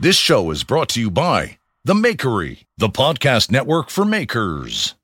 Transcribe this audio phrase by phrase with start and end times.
[0.00, 4.96] This show is brought to you by The Makery, the podcast network for makers.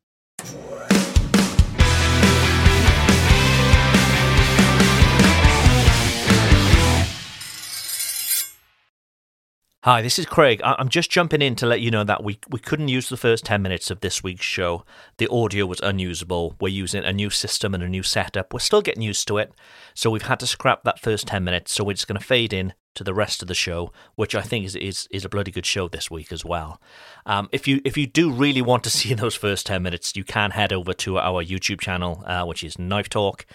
[9.85, 10.61] Hi, this is Craig.
[10.63, 13.17] I- I'm just jumping in to let you know that we we couldn't use the
[13.17, 14.85] first 10 minutes of this week's show.
[15.17, 16.55] The audio was unusable.
[16.61, 18.53] We're using a new system and a new setup.
[18.53, 19.55] We're still getting used to it.
[19.95, 21.73] So we've had to scrap that first 10 minutes.
[21.73, 24.43] So we're just going to fade in to the rest of the show, which I
[24.43, 26.79] think is is, is a bloody good show this week as well.
[27.25, 30.25] Um, if you if you do really want to see those first 10 minutes, you
[30.25, 33.47] can head over to our YouTube channel, uh, which is Knife Talk,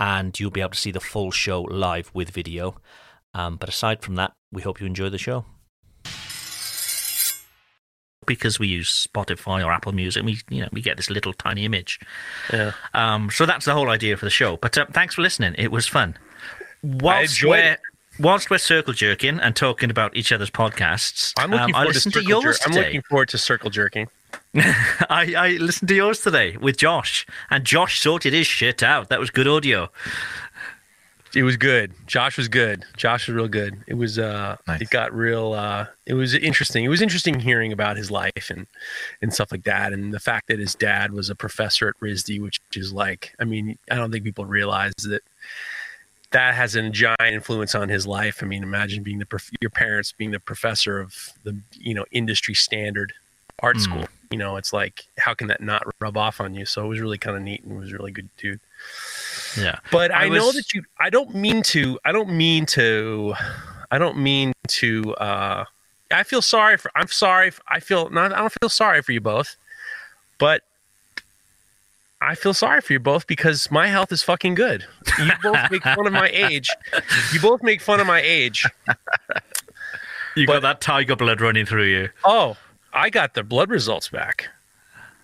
[0.00, 2.74] and you'll be able to see the full show live with video.
[3.32, 5.44] Um, but aside from that, we hope you enjoy the show
[8.28, 11.64] because we use Spotify or Apple Music, we you know we get this little tiny
[11.64, 11.98] image.
[12.52, 12.72] Yeah.
[12.94, 14.56] Um, so that's the whole idea for the show.
[14.58, 15.54] But uh, thanks for listening.
[15.58, 16.16] It was fun.
[16.82, 17.80] Whilst we're it.
[18.20, 21.94] whilst we're circle jerking and talking about each other's podcasts, I'm looking um, forward to
[21.94, 22.68] listened to, circle yours jerk.
[22.68, 24.08] I'm looking forward to circle jerking.
[24.54, 29.08] I, I listened to yours today with Josh, and Josh sorted his shit out.
[29.08, 29.90] That was good audio.
[31.38, 31.92] It was good.
[32.08, 32.84] Josh was good.
[32.96, 33.84] Josh was real good.
[33.86, 36.84] It was uh it got real uh it was interesting.
[36.84, 38.66] It was interesting hearing about his life and
[39.22, 42.40] and stuff like that and the fact that his dad was a professor at RISD
[42.42, 45.22] which is like I mean, I don't think people realize that
[46.32, 48.42] that has a giant influence on his life.
[48.42, 52.04] I mean, imagine being the prof- your parents being the professor of the you know
[52.10, 53.12] industry standard
[53.60, 53.80] art Mm.
[53.80, 54.04] school.
[54.32, 56.66] You know, it's like how can that not rub off on you?
[56.66, 58.60] So it was really kind of neat and it was really good dude.
[59.56, 60.82] Yeah, But I, I know that you.
[60.98, 61.98] I don't mean to.
[62.04, 63.34] I don't mean to.
[63.90, 65.14] I don't mean to.
[65.14, 65.64] uh
[66.10, 66.90] I feel sorry for.
[66.94, 67.50] I'm sorry.
[67.50, 68.32] For, I feel not.
[68.32, 69.56] I don't feel sorry for you both,
[70.38, 70.62] but
[72.20, 74.84] I feel sorry for you both because my health is fucking good.
[75.18, 76.68] You both make fun of my age.
[77.32, 78.64] You both make fun of my age.
[80.36, 82.08] you But- got that tiger blood running through you.
[82.24, 82.56] Oh,
[82.92, 84.48] I got the blood results back.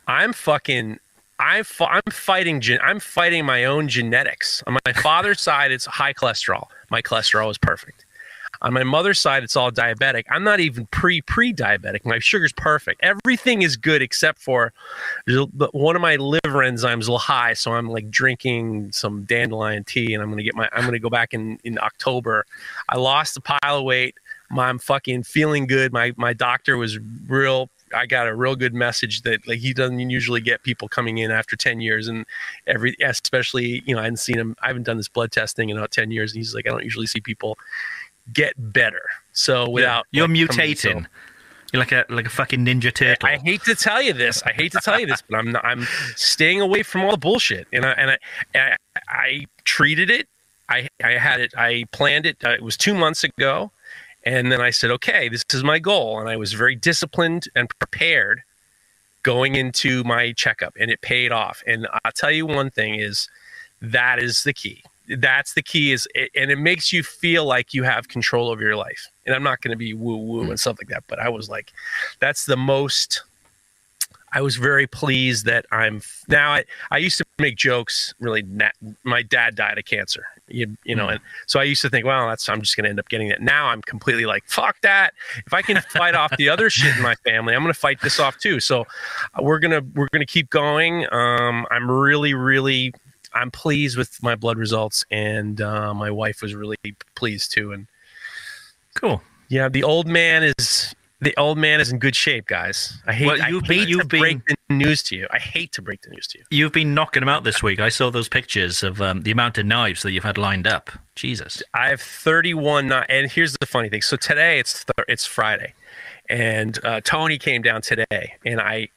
[0.06, 0.98] I'm fucking.
[1.38, 2.62] I'm I'm fighting.
[2.82, 4.62] I'm fighting my own genetics.
[4.66, 6.66] On my father's side, it's high cholesterol.
[6.90, 8.04] My cholesterol is perfect.
[8.62, 10.24] On my mother's side, it's all diabetic.
[10.30, 12.04] I'm not even pre pre diabetic.
[12.04, 13.00] My sugar's perfect.
[13.02, 14.72] Everything is good except for
[15.26, 20.14] one of my liver enzymes a little high, so I'm like drinking some dandelion tea,
[20.14, 20.68] and I'm gonna get my.
[20.72, 22.46] I'm gonna go back in in October.
[22.88, 24.14] I lost a pile of weight.
[24.50, 25.92] I'm fucking feeling good.
[25.92, 27.68] My my doctor was real.
[27.94, 31.30] I got a real good message that like he doesn't usually get people coming in
[31.30, 32.26] after 10 years and
[32.66, 35.76] every especially you know I hadn't seen him I haven't done this blood testing in
[35.78, 37.56] about 10 years and he's like I don't usually see people
[38.32, 39.02] get better
[39.32, 41.06] so without You're like, coming- so- mutating.
[41.72, 43.28] You're like a like a fucking ninja turtle.
[43.28, 44.44] I hate to tell you this.
[44.44, 47.16] I hate to tell you this, but I'm not, I'm staying away from all the
[47.16, 47.66] bullshit.
[47.72, 48.18] And I and I,
[48.54, 48.76] I,
[49.08, 50.28] I treated it.
[50.68, 51.52] I I had it.
[51.56, 52.36] I planned it.
[52.44, 53.72] Uh, it was two months ago,
[54.24, 57.68] and then I said, okay, this is my goal, and I was very disciplined and
[57.78, 58.42] prepared
[59.22, 61.62] going into my checkup, and it paid off.
[61.66, 63.28] And I'll tell you one thing is
[63.80, 64.82] that is the key.
[65.08, 68.76] That's the key is, and it makes you feel like you have control over your
[68.76, 69.08] life.
[69.26, 70.50] And I'm not going to be woo woo hmm.
[70.50, 71.72] and stuff like that, but I was like,
[72.20, 73.22] that's the most
[74.34, 76.52] I was very pleased that I'm now.
[76.52, 78.12] I, I used to make jokes.
[78.18, 78.70] Really, na-
[79.04, 80.26] my dad died of cancer.
[80.48, 81.12] You, you know, Mm.
[81.12, 83.28] and so I used to think, well, that's I'm just going to end up getting
[83.28, 83.40] that.
[83.40, 85.14] Now I'm completely like, fuck that.
[85.46, 88.00] If I can fight off the other shit in my family, I'm going to fight
[88.02, 88.60] this off too.
[88.60, 91.06] So uh, we're gonna we're gonna keep going.
[91.12, 92.92] Um, I'm really, really,
[93.32, 96.76] I'm pleased with my blood results, and uh, my wife was really
[97.14, 97.72] pleased too.
[97.72, 97.86] And
[98.94, 99.22] Cool.
[99.48, 100.94] yeah, the old man is
[101.24, 102.96] the old man is in good shape, guys.
[103.06, 105.26] I hate, Well, I hate been- to you've break the news to you.
[105.30, 106.44] I hate to break the news to you.
[106.50, 107.80] You've been knocking them out this week.
[107.80, 110.90] I saw those pictures of um, the amount of knives that you've had lined up.
[111.16, 111.62] Jesus.
[111.74, 114.02] I have 31 kni- and here's the funny thing.
[114.02, 115.74] So today it's th- it's Friday,
[116.28, 118.88] and uh, Tony came down today, and I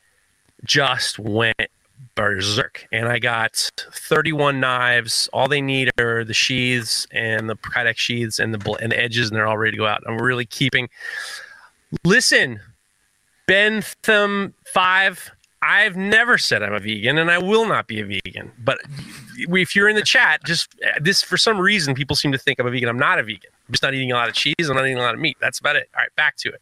[0.63, 1.55] just went
[2.15, 5.29] berserk, and I got 31 knives.
[5.33, 8.99] All they need are the sheaths and the Kydex sheaths and the bl- and the
[8.99, 10.01] edges, and they're all ready to go out.
[10.07, 10.89] I'm really keeping.
[12.03, 12.59] Listen,
[13.47, 15.31] Bentham Five.
[15.61, 18.51] I've never said I'm a vegan, and I will not be a vegan.
[18.59, 18.77] But
[19.37, 22.59] if you're in the chat, just uh, this for some reason, people seem to think
[22.59, 22.89] I'm a vegan.
[22.89, 23.49] I'm not a vegan.
[23.67, 24.55] I'm just not eating a lot of cheese.
[24.69, 25.37] I'm not eating a lot of meat.
[25.41, 25.89] That's about it.
[25.95, 26.61] All right, back to it.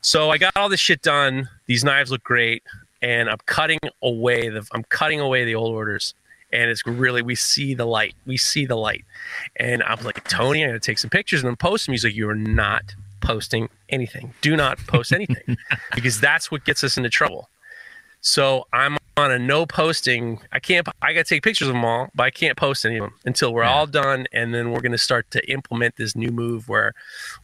[0.00, 1.48] So I got all this shit done.
[1.66, 2.62] These knives look great,
[3.02, 4.66] and I'm cutting away the.
[4.72, 6.14] I'm cutting away the old orders,
[6.52, 8.14] and it's really we see the light.
[8.24, 9.04] We see the light,
[9.56, 11.92] and I'm like Tony, I'm gonna take some pictures and then post them.
[11.92, 12.94] He's like, you are not
[13.26, 14.32] posting anything.
[14.40, 15.56] Do not post anything
[15.94, 17.48] because that's what gets us into trouble.
[18.22, 20.40] So I'm on a no posting.
[20.52, 20.88] I can't.
[21.00, 23.14] I got to take pictures of them all, but I can't post any of them
[23.24, 23.70] until we're Yeah.
[23.72, 26.92] all done, and then we're going to start to implement this new move where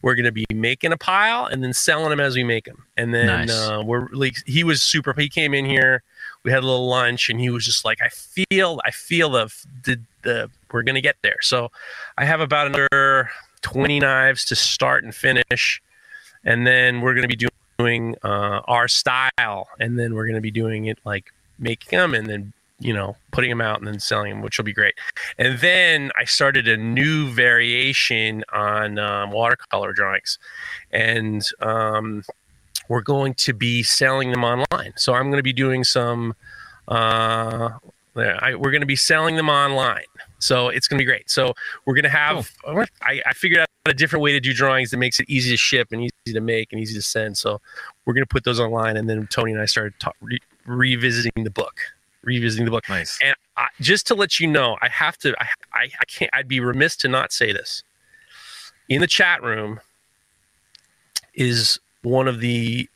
[0.02, 2.84] we're going to be making a pile and then selling them as we make them.
[2.96, 3.50] And then Nice.
[3.52, 5.14] uh, we're like, he was super.
[5.16, 6.02] He came in here.
[6.42, 9.54] We had a little lunch, and he was just like, I feel, I feel the
[9.84, 11.36] the, the we're going to get there.
[11.42, 11.70] So
[12.18, 13.30] I have about another
[13.62, 15.80] 20 knives to start and finish,
[16.44, 17.48] and then we're going to be
[17.78, 22.14] doing uh, our style, and then we're going to be doing it like making them
[22.14, 24.94] and then you know putting them out and then selling them, which will be great.
[25.38, 30.38] And then I started a new variation on um, watercolor drawings,
[30.90, 32.24] and um,
[32.88, 34.92] we're going to be selling them online.
[34.96, 36.34] So I'm going to be doing some.
[36.88, 37.70] Uh,
[38.14, 40.04] I, we're going to be selling them online.
[40.42, 41.30] So it's going to be great.
[41.30, 41.54] So
[41.84, 44.96] we're going to have, I, I figured out a different way to do drawings that
[44.96, 47.38] makes it easy to ship and easy to make and easy to send.
[47.38, 47.60] So
[48.04, 48.96] we're going to put those online.
[48.96, 51.80] And then Tony and I started ta- re- revisiting the book,
[52.22, 52.88] revisiting the book.
[52.88, 53.18] Nice.
[53.22, 56.48] And I, just to let you know, I have to, I, I, I can't, I'd
[56.48, 57.84] be remiss to not say this.
[58.88, 59.80] In the chat room
[61.34, 62.88] is one of the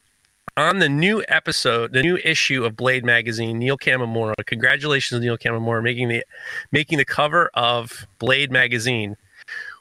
[0.56, 4.34] on the new episode, the new issue of Blade magazine, Neil Kamimura.
[4.46, 6.24] Congratulations, Neil Kamimura, making the
[6.72, 9.16] making the cover of Blade magazine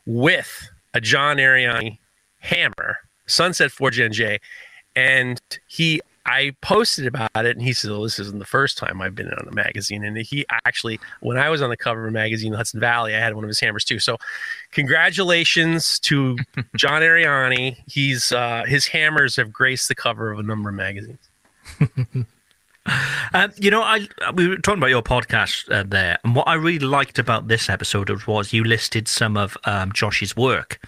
[0.06, 2.00] with a John Ariani
[2.40, 4.40] hammer, Sunset Forge NJ,
[4.96, 6.02] and he.
[6.26, 9.28] I posted about it, and he said, "Well, this isn't the first time I've been
[9.28, 12.54] on a magazine." And he actually, when I was on the cover of a magazine,
[12.54, 14.00] Hudson Valley, I had one of his hammers too.
[14.00, 14.18] So,
[14.72, 16.38] congratulations to
[16.76, 17.78] John Ariani.
[17.88, 21.30] He's uh, his hammers have graced the cover of a number of magazines.
[23.34, 26.54] Um, you know, I we were talking about your podcast uh, there, and what I
[26.54, 30.80] really liked about this episode was you listed some of um, Josh's work.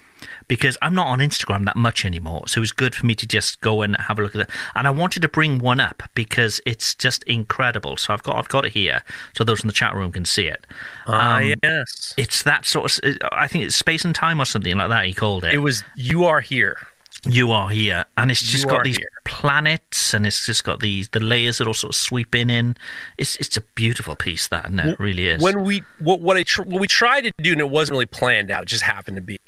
[0.48, 3.28] Because I'm not on Instagram that much anymore, so it was good for me to
[3.28, 4.50] just go and have a look at it.
[4.76, 7.98] And I wanted to bring one up because it's just incredible.
[7.98, 9.04] So I've got I've got it here,
[9.36, 10.66] so those in the chat room can see it.
[11.06, 12.14] Ah, Um, yes.
[12.18, 13.18] It's that sort of.
[13.34, 15.06] I think it's space and time or something like that.
[15.06, 15.54] He called it.
[15.54, 16.78] It was you are here.
[17.26, 19.10] you are here, and it's just You got these here.
[19.26, 22.50] planets, and it's just got these the layers that all sort of sweep in.
[22.50, 22.78] In
[23.18, 25.42] it's it's a beautiful piece that, and it really is.
[25.42, 28.06] When we what what I tr- what we tried to do and it wasn't really
[28.06, 29.40] planned out, it just happened to be.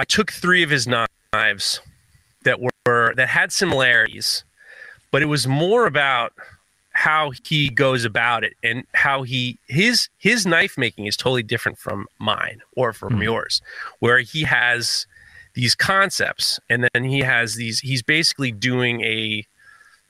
[0.00, 1.82] I took three of his knives
[2.44, 4.44] that were that had similarities,
[5.10, 6.32] but it was more about
[6.92, 11.76] how he goes about it and how he his his knife making is totally different
[11.76, 13.22] from mine or from hmm.
[13.24, 13.60] yours
[13.98, 15.06] where he has
[15.52, 19.44] these concepts and then he has these he's basically doing a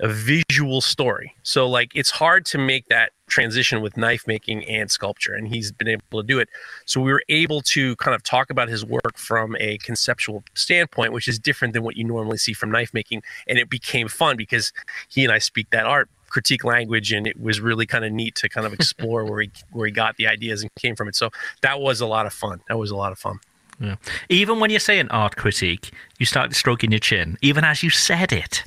[0.01, 1.35] a visual story.
[1.43, 5.71] So like it's hard to make that transition with knife making and sculpture and he's
[5.71, 6.49] been able to do it.
[6.87, 11.13] So we were able to kind of talk about his work from a conceptual standpoint
[11.13, 14.37] which is different than what you normally see from knife making and it became fun
[14.37, 14.73] because
[15.09, 18.35] he and I speak that art critique language and it was really kind of neat
[18.37, 21.15] to kind of explore where he where he got the ideas and came from it.
[21.15, 21.31] So
[21.61, 22.63] that was a lot of fun.
[22.69, 23.39] That was a lot of fun.
[23.79, 23.97] Yeah.
[24.29, 27.91] Even when you say an art critique, you start stroking your chin, even as you
[27.91, 28.63] said it.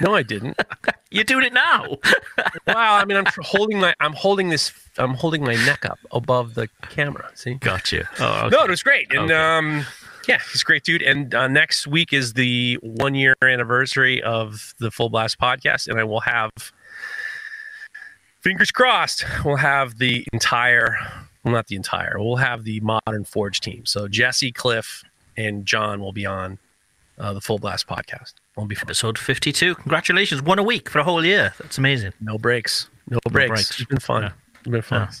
[0.00, 0.56] No i didn't
[1.10, 1.98] You're doing it now.
[2.66, 6.54] wow i mean i'm holding my i'm holding this i'm holding my neck up above
[6.54, 8.04] the camera see Got you.
[8.18, 9.34] Oh, no it was great and Okay.
[9.34, 9.84] um
[10.28, 11.02] Yeah, he's a great dude.
[11.02, 15.98] And uh, next week is the one year anniversary of the Full Blast podcast, and
[15.98, 16.50] I will have
[18.40, 19.24] fingers crossed.
[19.44, 20.96] We'll have the entire,
[21.42, 22.14] well, not the entire.
[22.18, 23.84] We'll have the Modern Forge team.
[23.84, 25.02] So Jesse, Cliff,
[25.36, 26.58] and John will be on
[27.22, 28.34] uh, the Full Blast podcast.
[28.56, 28.84] Won't be fun.
[28.86, 29.76] Episode 52.
[29.76, 30.42] Congratulations.
[30.42, 31.54] One a week for a whole year.
[31.58, 32.12] That's amazing.
[32.20, 32.88] No breaks.
[33.08, 33.48] No breaks.
[33.48, 33.80] breaks.
[33.80, 34.22] It's been fun.
[34.22, 34.32] Yeah.
[34.60, 35.08] It's been fun.
[35.10, 35.16] Yeah.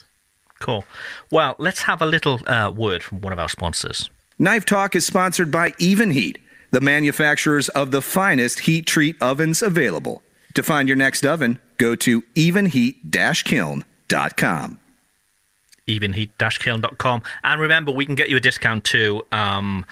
[0.58, 0.84] Cool.
[1.30, 4.10] Well, let's have a little uh, word from one of our sponsors.
[4.38, 6.36] Knife Talk is sponsored by Evenheat,
[6.70, 10.22] the manufacturers of the finest heat treat ovens available.
[10.54, 14.78] To find your next oven, go to evenheat-kiln.com.
[15.88, 17.22] evenheat-kiln.com.
[17.44, 19.84] And remember, we can get you a discount too um,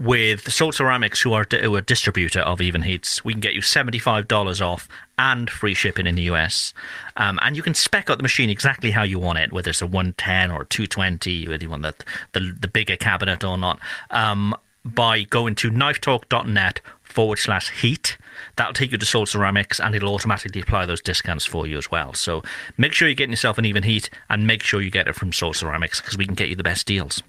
[0.00, 3.22] with Salt Ceramics, who are, who are a distributor of Evenheats.
[3.22, 4.88] We can get you $75 off
[5.18, 6.72] and free shipping in the US.
[7.16, 9.82] Um, and you can spec out the machine exactly how you want it, whether it's
[9.82, 11.94] a 110 or a 220, whether you want the,
[12.32, 13.78] the, the bigger cabinet or not,
[14.10, 18.16] um, by going to knifetalk.net forward slash heat.
[18.56, 21.90] That'll take you to Salt Ceramics and it'll automatically apply those discounts for you as
[21.90, 22.14] well.
[22.14, 22.42] So
[22.78, 25.30] make sure you're getting yourself an even heat and make sure you get it from
[25.34, 27.22] Salt Ceramics because we can get you the best deals.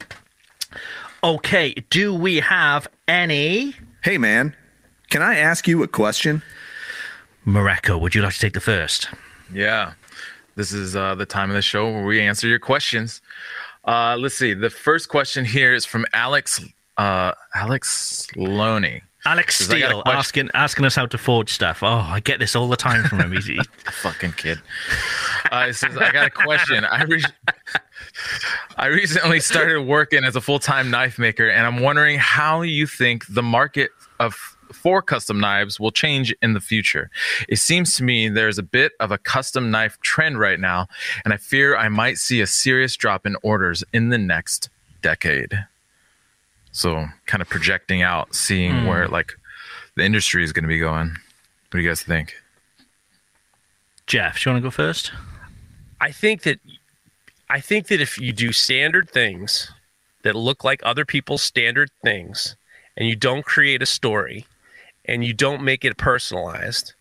[1.24, 3.76] Okay, do we have any?
[4.04, 4.56] Hey man,
[5.10, 6.42] can I ask you a question?
[7.46, 9.08] Mareko, would you like to take the first?
[9.54, 9.94] Yeah.
[10.56, 13.22] This is uh, the time of the show where we answer your questions.
[13.86, 14.54] Uh, let's see.
[14.54, 16.64] The first question here is from Alex
[16.98, 19.02] uh, Alex Loney.
[19.26, 21.84] Alex Says, "I got a Steele asking asking us how to forge stuff.
[21.84, 23.32] Oh, I get this all the time from him.
[23.32, 23.60] He's, he-
[24.02, 24.60] Fucking kid.
[25.52, 26.84] Uh, it says, I got a question.
[26.86, 27.24] I re-
[28.78, 32.88] I recently started working as a full time knife maker, and I'm wondering how you
[32.88, 34.36] think the market of
[34.74, 37.10] for custom knives will change in the future.
[37.50, 40.88] It seems to me there's a bit of a custom knife trend right now,
[41.26, 44.70] and I fear I might see a serious drop in orders in the next
[45.02, 45.66] decade.
[46.72, 48.86] So, kind of projecting out, seeing hmm.
[48.88, 49.34] where like
[49.96, 51.10] the industry is going to be going.
[51.10, 52.36] What do you guys think?
[54.08, 55.12] Jeff, do you want to go first?
[56.00, 56.60] I think that
[57.52, 59.70] I think that if you do standard things
[60.24, 62.56] that look like other people's standard things
[62.96, 64.46] and you don't create a story
[65.04, 66.94] and you don't make it personalized,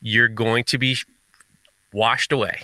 [0.00, 0.96] you're going to be
[1.92, 2.62] washed away.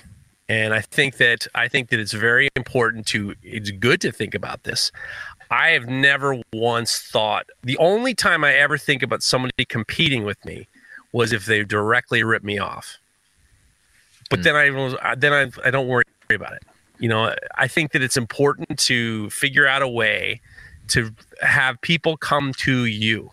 [0.49, 4.35] And I think that I think that it's very important to it's good to think
[4.35, 4.91] about this.
[5.51, 10.43] I have never once thought the only time I ever think about somebody competing with
[10.47, 10.69] me
[11.13, 12.97] was if they directly rip me off.
[14.31, 14.43] But hmm.
[14.45, 16.63] then I then I I don't worry about it.
[17.01, 20.41] You know, I think that it's important to figure out a way
[20.89, 23.33] to have people come to you.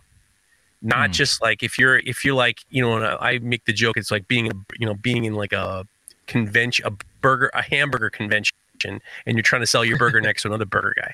[0.81, 1.13] Not hmm.
[1.13, 4.11] just like if you're if you're like you know and i make the joke it's
[4.11, 5.87] like being you know being in like a
[6.27, 8.53] convention a burger a hamburger convention
[8.85, 11.13] and you're trying to sell your burger next to another burger guy.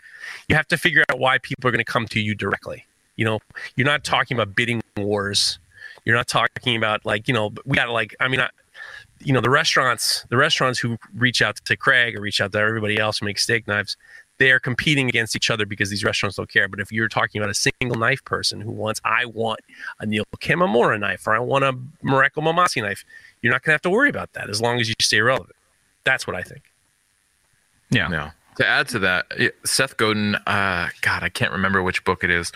[0.49, 2.85] You have to figure out why people are going to come to you directly.
[3.15, 3.39] You know
[3.75, 5.59] you're not talking about bidding wars.
[6.03, 8.49] You're not talking about like you know we got to like i mean I,
[9.23, 12.57] you know the restaurants the restaurants who reach out to craig or reach out to
[12.57, 13.97] everybody else who makes steak knives
[14.39, 16.67] they are competing against each other because these restaurants don't care.
[16.67, 19.59] But if you're talking about a single knife person who wants, I want
[19.99, 23.05] a Neil Kamimura knife or I want a Mareko Maumasi knife,
[23.41, 25.55] you're not going to have to worry about that as long as you stay relevant.
[26.03, 26.63] That's what I think.
[27.89, 28.09] Yeah.
[28.09, 28.31] Yeah.
[28.57, 29.25] To add to that,
[29.63, 32.51] Seth Godin, uh, God, I can't remember which book it is,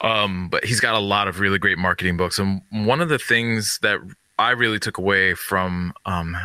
[0.00, 2.38] um, but he's got a lot of really great marketing books.
[2.38, 4.00] And one of the things that
[4.38, 6.36] I really took away from um,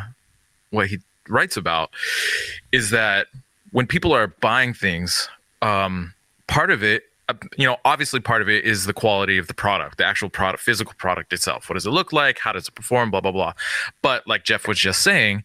[0.72, 1.92] what he writes about
[2.72, 3.28] is that
[3.72, 5.30] when people are buying things,
[5.62, 6.14] um,
[6.48, 9.54] part of it, uh, you know, obviously part of it is the quality of the
[9.54, 11.70] product, the actual product, physical product itself.
[11.70, 12.40] What does it look like?
[12.40, 13.12] How does it perform?
[13.12, 13.54] Blah, blah, blah.
[14.02, 15.44] But like Jeff was just saying,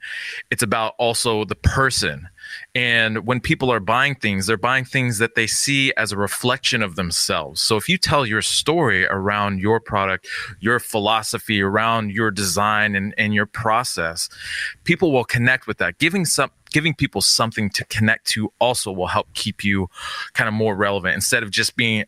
[0.51, 2.29] it's about also the person.
[2.79, 6.81] And when people are buying things, they're buying things that they see as a reflection
[6.81, 7.61] of themselves.
[7.61, 10.29] So if you tell your story around your product,
[10.61, 14.29] your philosophy, around your design and, and your process,
[14.85, 15.99] people will connect with that.
[15.99, 19.91] Giving some giving people something to connect to also will help keep you
[20.35, 22.05] kind of more relevant instead of just being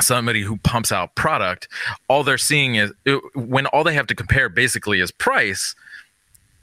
[0.00, 1.66] somebody who pumps out product
[2.06, 5.74] all they're seeing is uh, when all they have to compare basically is price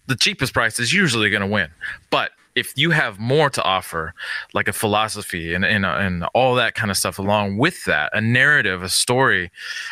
[0.06, 1.68] the cheapest price is usually going to win
[2.12, 4.14] but if you have more to offer
[4.54, 8.22] like a philosophy and, and, and all that kind of stuff along with that a
[8.22, 9.52] narrative a story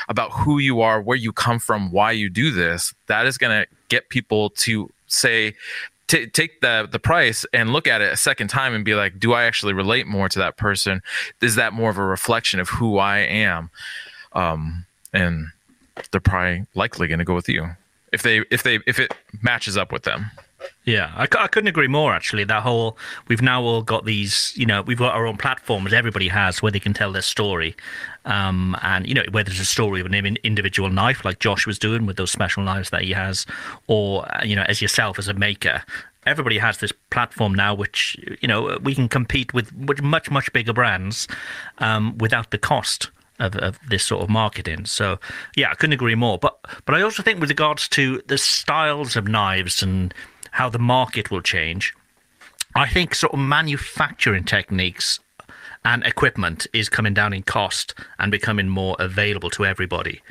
[0.10, 3.64] about who you are where you come from why you do this that is going
[3.64, 5.54] to get people to say
[6.08, 9.20] t- take the the price and look at it a second time and be like,
[9.20, 11.02] do I actually relate more to that person?
[11.42, 13.70] Is that more of a reflection of who I am?
[14.34, 15.48] Um, and
[16.12, 17.70] they're probably likely going to go with you
[18.12, 20.32] if they if they if it matches up with them.
[20.86, 22.14] Yeah, I, I couldn't agree more.
[22.14, 24.54] Actually, that whole we've now all got these.
[24.56, 25.94] You know, we've got our own platforms.
[25.94, 27.76] Everybody has where they can tell their story,
[28.26, 31.80] um, and you know whether it's a story of an individual knife like Josh was
[31.80, 33.46] doing with those special knives that he has,
[33.88, 35.84] or uh, you know as yourself as a maker.
[36.26, 40.52] Everybody has this platform now, which you know we can compete with, with much much
[40.54, 41.28] bigger brands
[41.80, 44.86] um, without the cost of, of this sort of marketing.
[44.86, 45.20] So
[45.56, 46.38] yeah, I couldn't agree more.
[46.38, 50.14] But but I also think with regards to the styles of knives and
[50.54, 51.94] how the market will change,
[52.76, 55.20] I think sort of manufacturing techniques
[55.86, 60.22] and equipment is coming down in cost and becoming more available to everybody.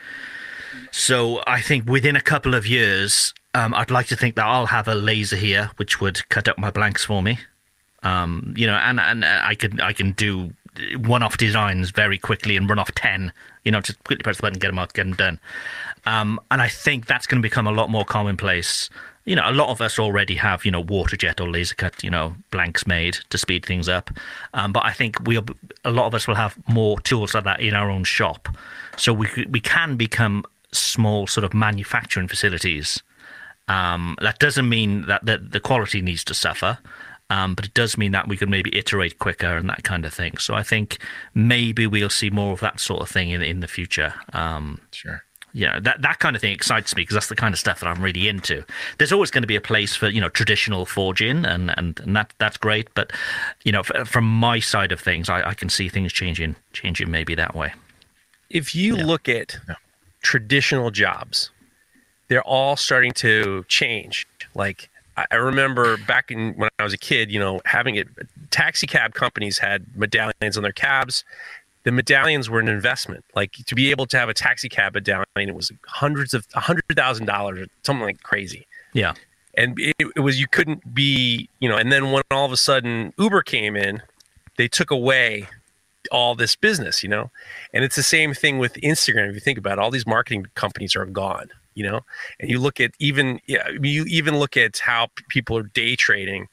[0.91, 4.67] So I think within a couple of years, um, I'd like to think that I'll
[4.67, 7.39] have a laser here which would cut up my blanks for me.
[8.03, 10.53] Um, you know, and and I can I can do
[10.97, 13.33] one-off designs very quickly and run off ten.
[13.65, 15.41] You know, just quickly press the button, get them out, get them done.
[16.05, 18.91] Um, and I think that's going to become a lot more commonplace.
[19.25, 22.03] You know, a lot of us already have, you know, water jet or laser cut,
[22.03, 24.11] you know, blanks made to speed things up.
[24.53, 25.39] Um, but I think we
[25.85, 28.49] a lot of us will have more tools like that in our own shop,
[28.97, 33.03] so we we can become small sort of manufacturing facilities.
[33.69, 36.79] Um, that doesn't mean that the, the quality needs to suffer.
[37.31, 40.13] Um, but it does mean that we can maybe iterate quicker and that kind of
[40.13, 40.37] thing.
[40.37, 40.99] So I think
[41.35, 44.13] maybe we'll see more of that sort of thing in in the future.
[44.35, 45.25] Um, sure.
[45.55, 47.87] Yeah, that that kind of thing excites me because that's the kind of stuff that
[47.87, 48.65] I'm really into.
[48.97, 52.17] There's always going to be a place for you know traditional forging, and and, and
[52.17, 52.89] that that's great.
[52.95, 53.13] But
[53.65, 57.11] you know, f- from my side of things, I, I can see things changing changing
[57.11, 57.75] maybe that way.
[58.49, 59.05] If you yeah.
[59.05, 59.75] look at yeah.
[60.23, 61.51] traditional jobs,
[62.29, 64.27] they're all starting to change.
[64.55, 68.09] Like I remember back in when I was a kid, you know, having it.
[68.51, 71.25] Taxi cab companies had medallions on their cabs.
[71.85, 73.25] The medallions were an investment.
[73.35, 76.61] Like to be able to have a taxi cab medallion, it was hundreds of a
[76.61, 78.67] hundred thousand dollars, something like crazy.
[78.93, 79.15] Yeah,
[79.57, 81.77] and it, it was you couldn't be, you know.
[81.77, 84.03] And then when all of a sudden Uber came in,
[84.57, 85.49] they took away
[86.11, 87.31] all this business, you know.
[87.73, 89.29] And it's the same thing with Instagram.
[89.29, 92.01] If you think about it, all these marketing companies are gone you know
[92.39, 96.49] and you look at even yeah, you even look at how people are day trading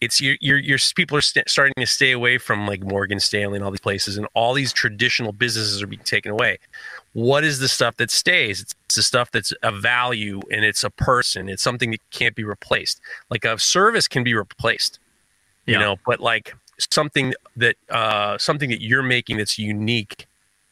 [0.00, 3.56] it's your your, your people are st- starting to stay away from like Morgan Stanley
[3.56, 6.58] and all these places and all these traditional businesses are being taken away
[7.14, 10.90] what is the stuff that stays it's the stuff that's a value and it's a
[10.90, 14.98] person it's something that can't be replaced like a service can be replaced
[15.66, 15.80] you yeah.
[15.80, 20.26] know but like something that uh something that you're making that's unique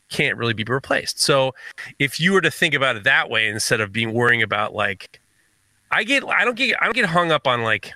[0.08, 1.20] can't really be replaced.
[1.20, 1.54] So
[1.98, 5.20] if you were to think about it that way instead of being worrying about like
[5.90, 7.92] I get I don't get I don't get hung up on like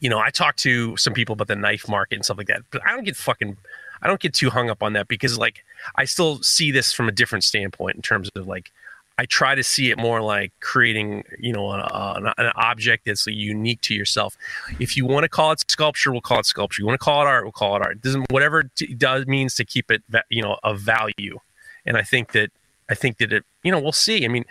[0.00, 2.62] you know, I talk to some people about the knife market and stuff like that,
[2.70, 3.56] but I don't get fucking
[4.02, 5.64] I don't get too hung up on that because like
[5.96, 8.70] I still see this from a different standpoint in terms of like
[9.16, 13.26] I try to see it more like creating, you know, a, a, an object that's
[13.26, 14.36] unique to yourself.
[14.80, 16.82] If you want to call it sculpture, we'll call it sculpture.
[16.82, 17.92] You want to call it art, we'll call it art.
[17.92, 21.38] It doesn't whatever it does means to keep it, you know, of value.
[21.86, 22.50] And I think that
[22.90, 24.24] I think that it, you know, we'll see.
[24.24, 24.44] I mean,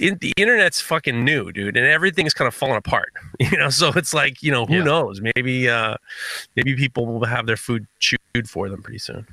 [0.00, 3.12] the internet's fucking new, dude, and everything's kind of falling apart.
[3.40, 4.84] You know, so it's like, you know, who yeah.
[4.84, 5.22] knows?
[5.34, 5.96] Maybe, uh,
[6.56, 9.26] maybe people will have their food chewed for them pretty soon.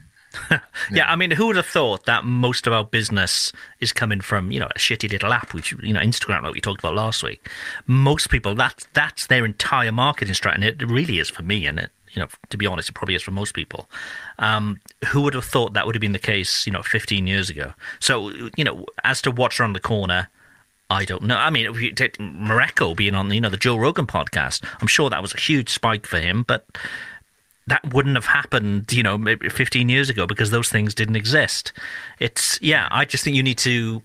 [0.49, 0.59] yeah.
[0.91, 4.51] yeah, I mean, who would have thought that most of our business is coming from
[4.51, 7.23] you know a shitty little app, which you know Instagram, like we talked about last
[7.23, 7.49] week.
[7.85, 11.79] Most people, that's that's their entire marketing strategy, and it really is for me, and
[11.79, 13.89] it you know to be honest, it probably is for most people.
[14.39, 17.49] Um, who would have thought that would have been the case, you know, 15 years
[17.49, 17.73] ago?
[17.99, 20.29] So you know, as to what's around the corner.
[20.89, 21.35] I don't know.
[21.35, 24.87] I mean, if you take Mareko being on, you know, the Joe Rogan podcast, I'm
[24.87, 26.43] sure that was a huge spike for him.
[26.47, 26.65] But
[27.67, 31.73] that wouldn't have happened, you know, maybe 15 years ago because those things didn't exist.
[32.19, 34.01] It's, yeah, I just think you need to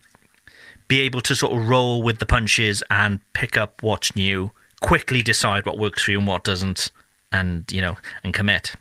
[0.89, 5.23] be able to sort of roll with the punches and pick up what's new, quickly
[5.23, 6.91] decide what works for you and what doesn't,
[7.31, 8.75] and, you know, and commit.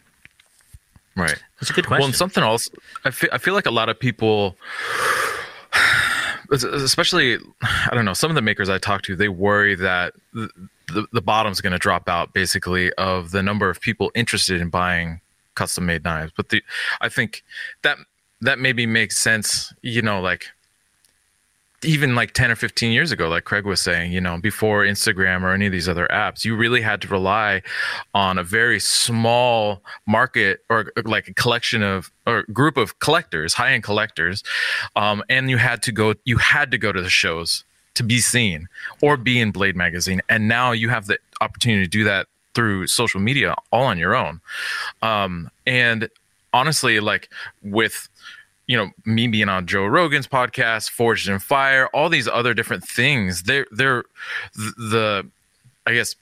[1.16, 1.42] Right.
[1.60, 2.02] That's a good question.
[2.02, 2.68] Well, and something else,
[3.06, 4.58] I feel, I feel like a lot of people,
[6.52, 11.08] especially, I don't know, some of the makers I talk to, they worry that the,
[11.12, 15.22] the bottom's going to drop out basically of the number of people interested in buying
[15.56, 16.32] custom made knives.
[16.36, 16.62] But the
[17.00, 17.44] I think
[17.84, 17.98] that
[18.42, 20.48] that maybe makes sense, you know, like
[21.84, 25.42] even like 10 or 15 years ago, like Craig was saying, you know, before Instagram
[25.42, 27.62] or any of these other apps, you really had to rely
[28.14, 33.74] on a very small market or like a collection of or group of collectors, high
[33.74, 34.44] end collectors.
[34.96, 37.64] Um, and you had to go, you had to go to the shows
[37.96, 38.68] to be seen
[39.02, 40.22] or be in Blade magazine.
[40.30, 44.16] And now you have the opportunity to do that through social media all on your
[44.16, 44.42] own.
[45.02, 46.10] Um, and
[46.54, 47.30] honestly, like
[47.64, 48.08] with
[48.72, 52.86] you know me being on Joe Rogan's podcast, Forged in Fire, all these other different
[52.86, 54.06] things, they're they're
[54.56, 55.28] the
[55.86, 56.16] I guess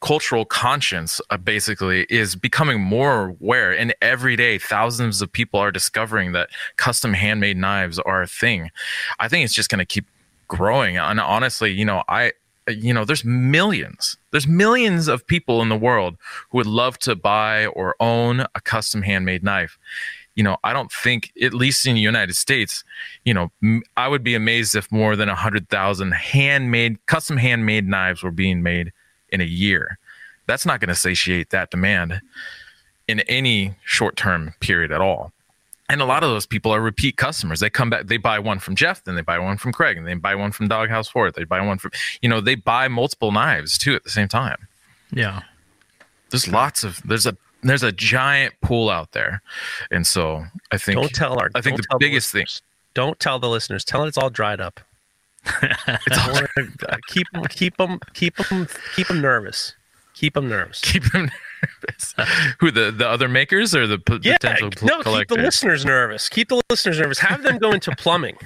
[0.00, 5.70] cultural conscience uh, basically is becoming more aware and every day thousands of people are
[5.70, 8.70] discovering that custom handmade knives are a thing.
[9.18, 10.06] I think it's just going to keep
[10.48, 12.32] growing and honestly you know i
[12.66, 16.16] you know there's millions there's millions of people in the world
[16.50, 19.78] who would love to buy or own a custom handmade knife
[20.40, 22.82] you know i don't think at least in the united states
[23.26, 28.22] you know m- i would be amazed if more than 100000 handmade custom handmade knives
[28.22, 28.90] were being made
[29.28, 29.98] in a year
[30.46, 32.22] that's not going to satiate that demand
[33.06, 35.30] in any short term period at all
[35.90, 37.58] and a lot of those people are repeat customers.
[37.58, 40.06] They come back, they buy one from Jeff, then they buy one from Craig, and
[40.06, 41.34] they buy one from Doghouse Fort.
[41.34, 41.90] They buy one from,
[42.22, 44.68] you know, they buy multiple knives too at the same time.
[45.10, 45.42] Yeah.
[46.30, 49.42] There's lots of there's a there's a giant pool out there,
[49.90, 51.50] and so I think Don't tell our.
[51.54, 52.46] I think the biggest thing.
[52.94, 53.84] Don't tell the listeners.
[53.84, 54.80] Tell it it's all dried up.
[55.62, 56.36] It's all,
[56.88, 59.74] Uh, keep them, keep them, keep them, keep them nervous.
[60.14, 60.80] Keep them nervous.
[60.80, 61.30] keep them
[61.62, 62.14] nervous.
[62.58, 66.28] Who the the other makers or the p- Yeah, potential no, keep the listeners nervous.
[66.28, 67.18] Keep the listeners nervous.
[67.20, 68.36] Have them go into plumbing.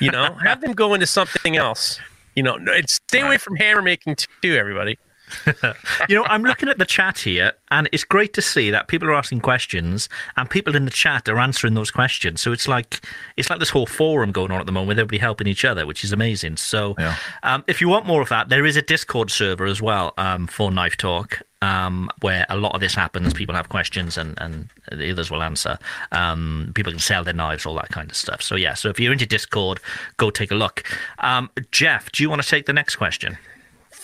[0.00, 1.98] You know, have them go into something else.
[2.34, 4.54] You know, no, stay away from hammer making too.
[4.54, 4.98] Everybody.
[6.08, 9.08] you know, I'm looking at the chat here, and it's great to see that people
[9.08, 12.40] are asking questions, and people in the chat are answering those questions.
[12.40, 13.00] So it's like
[13.36, 15.86] it's like this whole forum going on at the moment with everybody helping each other,
[15.86, 16.56] which is amazing.
[16.56, 17.16] So, Yeah.
[17.42, 20.46] um, if you want more of that, there is a Discord server as well um,
[20.46, 21.42] for Knife Talk.
[21.62, 25.42] Um, where a lot of this happens, people have questions and, and the others will
[25.42, 25.78] answer.
[26.12, 28.42] Um, people can sell their knives, all that kind of stuff.
[28.42, 29.80] So yeah, so if you're into Discord,
[30.18, 30.84] go take a look.
[31.20, 33.38] Um, Jeff, do you want to take the next question?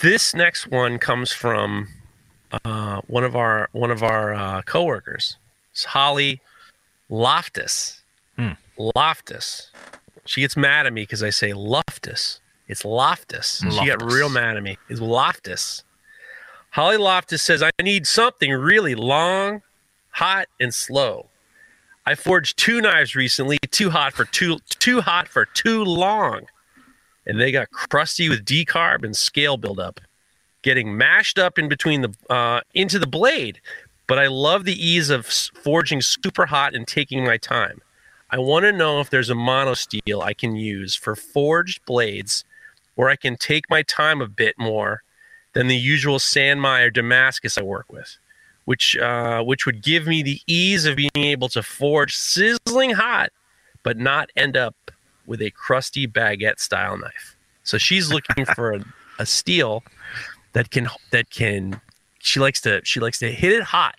[0.03, 1.87] This next one comes from
[2.65, 5.37] uh, one of our one of our uh, coworkers.
[5.71, 6.41] It's Holly
[7.09, 8.03] Loftus.
[8.37, 8.55] Hmm.
[8.97, 9.71] Loftus.
[10.27, 12.41] She gets mad at me because I say Loftus.
[12.67, 13.63] It's Loftus.
[13.71, 14.77] She got real mad at me.
[14.89, 15.85] It's Loftus.
[16.71, 19.63] Holly Loftus says, I need something really long,
[20.11, 21.27] hot, and slow.
[22.07, 26.47] I forged two knives recently, too hot for too too hot for too long.
[27.27, 30.01] And they got crusty with decarb and scale buildup,
[30.63, 33.61] getting mashed up in between the uh, into the blade.
[34.07, 37.81] But I love the ease of forging super hot and taking my time.
[38.31, 42.45] I want to know if there's a mono steel I can use for forged blades
[42.95, 45.03] where I can take my time a bit more
[45.53, 48.17] than the usual San Mai or Damascus I work with,
[48.65, 53.31] which uh, which would give me the ease of being able to forge sizzling hot,
[53.83, 54.75] but not end up
[55.27, 57.37] with a crusty baguette style knife.
[57.65, 58.85] So she's looking for a,
[59.19, 59.83] a steel
[60.53, 61.81] that can that can.
[62.19, 63.97] She likes to she likes to hit it hot,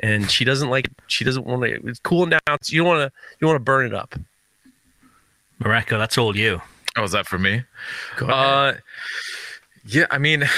[0.00, 2.58] and she doesn't like she doesn't want to it's cooling down.
[2.62, 4.14] So you don't want to you want to burn it up.
[5.60, 6.60] Mareko, that's all you.
[6.96, 7.62] Oh, is that for me?
[8.16, 8.36] Go ahead.
[8.36, 8.78] Uh,
[9.84, 10.48] yeah, I mean,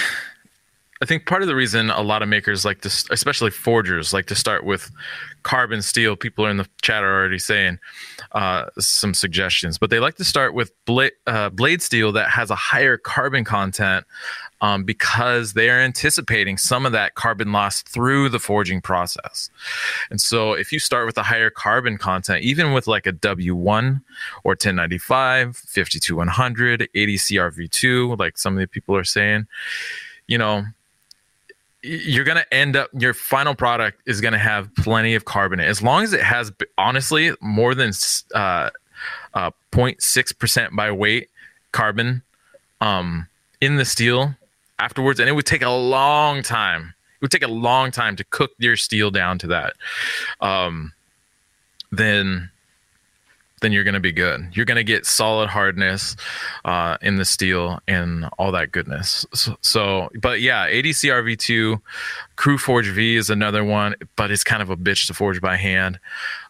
[1.04, 4.24] I think part of the reason a lot of makers like to, especially forgers, like
[4.24, 4.90] to start with
[5.42, 6.16] carbon steel.
[6.16, 7.78] People are in the chat are already saying
[8.32, 12.48] uh, some suggestions, but they like to start with blade, uh, blade steel that has
[12.50, 14.06] a higher carbon content
[14.62, 19.50] um, because they are anticipating some of that carbon loss through the forging process.
[20.08, 24.00] And so, if you start with a higher carbon content, even with like a W1
[24.42, 29.46] or 1095, 52100, 80 CRV2, like some of the people are saying,
[30.26, 30.64] you know,
[31.84, 35.60] you're going to end up, your final product is going to have plenty of carbon.
[35.60, 37.92] As long as it has, honestly, more than
[38.34, 38.70] uh,
[39.34, 41.28] uh, 0.6% by weight
[41.72, 42.22] carbon
[42.80, 43.28] um,
[43.60, 44.34] in the steel
[44.78, 45.20] afterwards.
[45.20, 46.94] And it would take a long time.
[47.16, 49.74] It would take a long time to cook your steel down to that.
[50.40, 50.92] Um,
[51.92, 52.50] then
[53.64, 54.46] then you're going to be good.
[54.52, 56.16] You're going to get solid hardness
[56.66, 59.24] uh, in the steel and all that goodness.
[59.32, 61.80] So, so but yeah, 80 CRV2,
[62.36, 65.56] Crew Forge V is another one, but it's kind of a bitch to forge by
[65.56, 65.98] hand.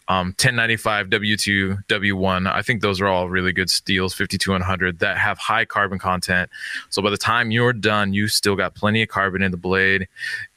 [0.09, 2.53] Um, 1095, W2, W1.
[2.53, 6.49] I think those are all really good steels, 5200 that have high carbon content.
[6.89, 10.07] So by the time you're done, you still got plenty of carbon in the blade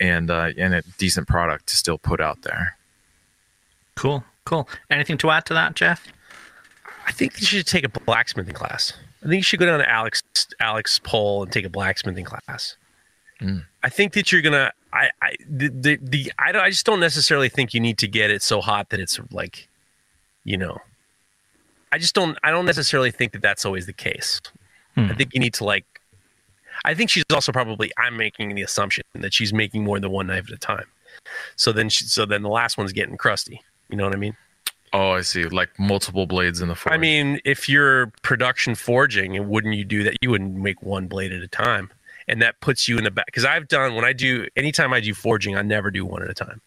[0.01, 2.77] and uh, and a decent product to still put out there.
[3.95, 4.69] Cool, cool.
[4.91, 6.09] Anything to add to that, Jeff?
[7.09, 8.93] I think you should take a blacksmithing class.
[9.25, 10.23] I think you should go down to Alex
[10.61, 12.77] Alex Pole and take a blacksmithing class.
[13.41, 13.65] Mm.
[13.83, 14.73] I think that you're gonna.
[14.93, 16.63] I I the the, the I don't.
[16.63, 19.69] I just don't necessarily think you need to get it so hot that it's like,
[20.45, 20.79] you know.
[21.91, 22.37] I just don't.
[22.43, 24.43] I don't necessarily think that that's always the case.
[24.97, 25.87] I think you need to like.
[26.85, 27.91] I think she's also probably.
[27.97, 30.87] I'm making the assumption that she's making more than one knife at a time.
[31.57, 33.63] So then, she, so then the last one's getting crusty.
[33.89, 34.37] You know what I mean?
[34.93, 35.45] Oh, I see.
[35.45, 36.93] Like multiple blades in the forge.
[36.95, 40.17] I mean, if you're production forging, wouldn't you do that?
[40.23, 41.91] You wouldn't make one blade at a time.
[42.31, 43.25] and that puts you in the back.
[43.25, 46.29] Because I've done when I do anytime I do forging, I never do one at
[46.29, 46.61] a time,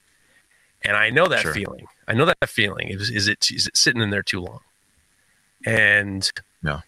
[0.81, 1.53] and I know that Sure.
[1.53, 1.85] feeling.
[2.07, 2.87] I know that feeling.
[2.87, 4.61] Is is it is it sitting in there too long?
[5.65, 6.29] And
[6.63, 6.81] Yeah.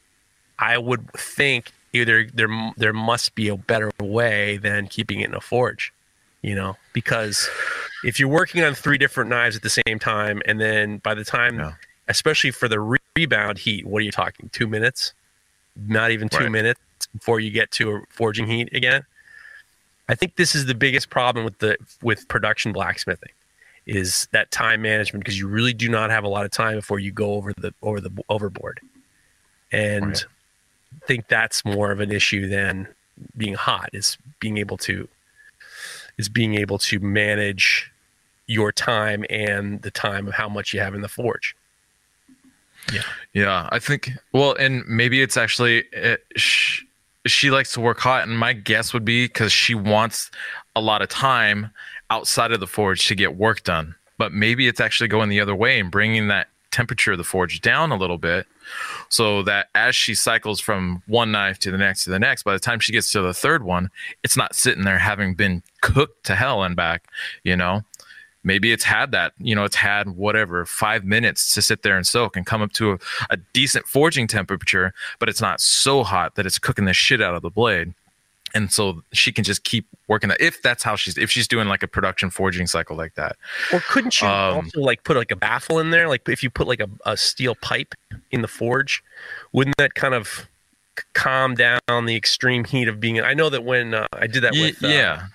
[0.58, 5.36] I would think either there there must be a better way than keeping it in
[5.36, 5.94] a forge,
[6.44, 7.50] you know, because
[8.04, 11.24] if you're working on three different knives at the same time, and then by the
[11.24, 11.74] time, Yeah.
[12.08, 14.50] especially for the re- rebound heat, what are you talking?
[14.50, 15.14] Two minutes?
[15.76, 16.52] Not even two Right.
[16.52, 16.80] minutes
[17.18, 19.04] before you get to a forging heat again.
[20.10, 23.32] I think this is the biggest problem with the with production blacksmithing
[23.86, 27.00] is that time management because you really do not have a lot of time before
[27.00, 28.80] you go over the over the overboard.
[29.72, 30.26] And Right.
[31.02, 32.88] I think that's more of an issue than
[33.38, 35.08] being hot is being able to
[36.18, 37.92] is being able to manage
[38.48, 41.56] your time and the time of how much you have in the forge.
[42.92, 43.02] Yeah,
[43.34, 43.70] Yeah.
[43.72, 44.12] I think.
[44.34, 46.84] Well, and maybe it's actually it, sh-
[47.26, 50.30] she likes to work hot, and my guess would be because she wants
[50.76, 51.72] a lot of time
[52.10, 53.96] outside of the forge to get work done.
[54.18, 57.62] But maybe it's actually going the other way and bringing that temperature of the forge
[57.62, 58.48] down a little bit,
[59.10, 62.54] so that as she cycles from one knife to the next to the next, by
[62.54, 63.90] the time she gets to the third one,
[64.24, 67.08] it's not sitting there having been cooked to hell and back.
[67.44, 67.84] You know,
[68.44, 72.06] maybe it's had that you know it's had whatever five minutes to sit there and
[72.06, 76.36] soak and come up to a, a decent forging temperature but it's not so hot
[76.36, 77.94] that it's cooking the shit out of the blade
[78.54, 81.68] and so she can just keep working that if that's how she's if she's doing
[81.68, 83.36] like a production forging cycle like that
[83.72, 86.08] Or couldn't you Um, also like put like a baffle in there?
[86.08, 87.96] Like if you put like a, a steel pipe
[88.32, 89.04] in the forge,
[89.52, 90.48] wouldn't that kind of
[91.14, 93.20] calm down the extreme heat of being?
[93.22, 95.28] I know that when uh, I did that Ye- with uh, yeah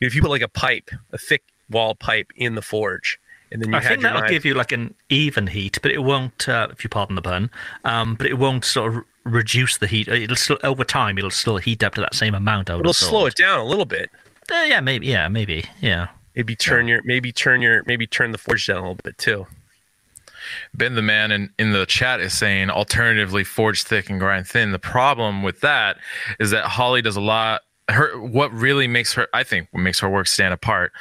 [0.00, 3.18] if you put like a pipe, a thick wall pipe in the forge,
[3.50, 6.04] and then you I think that'll knife, give you like an even heat, but it
[6.04, 7.50] won't, uh, if you pardon the pun,
[7.84, 10.08] um, but it won't sort of reduce the heat.
[10.08, 12.70] It'll still over time, it'll still heat up to that same amount.
[12.70, 14.10] I would it'll slow it down a little bit.
[14.50, 15.06] Uh, yeah, maybe.
[15.06, 15.64] Yeah, maybe.
[15.80, 16.08] Yeah.
[16.34, 19.46] Maybe turn your maybe turn your maybe turn the forge down a little bit too.
[20.72, 24.72] Ben the man in, in the chat is saying alternatively forge thick and grind thin.
[24.72, 25.98] The problem with that
[26.38, 29.98] is that Holly does a lot her what really makes her I think what makes
[30.00, 30.92] her work stand apart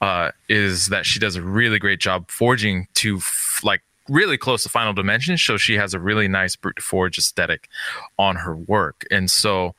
[0.00, 4.62] uh, is that she does a really great job forging to f- like really close
[4.62, 7.68] to final dimensions so she has a really nice brute forge aesthetic
[8.18, 9.04] on her work.
[9.10, 9.74] And so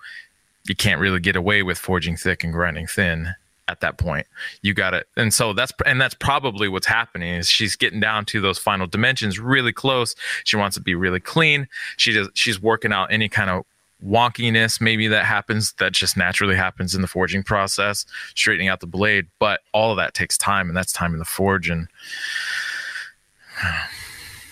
[0.66, 3.36] you can't really get away with forging thick and grinding thin
[3.70, 4.28] at that point.
[4.62, 8.26] You got it and so that's and that's probably what's happening is she's getting down
[8.26, 10.16] to those final dimensions really close.
[10.44, 11.68] She wants to be really clean.
[11.98, 13.66] She does she's working out any kind of
[14.06, 18.86] wonkiness maybe that happens that just naturally happens in the forging process straightening out the
[18.86, 21.88] blade but all of that takes time and that's time in the forge and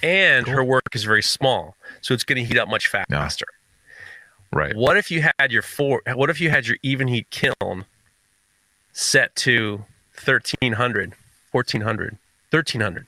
[0.04, 3.46] And her work is very small, so it's going to heat up much faster.
[4.52, 6.02] right What if you had your four?
[6.14, 7.86] What if you had your even heat kiln
[8.94, 9.86] set to
[10.24, 11.14] 1300,
[11.52, 12.18] 1400,
[12.52, 13.08] 1300,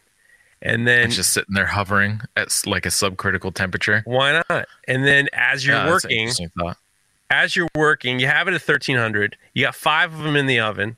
[0.62, 4.68] and then and just sitting there hovering at like a subcritical temperature why not?
[4.88, 6.32] And then as you're Yeah, working,
[7.30, 9.38] as you're working, you have it at 1300.
[9.54, 10.98] You got five of them in the oven,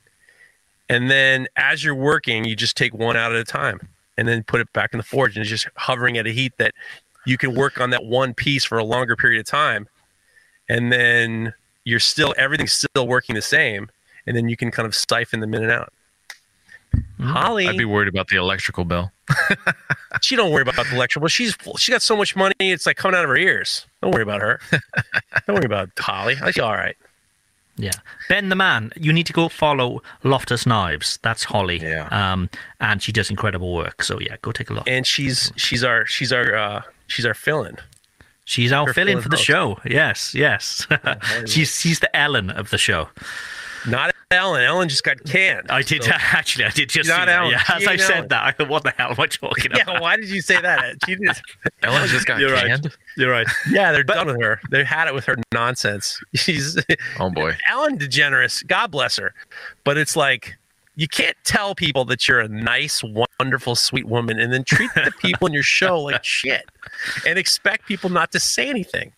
[0.87, 4.43] and then as you're working, you just take one out at a time, and then
[4.43, 6.73] put it back in the forge, and it's just hovering at a heat that
[7.25, 9.87] you can work on that one piece for a longer period of time,
[10.67, 11.53] and then
[11.85, 13.89] you're still everything's still working the same,
[14.27, 15.93] and then you can kind of siphon them in and out.
[17.17, 17.27] Hmm.
[17.27, 19.11] Holly, i'd be worried about the electrical bill
[20.21, 21.27] she don't worry about the electrical.
[21.27, 23.85] She's she got so much money, it's like coming out of her ears.
[24.01, 24.59] Don't worry about her.
[25.47, 26.35] don't worry about Holly.
[26.41, 26.97] i She's all right.
[27.81, 27.91] Yeah.
[28.27, 31.17] Ben the man, you need to go follow Loftus Knives.
[31.21, 31.79] That's Holly.
[31.79, 32.07] Yeah.
[32.11, 34.03] Um, and she does incredible work.
[34.03, 34.87] So yeah, go take a look.
[34.87, 37.77] and she's she's our she's our uh she's our fill-in.
[38.45, 39.45] She's our fill-in for the host.
[39.45, 39.77] show.
[39.85, 40.87] Yes, yes.
[41.45, 43.07] she's she's the Ellen of the show.
[43.87, 44.61] Not Ellen.
[44.61, 45.69] Ellen just got canned.
[45.71, 46.65] I did So- actually.
[46.65, 47.39] I did just Not see that.
[47.39, 47.51] Ellen.
[47.51, 48.27] Yeah, as I said Ellen.
[48.29, 49.87] that, I thought, what the hell am I talking about?
[49.87, 50.95] yeah, why did you say that?
[51.05, 51.29] She did.
[51.83, 52.67] ellen just got You're right.
[52.67, 53.47] canned You're right.
[53.71, 54.59] Yeah, they're done with her.
[54.69, 56.19] They had it with her nonsense.
[56.35, 56.77] She's
[57.19, 58.65] oh boy Ellen DeGeneres.
[58.67, 59.33] God bless her.
[59.83, 60.55] But it's like
[60.95, 63.01] you can't tell people that you're a nice,
[63.39, 66.65] wonderful, sweet woman and then treat the people in your show like shit
[67.25, 69.13] and expect people not to say anything.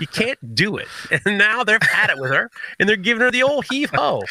[0.00, 0.88] You can't do it.
[1.24, 4.22] And now they've had it with her and they're giving her the old heave ho.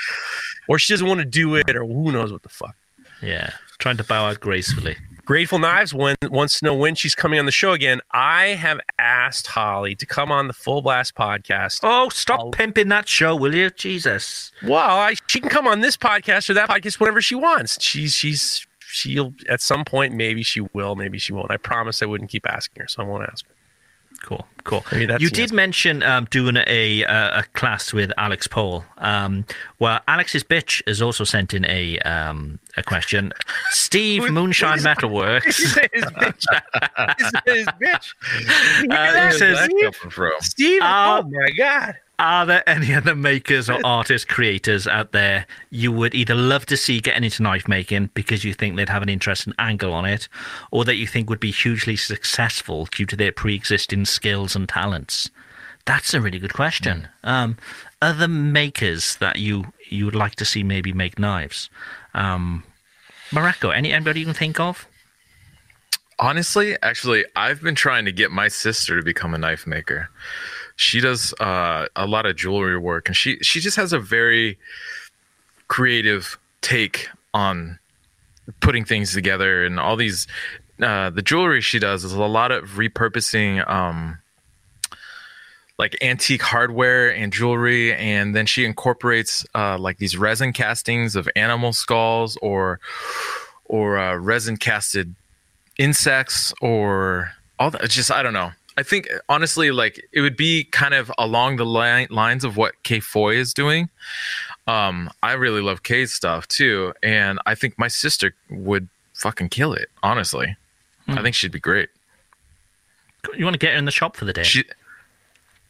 [0.67, 2.75] Or she doesn't want to do it, or who knows what the fuck.
[3.21, 3.51] Yeah.
[3.79, 4.95] Trying to bow out gracefully.
[5.25, 8.01] Grateful Knives when, wants to know when she's coming on the show again.
[8.11, 11.79] I have asked Holly to come on the Full Blast podcast.
[11.83, 13.69] Oh, stop I'll- pimping that show, will you?
[13.69, 14.51] Jesus.
[14.63, 17.81] Well, I, she can come on this podcast or that podcast whenever she wants.
[17.81, 21.51] She's she's she'll at some point maybe she will, maybe she won't.
[21.51, 23.53] I promise I wouldn't keep asking her, so I won't ask her.
[24.23, 24.45] Cool.
[24.63, 24.85] Cool.
[24.91, 28.85] Maybe that's you the did mention um, doing a, a a class with Alex Pole.
[28.99, 29.45] Um,
[29.79, 33.33] well, Alex's bitch has also sent in a um, a question.
[33.71, 35.45] Steve Moonshine Metalworks.
[35.45, 36.45] He said his bitch.
[37.17, 38.13] He said his bitch.
[38.91, 40.31] Uh, he says, Where's from?
[40.41, 40.81] Steve.
[40.81, 41.95] Uh, oh my god.
[42.21, 46.77] Are there any other makers or artists, creators out there you would either love to
[46.77, 50.27] see getting into knife making because you think they'd have an interesting angle on it,
[50.69, 54.69] or that you think would be hugely successful due to their pre existing skills and
[54.69, 55.31] talents?
[55.85, 57.07] That's a really good question.
[57.23, 57.57] Um,
[58.03, 61.71] other makers that you you would like to see maybe make knives?
[62.13, 62.63] Um,
[63.31, 64.87] Mareko, any anybody you can think of?
[66.19, 70.11] Honestly, actually, I've been trying to get my sister to become a knife maker.
[70.75, 74.57] She does uh, a lot of jewelry work, and she she just has a very
[75.67, 77.79] creative take on
[78.59, 80.27] putting things together and all these.
[80.81, 83.67] Uh, the jewelry she does is a lot of repurposing.
[83.69, 84.17] Um,
[85.81, 91.27] like antique hardware and jewelry and then she incorporates uh, like these resin castings of
[91.35, 92.79] animal skulls or
[93.65, 95.15] or uh, resin casted
[95.79, 100.37] insects or all that it's just i don't know i think honestly like it would
[100.37, 103.89] be kind of along the line, lines of what k foy is doing.
[104.67, 109.73] Um i really love k's stuff too and i think my sister would fucking kill
[109.73, 110.55] it honestly.
[111.07, 111.89] I think she'd be great.
[113.35, 114.43] You want to get her in the shop for the day?
[114.43, 114.63] she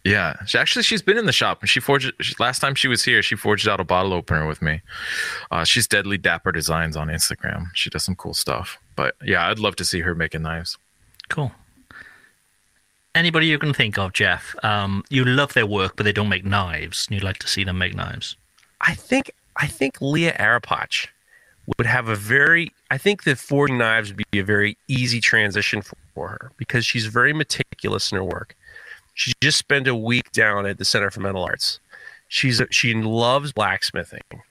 [0.03, 0.35] yeah.
[0.45, 3.03] She actually she's been in the shop and she forged she, last time she was
[3.03, 4.81] here she forged out a bottle opener with me.
[5.51, 7.67] Uh, she's deadly dapper designs on instagram.
[7.73, 8.77] She does some cool stuff.
[8.95, 10.77] But yeah i'd love to see her making knives.
[11.29, 11.51] Cool.
[13.13, 14.55] Anybody you can think of, Jeff?
[14.63, 17.07] Um, you love their work, but they don't make knives.
[17.07, 18.37] And you'd like to see them make knives.
[18.79, 21.07] I think I think Leah Arapach
[21.77, 25.81] would have a very I think that forging knives would be a very easy transition
[25.81, 28.55] for, her because she's very meticulous in her work.
[29.13, 31.79] She just spent a week down at the Center for Metal Arts.
[32.27, 34.41] She's a, she loves blacksmithing.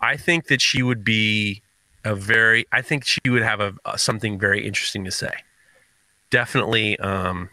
[0.00, 1.62] I think that she would be
[2.04, 5.32] a very I think she would have a, a something very interesting to say.
[6.30, 7.50] Definitely um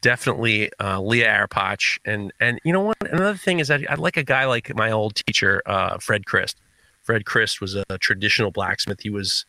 [0.00, 2.96] definitely uh, Leah Arapach, and and you know what?
[3.00, 6.56] Another thing is that I'd like a guy like my old teacher, uh, Fred Crist.
[7.02, 9.00] Fred Crist was a traditional blacksmith.
[9.00, 9.46] He was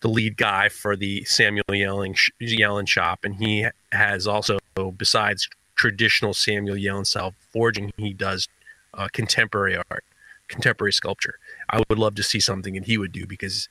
[0.00, 4.58] the lead guy for the Samuel Yelling Yellin shop, and he has also,
[4.96, 8.48] besides traditional Samuel Yellin style forging, he does
[8.94, 10.04] uh, contemporary art,
[10.48, 11.38] contemporary sculpture.
[11.70, 13.68] I would love to see something that he would do because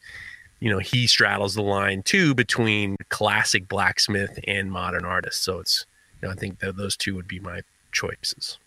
[0.62, 5.44] you know he straddles the line too between classic blacksmith and modern artist.
[5.44, 5.86] So it's
[6.22, 8.58] you know, I think that those two would be my choices.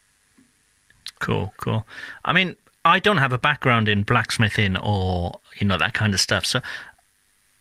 [1.19, 1.87] Cool, cool.
[2.25, 6.21] I mean, I don't have a background in blacksmithing or you know that kind of
[6.21, 6.61] stuff, so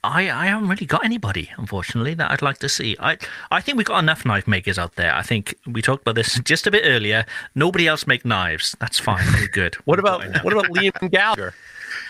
[0.03, 2.95] I I haven't really got anybody, unfortunately, that I'd like to see.
[2.99, 3.17] I
[3.51, 5.13] I think we've got enough knife makers out there.
[5.13, 7.25] I think we talked about this just a bit earlier.
[7.55, 8.75] Nobody else make knives.
[8.79, 9.25] That's fine.
[9.33, 9.75] We're good.
[9.85, 11.53] What about what about Liam Gallagher?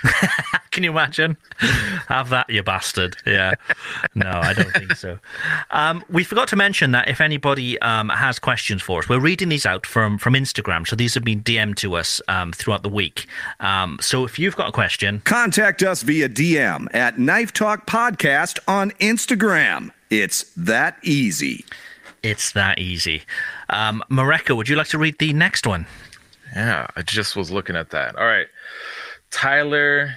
[0.72, 1.36] Can you imagine?
[2.08, 3.18] Have that, you bastard.
[3.26, 3.56] Yeah.
[4.16, 5.18] No, I don't think so.
[5.72, 9.50] Um, we forgot to mention that if anybody um, has questions for us, we're reading
[9.50, 10.88] these out from, from Instagram.
[10.88, 13.26] So these have been DM'd to us um, throughout the week.
[13.60, 18.60] Um, so if you've got a question, Contact us via DM at Knife Talk Podcast
[18.68, 19.92] on Instagram.
[20.10, 21.66] It's that easy.
[22.24, 23.24] it's that easy.
[23.70, 25.86] Um, Mareko, would you like to read the next one?
[26.56, 28.16] Yeah, I just was looking at that.
[28.16, 28.48] All right.
[29.32, 30.16] Tyler,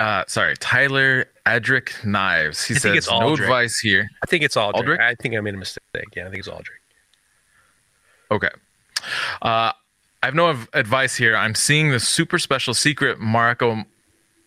[0.00, 2.64] uh, sorry, Tyler Edric Knives.
[2.64, 4.08] He I says, no advice here.
[4.22, 4.80] I think it's Aldrich.
[4.80, 5.00] Aldrich?
[5.00, 5.80] I think I made a mistake.
[6.16, 6.78] Yeah, I think it's Aldrich.
[8.30, 8.50] Okay.
[9.42, 9.72] Uh,
[10.22, 11.36] I have no advice here.
[11.36, 13.84] I'm seeing the super special secret Marco.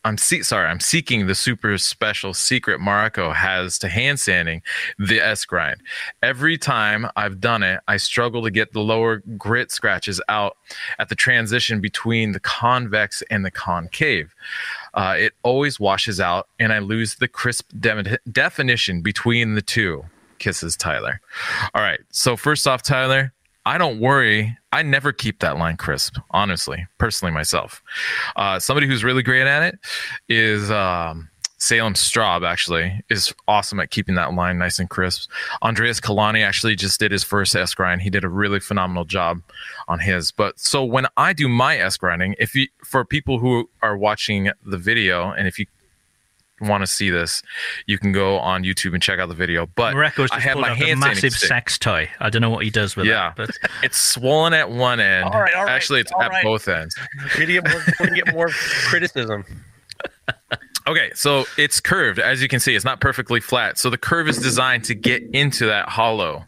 [0.05, 0.67] I'm see- sorry.
[0.67, 4.61] I'm seeking the super special secret Marco has to hand sanding
[4.99, 5.81] the S grind.
[6.21, 10.57] Every time I've done it, I struggle to get the lower grit scratches out
[10.99, 14.33] at the transition between the convex and the concave.
[14.93, 20.05] Uh, it always washes out, and I lose the crisp de- definition between the two.
[20.39, 21.21] Kisses Tyler.
[21.73, 22.01] All right.
[22.09, 23.31] So first off, Tyler,
[23.65, 24.57] I don't worry.
[24.73, 27.81] I never keep that line crisp, honestly, personally myself.
[28.35, 29.79] Uh, somebody who's really great at it
[30.27, 31.29] is um,
[31.63, 35.31] Salem Straub, actually, is awesome at keeping that line nice and crisp.
[35.61, 38.01] Andreas Kalani actually just did his first S grind.
[38.01, 39.41] He did a really phenomenal job
[39.87, 40.29] on his.
[40.29, 44.51] But so when I do my S grinding, if you, for people who are watching
[44.65, 45.65] the video, and if you
[46.59, 47.41] want to see this,
[47.85, 49.65] you can go on YouTube and check out the video.
[49.65, 52.09] But Mareko's I have my out a hand massive sex toy.
[52.19, 53.29] I don't know what he does with Yeah.
[53.29, 53.51] it, but
[53.83, 55.23] It's swollen at one end.
[55.29, 56.43] All right, all right, Actually, it's all at right.
[56.43, 56.93] both ends.
[57.37, 58.49] We're gonna get more, get more
[58.89, 59.45] criticism.
[60.87, 62.19] Okay, so it's curved.
[62.19, 63.77] As you can see, it's not perfectly flat.
[63.77, 66.45] So the curve is designed to get into that hollow.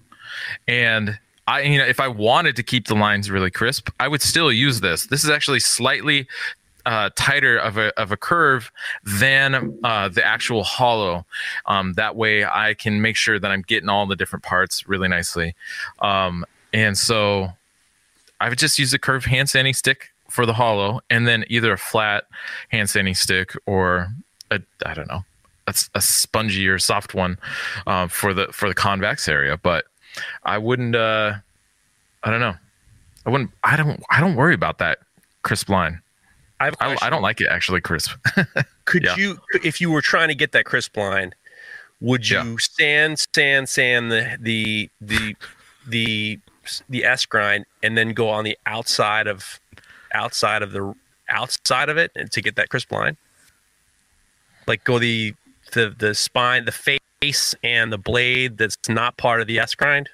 [0.68, 1.18] and
[1.48, 4.52] I, you know, if I wanted to keep the lines really crisp, I would still
[4.52, 5.06] use this.
[5.08, 6.28] This is actually slightly
[6.86, 8.72] uh, tighter of a of a curve
[9.04, 11.26] than uh, the actual hollow.
[11.66, 15.08] Um, that way, I can make sure that I'm getting all the different parts really
[15.08, 15.56] nicely.
[16.00, 17.50] Um, and so,
[18.40, 21.74] I would just use a curved hand sanding stick for the hollow, and then either
[21.74, 22.26] a flat
[22.70, 24.10] hand sanding stick or
[24.52, 25.24] a I don't know
[25.68, 27.38] a, a spongy or soft one
[27.88, 29.58] uh, for the for the convex area.
[29.58, 29.86] But
[30.44, 30.96] I wouldn't.
[30.96, 31.34] Uh,
[32.24, 32.56] I don't know.
[33.26, 33.52] I wouldn't.
[33.64, 34.02] I don't.
[34.10, 35.00] I don't worry about that
[35.44, 36.02] crisp line.
[36.60, 38.12] I, I, I don't like it actually crisp.
[38.86, 39.16] Could Yeah.
[39.18, 41.34] you, if you were trying to get that crisp line,
[42.00, 42.56] would you Yeah.
[42.60, 45.36] sand, sand, sand the the the
[45.86, 46.40] the
[46.90, 49.60] the S grind and then go on the outside of
[50.14, 50.94] outside of the
[51.28, 53.18] outside of it and to get that crisp line?
[54.68, 55.34] Like go the
[55.74, 60.10] the the spine, the face, and the blade that's not part of the S grind.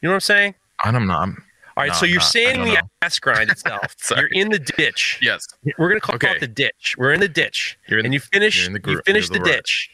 [0.00, 0.54] You know what I'm saying?
[0.84, 1.14] I don't know.
[1.16, 1.42] I'm,
[1.76, 2.24] All right, No, so I'm you're not.
[2.26, 2.88] I sanding the know.
[3.02, 3.94] S grind itself.
[4.16, 5.18] You're in the ditch.
[5.22, 5.46] yes.
[5.78, 6.36] We're gonna call, call Okay.
[6.36, 6.94] it the ditch.
[6.98, 8.58] We're in the ditch, in- and you finish.
[8.58, 9.90] you're in the you finish the the ditch,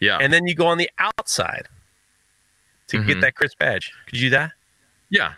[0.00, 0.18] Yeah.
[0.20, 1.68] and then you go on the outside
[2.88, 3.20] to get Mhm.
[3.22, 3.92] that crisp edge.
[4.06, 4.52] Could you do that?
[5.10, 5.34] Yeah.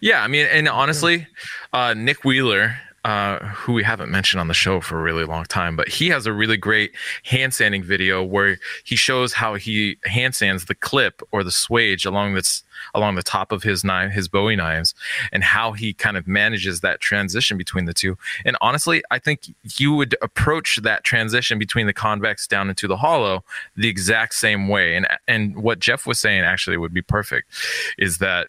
[0.00, 0.22] Yeah.
[0.22, 1.26] I mean, and honestly,
[1.72, 5.44] uh, Nick Wheeler, uh, who we haven't mentioned on the show for a really long
[5.44, 6.92] time, but he has a really great
[7.24, 12.04] hand sanding video where he shows how he hand sands the clip or the swage
[12.04, 12.62] along this
[12.94, 14.94] along the top of his knife, his Bowie knives,
[15.32, 18.16] and how he kind of manages that transition between the two.
[18.44, 22.96] And honestly, I think you would approach that transition between the convex down into the
[22.96, 23.44] hollow
[23.76, 24.96] the exact same way.
[24.96, 27.50] And and what Jeff was saying actually would be perfect,
[27.98, 28.48] is that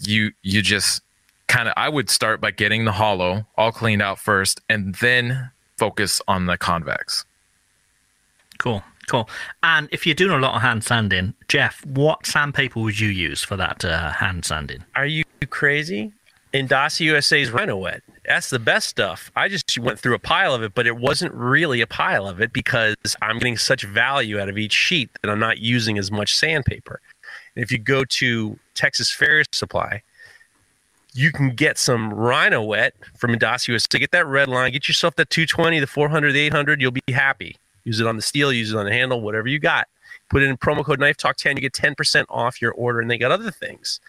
[0.00, 1.02] you you just
[1.48, 5.50] kind of I would start by getting the hollow all cleaned out first and then
[5.76, 7.24] focus on the convex.
[8.58, 9.28] Cool, cool.
[9.62, 13.42] And if you're doing a lot of hand sanding, Jeff, what sandpaper would you use
[13.42, 14.84] for that uh, hand sanding?
[14.94, 16.12] Are you crazy?
[16.54, 18.02] Indasa USA's Rhynowet.
[18.24, 19.30] That's the best stuff.
[19.36, 22.40] I just went through a pile of it, but it wasn't really a pile of
[22.40, 26.10] it because I'm getting such value out of each sheet that I'm not using as
[26.10, 27.00] much sandpaper.
[27.54, 30.02] And if you go to Texas Farrier Supply,
[31.16, 33.98] you can get some Rhynowet from Indasa USA.
[33.98, 34.72] Get that red line.
[34.72, 36.80] Get yourself that 220, the 400, the 800.
[36.80, 37.56] You'll be happy.
[37.84, 38.52] Use it on the steel.
[38.52, 39.20] Use it on the handle.
[39.20, 39.88] Whatever you got.
[40.28, 41.56] Put in promo code Knife Talk 10.
[41.56, 44.00] You get 10% off your order, and they got other things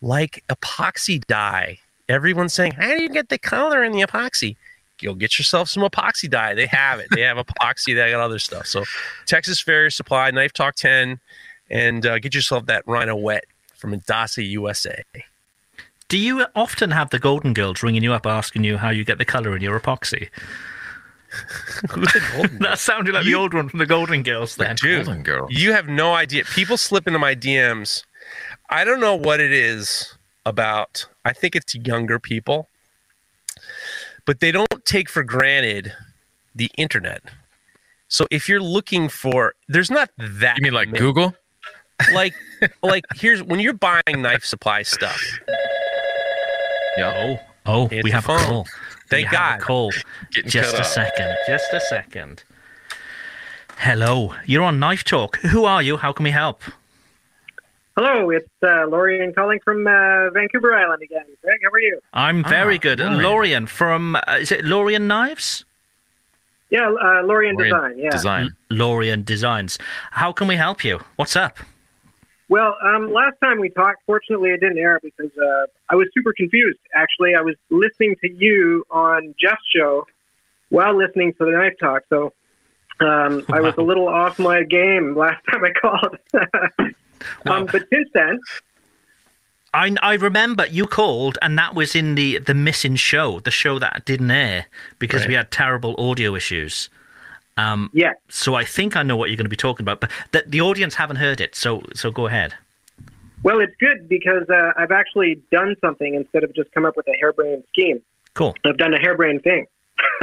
[0.00, 1.78] like epoxy dye.
[2.08, 4.56] Everyone's saying, How do you get the color in the epoxy?
[5.00, 6.54] You'll get yourself some epoxy dye.
[6.54, 7.08] They have it.
[7.10, 7.94] They have epoxy.
[7.94, 8.66] They got other stuff.
[8.66, 8.84] So,
[9.26, 11.18] Texas Farrier Supply, Knife Talk 10,
[11.70, 13.42] and uh, get yourself that Rhynowet
[13.74, 15.02] from Indasa USA.
[16.12, 19.16] Do you often have the Golden Girls ringing you up asking you how you get
[19.16, 20.28] the colour in your epoxy?
[22.60, 24.76] that sounded like the old one from the Golden Girls then.
[24.76, 25.46] Dude, Golden Girl.
[25.48, 26.44] you have no idea.
[26.44, 28.04] People slip into my DMs.
[28.68, 31.06] I don't know what it is about.
[31.24, 32.68] I think it's younger people,
[34.26, 35.94] but they don't take for granted
[36.54, 37.22] the internet.
[38.08, 40.58] So if you're looking for, there's not that.
[40.58, 41.34] You mean like many- Google?
[42.12, 42.34] Like,
[42.82, 45.22] like here's when you're buying knife supply stuff.
[46.96, 47.38] Yeah.
[47.66, 48.66] Oh, oh, It's we a have a call.
[49.08, 49.92] Thank we have a call.
[50.32, 50.86] Getting Just a off.
[50.86, 51.36] second.
[51.46, 52.44] Just a second.
[53.78, 55.36] Hello, you're on Knife Talk.
[55.38, 55.96] Who are you?
[55.96, 56.62] How can we help?
[57.96, 61.24] Hello, it's uh, Lorian calling from uh, Vancouver Island again.
[61.42, 62.00] Greg, how are you?
[62.14, 63.00] I'm very Ah, good.
[63.00, 63.22] Lorian.
[63.22, 65.64] Lorian from, uh, is it Lorian Knives?
[66.70, 67.98] Yeah, uh, Lorian, Lorian Design.
[67.98, 68.10] Yeah.
[68.10, 68.50] Design.
[68.70, 69.78] Lorian Designs.
[70.12, 71.00] How can we help you?
[71.16, 71.58] What's up?
[72.52, 76.34] Well, um, last time we talked, fortunately, it didn't air because uh, I was super
[76.34, 76.78] confused.
[76.94, 80.06] Actually, I was listening to you on Jeff's show
[80.68, 82.34] while listening to the Knife Talk, so
[83.00, 86.18] um, I was a little off my game last time I called.
[87.46, 88.38] um, but since then,
[89.72, 93.78] I, I remember you called, and that was in the, the missing show, the show
[93.78, 94.66] that didn't air
[94.98, 96.90] because we had terrible audio issues.
[97.56, 98.12] Um, yeah.
[98.28, 100.60] so I think I know what you're going to be talking about, but the, the
[100.60, 101.54] audience haven't heard it.
[101.54, 102.54] So so go ahead.
[103.42, 107.08] Well, it's good because uh, I've actually done something instead of just come up with
[107.08, 108.00] a harebrained scheme.
[108.34, 108.54] Cool.
[108.64, 109.66] I've done a harebrained thing.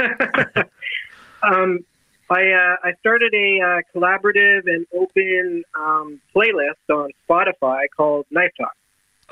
[1.42, 1.84] um,
[2.30, 8.52] I uh, I started a uh, collaborative and open um, playlist on Spotify called Knife
[8.58, 8.72] Talk.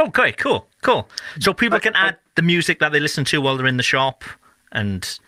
[0.00, 1.08] Okay, cool, cool.
[1.40, 4.22] So people can add the music that they listen to while they're in the shop
[4.70, 5.18] and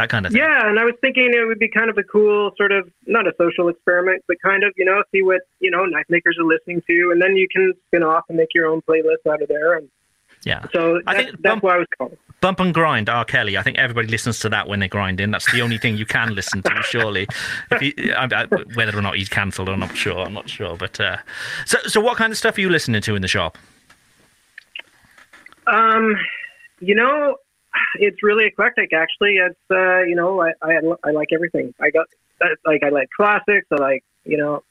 [0.00, 0.40] that kind of thing.
[0.40, 3.26] Yeah, and I was thinking it would be kind of a cool sort of not
[3.26, 6.44] a social experiment, but kind of you know see what you know knife makers are
[6.44, 9.48] listening to, and then you can spin off and make your own playlist out of
[9.48, 9.76] there.
[9.76, 9.88] And
[10.44, 10.64] Yeah.
[10.72, 12.16] So I think that's bump- why I was calling.
[12.40, 13.26] Bump and grind, R.
[13.26, 13.58] Kelly.
[13.58, 15.30] I think everybody listens to that when they're grinding.
[15.30, 17.26] That's the only thing you can listen to, surely.
[17.70, 20.20] If he, I, I, whether or not he's cancelled, I'm not sure.
[20.20, 20.74] I'm not sure.
[20.74, 21.18] But uh,
[21.66, 23.58] so, so what kind of stuff are you listening to in the shop?
[25.66, 26.16] Um,
[26.80, 27.36] you know,
[27.96, 28.92] it's really eclectic.
[28.92, 31.74] Actually, it's uh, you know, I, I I like everything.
[31.80, 32.06] I got
[32.64, 33.66] like I like classics.
[33.70, 34.62] I like you know,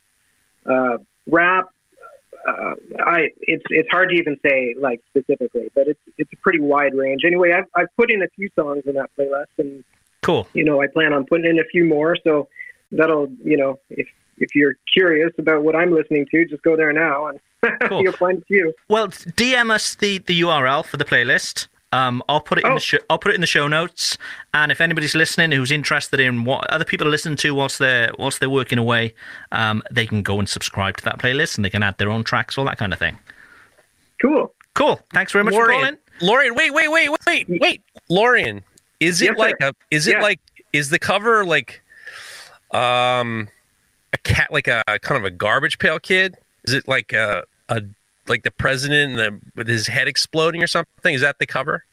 [0.65, 0.97] uh,
[1.27, 1.69] rap.
[2.47, 6.59] Uh, I it's it's hard to even say like specifically, but it's it's a pretty
[6.59, 7.21] wide range.
[7.25, 9.83] Anyway, I've I've put in a few songs in that playlist, and
[10.21, 10.47] Cool.
[10.53, 12.15] you know, I plan on putting in a few more.
[12.23, 12.47] So
[12.91, 16.93] that'll you know, if if you're curious about what I'm listening to, just go there
[16.93, 17.39] now and
[17.89, 18.03] Cool.
[18.03, 18.73] you'll find a few.
[18.87, 21.67] Well, DM us the, the URL for the playlist.
[21.91, 22.75] Um, I'll put it in Oh.
[22.75, 24.17] the sh- I'll put it in the show notes.
[24.53, 28.11] And if anybody's listening who's interested in what other people are listening to whilst they're
[28.19, 29.13] whilst they're working away,
[29.51, 32.23] um, they can go and subscribe to that playlist and they can add their own
[32.23, 33.17] tracks, all that kind of thing.
[34.21, 34.53] Cool.
[34.75, 34.99] Cool.
[35.13, 35.97] Thanks very much for Lorian, calling.
[36.21, 38.63] Lorian, wait, wait, wait, wait, wait, Lorian,
[38.99, 39.39] is it Yes, sir.
[39.39, 39.73] like a?
[39.91, 40.21] Is it Yeah.
[40.21, 40.39] like?
[40.73, 41.81] Is the cover like,
[42.71, 43.49] um,
[44.13, 46.35] a cat like a kind of a garbage pail kid?
[46.65, 47.81] Is it like a a
[48.29, 51.13] like the president and the, with his head exploding or something?
[51.13, 51.83] Is that the cover?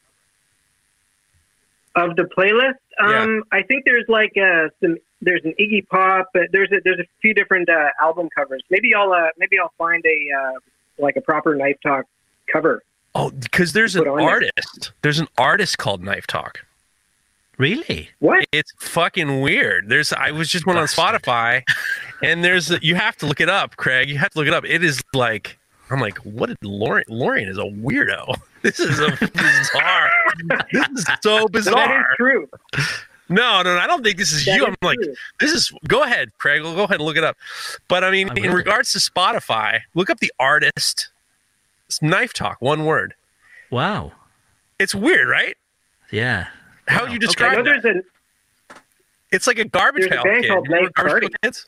[1.97, 2.75] of the playlist.
[2.99, 4.97] Um, I think there's like uh, some.
[5.21, 6.29] There's an Iggy Pop.
[6.33, 8.63] There's a, there's a few different uh, album covers.
[8.69, 10.59] Maybe I'll uh, maybe I'll find a uh,
[10.99, 12.05] like a proper Knife Talk
[12.51, 12.83] cover.
[13.15, 14.29] Oh, because there's an on there.
[14.29, 14.91] artist.
[15.01, 16.63] There's an artist called Knife Talk.
[17.57, 18.09] Really?
[18.19, 18.45] What?
[18.51, 19.89] It's fucking weird.
[19.89, 21.63] There's I was just went on Spotify,
[22.21, 24.09] and there's you have to look it up, Craig.
[24.09, 24.65] You have to look it up.
[24.65, 25.57] It is like
[25.89, 27.05] I'm like, what did Lorian?
[27.09, 28.35] Lorian is a weirdo.
[28.63, 30.11] This is a bizarre.
[30.73, 31.47] this is so bizarre.
[31.47, 32.07] That is bizarre.
[32.17, 32.49] true.
[33.29, 34.63] No, no, no, I don't think this is That you.
[34.63, 35.13] is I'm like, true.
[35.39, 35.71] this is.
[35.87, 36.63] Go ahead, Craig.
[36.63, 37.37] We'll go ahead and look it up.
[37.87, 38.53] But I mean, I in will.
[38.53, 41.09] regards to Spotify, look up the artist.
[41.87, 43.13] It's Knife Talk, one word.
[43.69, 44.11] Wow.
[44.79, 45.55] It's weird, right?
[46.11, 46.47] Yeah.
[46.87, 47.03] How Wow.
[47.03, 47.83] would you describe know that?
[47.83, 47.97] there's
[48.71, 48.75] a
[49.31, 50.49] It's like a garbage There's a band kid.
[50.51, 51.27] called Knife Garbage Party.
[51.43, 51.67] Kids?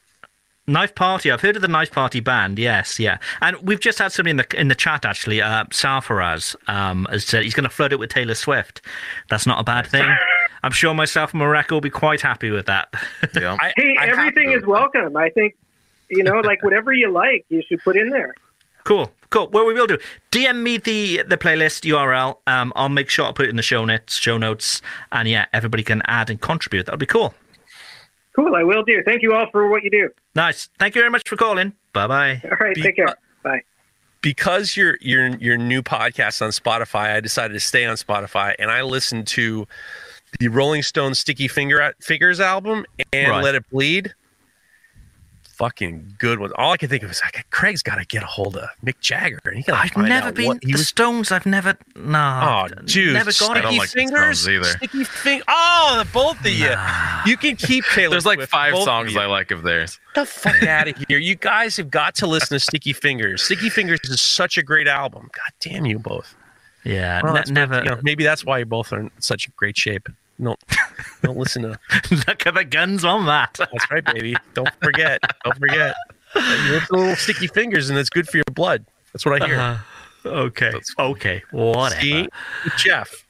[0.69, 1.31] Knife Party.
[1.31, 2.59] I've heard of the Knife Party band.
[2.59, 3.17] Yes, yeah.
[3.41, 5.41] And we've just had somebody in the in the chat actually.
[5.41, 8.81] Uh, Sarfaraz um, has said he's going to flood it with Taylor Swift.
[9.29, 10.07] That's not a bad thing.
[10.63, 12.93] I'm sure myself and Mareko will be quite happy with that.
[13.33, 13.57] Yeah.
[13.61, 15.15] I, hey, I everything is welcome.
[15.15, 15.55] I think
[16.09, 18.33] you know, like whatever you like, you should put in there.
[18.83, 19.47] Cool, cool.
[19.49, 19.97] Well, we will do.
[20.31, 22.37] DM me the the playlist URL.
[22.47, 24.15] Um, I'll make sure I put it in the show notes.
[24.15, 26.85] Show notes, and yeah, everybody can add and contribute.
[26.85, 27.33] That'll be cool.
[28.35, 29.03] Cool, I will do.
[29.05, 30.09] Thank you all for what you do.
[30.39, 30.69] Nice.
[30.79, 31.73] Thank you very much for calling.
[31.91, 32.41] Bye bye.
[32.45, 33.13] All right, Be- take care.
[33.43, 33.61] Bye.
[34.21, 38.71] because your your your new podcast on Spotify, I decided to stay on Spotify and
[38.71, 39.67] I listened to
[40.39, 43.43] the Rolling Stones Sticky Finger Fingers album and Right.
[43.43, 44.13] Let It Bleed.
[45.59, 46.51] Fucking good one.
[46.55, 48.99] All I could think of was like Craig's got to get a hold of Mick
[49.01, 49.39] Jagger.
[49.43, 50.87] And he gotta I've never been the was.
[50.87, 51.33] Stones.
[51.33, 52.67] I've never no.
[52.71, 53.13] Oh, dude!
[53.13, 54.63] never got sticky like fingers, either.
[54.63, 56.73] Sticky fing- Oh, the both of you.
[57.25, 58.11] You can keep Taylor.
[58.11, 59.17] There's like Swift, five songs.
[59.17, 59.99] I like of theirs.
[60.15, 61.19] Get the fuck out of here.
[61.19, 63.41] You guys have got to listen to Sticky Fingers.
[63.43, 65.23] Sticky Fingers is such a great album.
[65.23, 66.35] God damn you both.
[66.85, 67.79] Yeah, Well, ne- never.
[67.83, 70.07] You know, maybe that's why you both are in such great shape.
[70.39, 70.55] No,
[71.21, 71.79] don't listen to.
[72.27, 73.53] Look at the guns on that.
[73.57, 74.35] That's right, baby.
[74.53, 75.19] Don't forget.
[75.43, 75.95] Don't forget.
[76.35, 78.85] You little sticky fingers, and it's good for your blood.
[79.13, 79.59] That's what I hear.
[79.59, 79.77] Uh,
[80.25, 80.71] okay.
[80.97, 81.43] Okay.
[81.51, 82.01] Whatever.
[82.01, 82.27] See,
[82.77, 83.25] Jeff,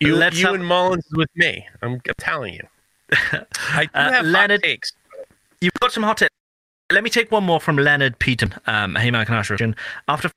[0.00, 1.66] you, Let's you have- and Mullins with me.
[1.82, 2.62] I'm, I'm telling you.
[3.12, 4.92] I do Uh, have Leonard- hot takes.
[5.60, 6.34] You've got some hot takes.
[6.90, 8.54] Let me take one more from Leonard Peaton.
[8.66, 9.74] Um, hey, and
[10.08, 10.30] After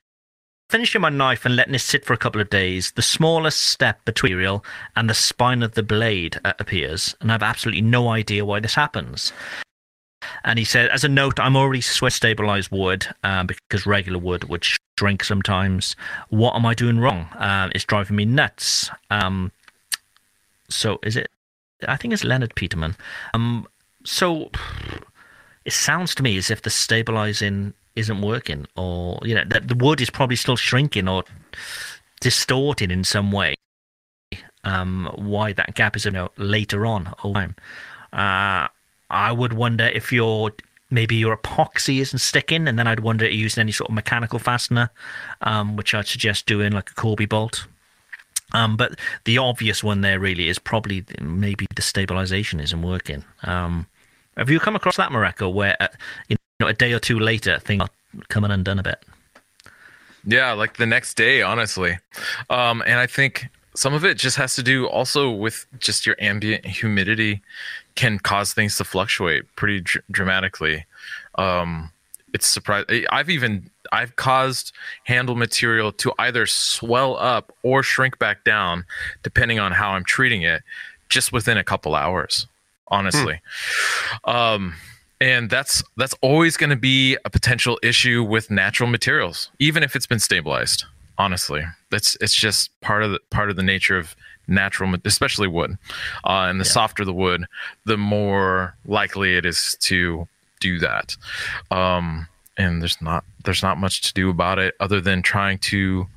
[0.71, 4.03] finishing my knife and letting it sit for a couple of days, the smallest step
[4.05, 4.63] between material
[4.95, 8.61] and the spine of the blade uh, appears, and I have absolutely no idea why
[8.61, 9.33] this happens.
[10.45, 14.45] And he said, as a note, I'm already sweat stabilized wood um, because regular wood
[14.45, 14.65] would
[14.97, 15.95] shrink sometimes.
[16.29, 17.27] What am I doing wrong?
[17.35, 18.89] Um, it's driving me nuts.
[19.09, 19.51] Um,
[20.69, 21.29] so is it?
[21.87, 22.95] I think it's Leonard Peterman.
[23.33, 23.67] Um,
[24.05, 24.49] so
[25.65, 29.75] it sounds to me as if the stabilizing isn't working, or you know, that the
[29.75, 31.23] wood is probably still shrinking or
[32.19, 33.55] distorting in some way.
[34.63, 37.55] Um, why that gap is you know later on time.
[38.13, 38.67] Uh,
[39.09, 40.51] I would wonder if your
[40.89, 43.95] maybe your epoxy isn't sticking, and then I'd wonder if you're using any sort of
[43.95, 44.91] mechanical fastener,
[45.41, 47.65] um, which I'd suggest doing like a Corby bolt.
[48.53, 53.23] Um, but the obvious one there really is probably maybe the stabilization isn't working.
[53.43, 53.87] Um,
[54.37, 55.87] have you come across that, Mareko, where uh,
[56.27, 57.89] you know a day or two later things are
[58.29, 59.03] coming undone a bit?
[60.25, 61.97] Yeah, like the next day, honestly.
[62.49, 66.15] Um, and I think some of it just has to do also with just your
[66.19, 67.41] ambient humidity
[67.95, 70.85] can cause things to fluctuate pretty dr- dramatically.
[71.35, 71.91] Um,
[72.33, 73.05] it's surprising.
[73.09, 78.85] I've even I've caused handle material to either swell up or shrink back down,
[79.23, 80.63] depending on how I'm treating it,
[81.09, 82.47] just within a couple hours.
[82.87, 83.41] Honestly,
[84.25, 84.29] hmm.
[84.29, 84.75] um,
[85.21, 89.95] and that's that's always going to be a potential issue with natural materials, even if
[89.95, 90.83] it's been stabilized.
[91.17, 94.15] Honestly, that's it's just part of the part of the nature of
[94.47, 95.77] natural, especially wood.
[96.25, 96.71] Uh, and the yeah.
[96.71, 97.45] softer the wood,
[97.85, 100.27] the more likely it is to
[100.59, 101.15] do that.
[101.69, 106.07] Um, and there's not there's not much to do about it other than trying to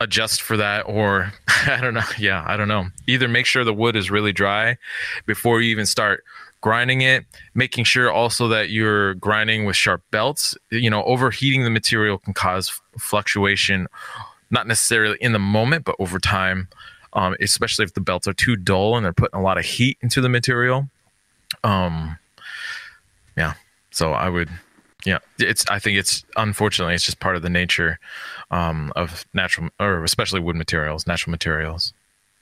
[0.00, 1.32] adjust for that or
[1.66, 2.02] I don't know.
[2.18, 2.86] Yeah, I don't know.
[3.06, 4.78] Either make sure the wood is really dry
[5.26, 6.24] before you even start
[6.66, 10.58] grinding it, making sure also that you're grinding with sharp belts.
[10.72, 13.86] You know, overheating the material can cause fluctuation,
[14.50, 16.66] not necessarily in the moment, but over time,
[17.12, 19.96] um, especially if the belts are too dull and they're putting a lot of heat
[20.00, 20.88] into the material.
[21.62, 22.18] Um,
[23.36, 23.52] yeah.
[23.92, 24.48] So I would,
[25.04, 25.64] yeah, it's.
[25.70, 28.00] I think it's unfortunately it's just part of the nature
[28.50, 31.92] um, of natural or especially wood materials, natural materials.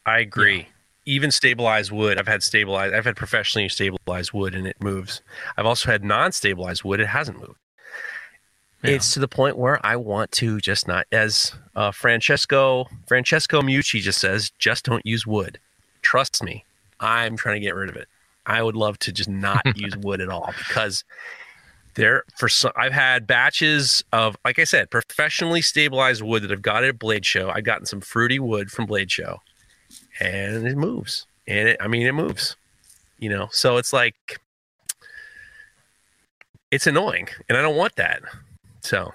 [0.06, 0.60] I agree.
[0.60, 0.73] Yeah.
[1.06, 2.94] Even stabilized wood, I've had stabilized.
[2.94, 5.20] I've had professionally stabilized wood, and it moves.
[5.56, 7.58] I've also had non-stabilized wood; it hasn't moved.
[8.84, 8.92] Yeah.
[8.92, 14.00] It's to the point where I want to just not, as uh, Francesco Francesco Mucci
[14.00, 15.58] just says, just don't use wood.
[16.02, 16.64] Trust me,
[17.00, 18.08] I'm trying to get rid of it.
[18.46, 21.02] I would love to just not use wood at all because
[21.94, 26.62] there for some I've had batches of like I said, professionally stabilized wood that I've
[26.62, 27.50] got at Blade Show.
[27.50, 29.40] I've gotten some fruity wood from Blade Show,
[30.20, 31.26] and it moves.
[31.46, 32.56] And it, I mean, it moves.
[33.18, 34.40] You know, so it's like
[36.70, 38.22] it's annoying, and I don't want that.
[38.80, 39.12] So.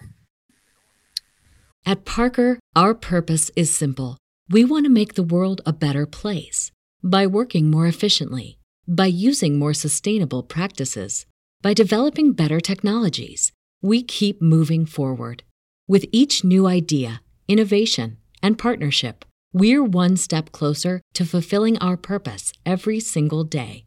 [1.86, 4.18] At Parker, our purpose is simple.
[4.50, 6.72] We want to make the world a better place
[7.04, 11.28] by working more efficiently by using more sustainable practices,
[11.62, 13.52] by developing better technologies,
[13.84, 15.44] we keep moving forward.
[15.88, 22.54] With each new idea, innovation, and partnership, we're one step closer to fulfilling our purpose
[22.66, 23.86] every single day.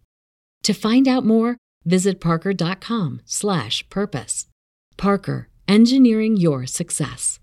[0.65, 4.47] To find out more, visit parker.com/purpose.
[4.97, 7.39] Parker, engineering your success.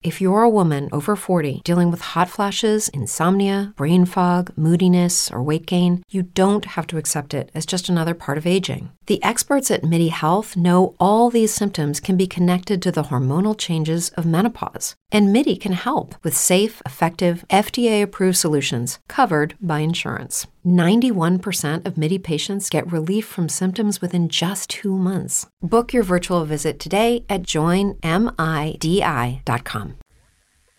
[0.00, 5.42] If you're a woman over 40 dealing with hot flashes, insomnia, brain fog, moodiness, or
[5.42, 8.92] weight gain, you don't have to accept it as just another part of aging.
[9.06, 13.58] The experts at MIDI Health know all these symptoms can be connected to the hormonal
[13.58, 14.94] changes of menopause.
[15.10, 20.46] And MIDI can help with safe, effective, FDA approved solutions covered by insurance.
[20.66, 25.46] 91% of MIDI patients get relief from symptoms within just two months.
[25.62, 28.04] Book your virtual visit today at joinmidi.com.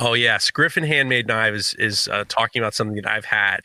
[0.02, 0.52] Oh, yes.
[0.52, 3.62] Griffin Handmade Knives is uh, talking about something that I've had.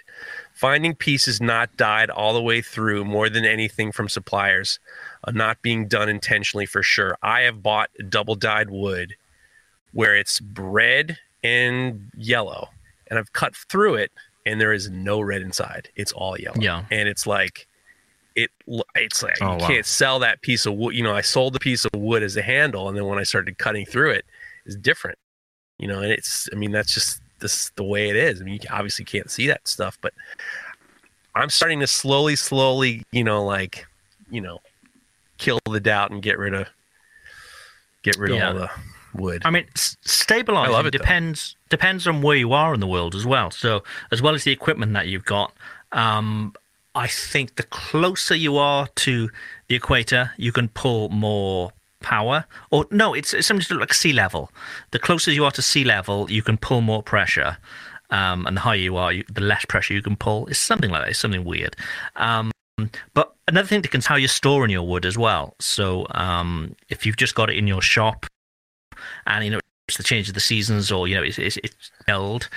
[0.55, 4.81] Finding pieces not dyed all the way through more than anything from suppliers,
[5.25, 7.19] uh, not being done intentionally for sure.
[7.23, 9.15] I have bought double dyed wood
[9.95, 12.69] where it's red and yellow,
[13.09, 14.13] and I've cut through it
[14.47, 15.89] and there is no red inside.
[15.97, 16.61] It's all yellow.
[16.61, 16.85] Yeah.
[16.91, 17.67] And it's like
[18.37, 18.51] it
[18.95, 19.67] it's like oh, you wow.
[19.67, 20.95] can't sell that piece of wood.
[20.95, 23.23] You know, I sold the piece of wood as a handle, and then when I
[23.23, 24.25] started cutting through it,
[24.67, 25.19] it's different.
[25.79, 28.41] You know, and it's I mean that's just this the way it is.
[28.41, 30.13] I mean, you obviously can't see that stuff, but
[31.35, 33.87] I'm starting to slowly, slowly, you know, like
[34.31, 34.61] you know,
[35.39, 36.69] kill the doubt and get rid of
[38.03, 38.51] get rid yeah.
[38.51, 38.71] of all the
[39.15, 39.43] would.
[39.45, 41.77] I mean, stabilizing depends though.
[41.77, 43.51] depends on where you are in the world as well.
[43.51, 45.53] So as well as the equipment that you've got,
[45.93, 46.55] um,
[46.95, 49.31] I think the closer you are to
[49.69, 52.45] the equator, you can pull more power.
[52.71, 54.51] Or no, it's, it's something to do like sea level.
[54.93, 57.57] The closer you are to sea level, you can pull more pressure.
[58.11, 60.47] Um, and the higher you are, you, the less pressure you can pull.
[60.47, 61.11] It's something like that.
[61.11, 61.75] It's something weird.
[62.17, 62.53] Um,
[63.15, 65.55] but another thing to consider how you're storing your wood as well.
[65.59, 68.27] So um, if you've just got it in your shop,
[69.27, 71.91] and you know it's the change of the seasons or you know it's it's, it's
[72.07, 72.49] held,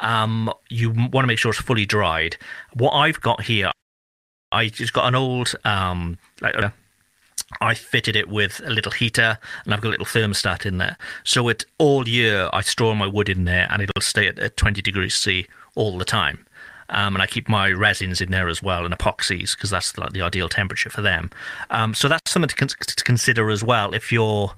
[0.00, 2.36] um, you want to make sure it's fully dried.
[2.74, 3.72] What I've got here,
[4.52, 6.56] I just got an old um, like.
[6.56, 6.70] Uh,
[7.60, 10.96] I fitted it with a little heater and I've got a little thermostat in there.
[11.22, 14.56] So it all year I store my wood in there and it'll stay at, at
[14.56, 15.46] 20 degrees C
[15.76, 16.44] all the time.
[16.88, 20.12] Um, and I keep my resins in there as well and epoxies because that's like
[20.12, 21.30] the ideal temperature for them.
[21.70, 24.52] Um, so that's something to, con- to, consider as well if you're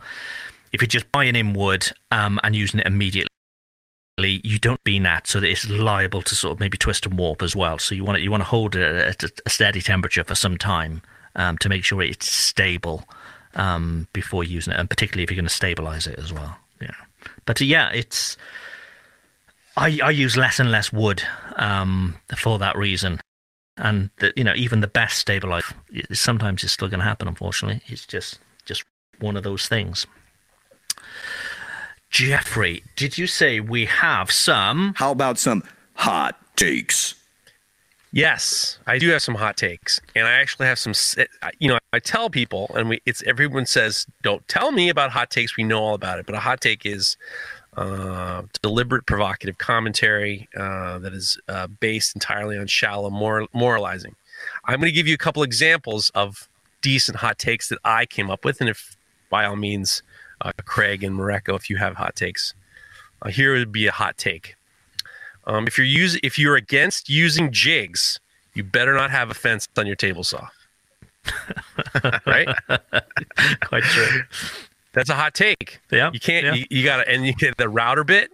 [0.72, 3.28] if you're just buying in wood um, and using it immediately,
[4.18, 7.42] you don't be that so that it's liable to sort of maybe twist and warp
[7.42, 7.78] as well.
[7.78, 10.58] So you want to, you want to hold it at a steady temperature for some
[10.58, 11.02] time
[11.36, 13.04] um, to make sure it's stable
[13.54, 16.56] um, before using it, and particularly if you're going to stabilize it as well.
[16.80, 16.90] Yeah,
[17.46, 18.36] but uh, yeah, it's
[19.76, 21.22] I, I use less and less wood
[21.56, 23.20] um, for that reason,
[23.76, 25.74] and you know even the best stabilizer
[26.12, 27.28] sometimes it's still going to happen.
[27.28, 28.84] Unfortunately, it's just just
[29.20, 30.06] one of those things.
[32.10, 34.94] Jeffrey, did you say we have some?
[34.96, 35.62] How about some
[35.94, 37.14] hot takes?
[38.10, 40.94] Yes, I do have some hot takes, and I actually have some.
[41.58, 45.30] You know, I tell people, and we it's everyone says, "Don't tell me about hot
[45.30, 45.58] takes.
[45.58, 47.18] We know all about it." But a hot take is
[47.76, 54.16] uh, deliberate, provocative commentary uh, that is uh, based entirely on shallow moral, moralizing.
[54.64, 56.48] I'm going to give you a couple examples of
[56.80, 58.96] decent hot takes that I came up with, and if
[59.28, 60.02] by all means,
[60.40, 62.54] uh, Craig and Mareko, if you have hot takes,
[63.22, 64.54] uh, here would be a hot take.
[65.46, 68.20] Um, if you're using, if you're against using jigs,
[68.54, 70.48] you better not have a fence on your table saw.
[72.26, 72.48] right?
[73.62, 74.22] Quite true.
[74.92, 75.80] That's a hot take.
[75.90, 76.10] Yeah.
[76.12, 76.46] You can't.
[76.46, 76.54] yeah.
[76.54, 78.30] You, you gotta, and you get the router bit,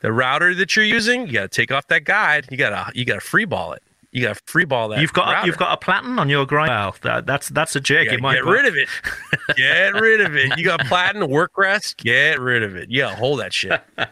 [0.00, 1.26] the router that you're using.
[1.26, 2.46] You gotta take off that guide.
[2.50, 3.82] You gotta, you gotta free ball it.
[4.14, 5.00] You gotta free ball that.
[5.00, 5.46] You've got router.
[5.48, 6.68] you've got a platen on your grind.
[6.70, 8.12] Wow, that, that's that's a jig.
[8.12, 8.88] You in get rid of it.
[9.56, 10.56] Get rid of it.
[10.56, 11.96] You got platinum work rest.
[11.96, 12.90] Get rid of it.
[12.90, 13.82] Yeah, hold that shit.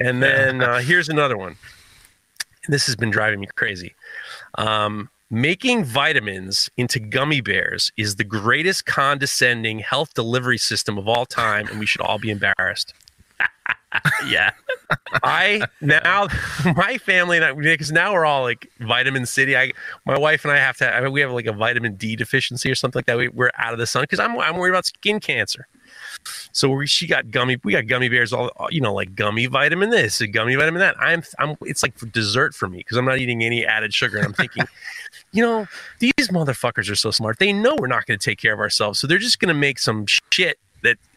[0.00, 1.54] And then uh, here's another one.
[2.66, 3.94] This has been driving me crazy.
[4.56, 11.26] Um, making vitamins into gummy bears is the greatest condescending health delivery system of all
[11.26, 12.92] time, and we should all be embarrassed.
[14.26, 14.50] Yeah.
[15.22, 16.28] I now
[16.76, 19.56] my family and I because now we're all like vitamin city.
[19.56, 19.72] I
[20.06, 20.94] my wife and I have to.
[20.94, 23.16] I mean, we have like a vitamin D deficiency or something like that.
[23.16, 25.66] We, we're out of the sun because I'm I'm worried about skin cancer.
[26.52, 27.58] So we, she got gummy.
[27.64, 30.96] We got gummy bears all you know like gummy vitamin this, gummy vitamin that.
[30.98, 31.56] I'm I'm.
[31.62, 34.18] It's like dessert for me because I'm not eating any added sugar.
[34.18, 34.64] And I'm thinking.
[35.32, 35.66] You know,
[35.98, 37.38] these motherfuckers are so smart.
[37.38, 38.98] They know we're not going to take care of ourselves.
[38.98, 40.58] So they're just going to make some shit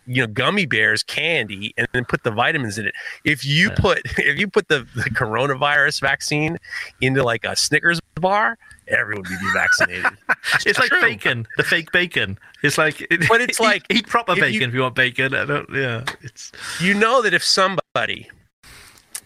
[0.08, 2.94] you know, gummy bears candy and then put the vitamins in it.
[3.24, 6.58] If you put if you put the, the coronavirus vaccine
[7.02, 10.06] into like a Snickers bar, everyone would be vaccinated.
[10.66, 11.02] It's like true.
[11.02, 12.38] bacon, the fake bacon.
[12.64, 15.34] It's like, But it's like, eat, proper if you- bacon if you want bacon.
[15.36, 18.30] I don't, yeah, it's you know that if somebody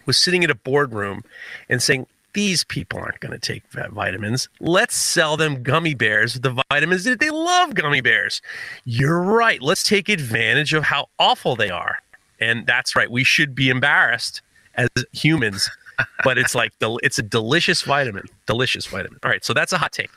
[0.04, 1.22] was sitting in a boardroom
[1.68, 2.06] and saying
[2.36, 4.50] these people aren't going to take vitamins.
[4.60, 8.42] Let's sell them gummy bears with the vitamins that they love gummy bears.
[8.84, 9.62] You're right.
[9.62, 11.96] Let's take advantage of how awful they are.
[12.38, 14.42] And that's right we should be embarrassed
[14.74, 15.70] as humans
[16.24, 19.18] but it's like the it's a delicious vitamin delicious vitamin.
[19.24, 20.10] All right so that's a hot take.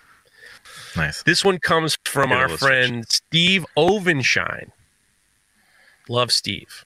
[0.97, 1.23] Nice.
[1.23, 4.71] this one comes from Good our friend Steve Ovenshine.
[6.09, 6.83] Love Steve.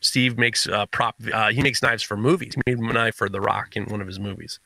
[0.00, 1.16] Steve makes uh, prop.
[1.32, 2.54] Uh, he makes knives for movies.
[2.54, 4.58] He made a knife for The Rock in one of his movies.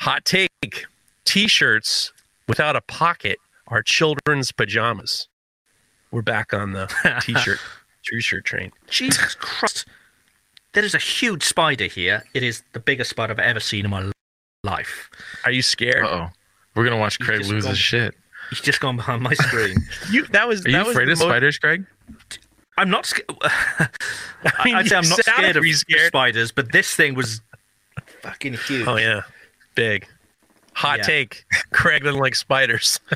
[0.00, 0.86] Hot take:
[1.24, 2.12] T-shirts
[2.46, 5.28] without a pocket are children's pajamas.
[6.10, 6.86] We're back on the
[7.22, 7.58] T-shirt
[8.04, 8.72] T-shirt train.
[8.88, 9.86] Jesus Christ.
[10.72, 12.22] There is a huge spider here.
[12.34, 14.10] It is the biggest spider I've ever seen in my
[14.64, 15.10] life.
[15.44, 16.04] Are you scared?
[16.04, 16.28] Uh oh.
[16.74, 18.14] We're gonna watch Craig lose gone- his shit.
[18.50, 19.76] He's just gone behind my screen.
[20.10, 21.84] You that was Are that you was afraid of mo- spiders, Craig?
[22.78, 23.28] I'm not scared.
[24.64, 26.08] mean, I'd say I'm not scared of pretty scared.
[26.08, 27.40] spiders, but this thing was
[28.22, 28.86] fucking huge.
[28.86, 29.22] Oh yeah,
[29.74, 30.06] big.
[30.74, 31.04] Hot Yeah.
[31.04, 33.00] take: Craig doesn't like spiders.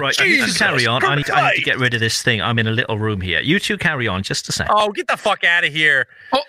[0.00, 1.04] Right, you two carry on.
[1.04, 2.40] I need, I need to get rid of this thing.
[2.40, 3.40] I'm in a little room here.
[3.40, 4.74] You two carry on just a second.
[4.74, 6.06] Oh, get the fuck out of here.
[6.32, 6.40] Oh.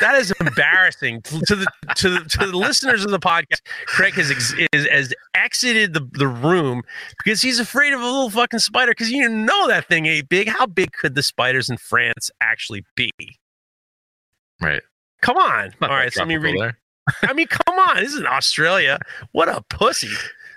[0.00, 1.66] That is embarrassing to the
[1.96, 3.60] to the to the listeners of the podcast.
[3.86, 6.82] Craig has ex, is, has exited the, the room
[7.24, 8.92] because he's afraid of a little fucking spider.
[8.92, 10.48] Because you know that thing ain't big.
[10.48, 13.10] How big could the spiders in France actually be?
[14.60, 14.82] Right.
[15.22, 15.72] Come on.
[15.82, 16.58] All so let me read.
[16.58, 16.78] there.
[17.22, 17.96] I mean, come on.
[17.96, 18.98] This is Australia.
[19.32, 20.10] What a pussy.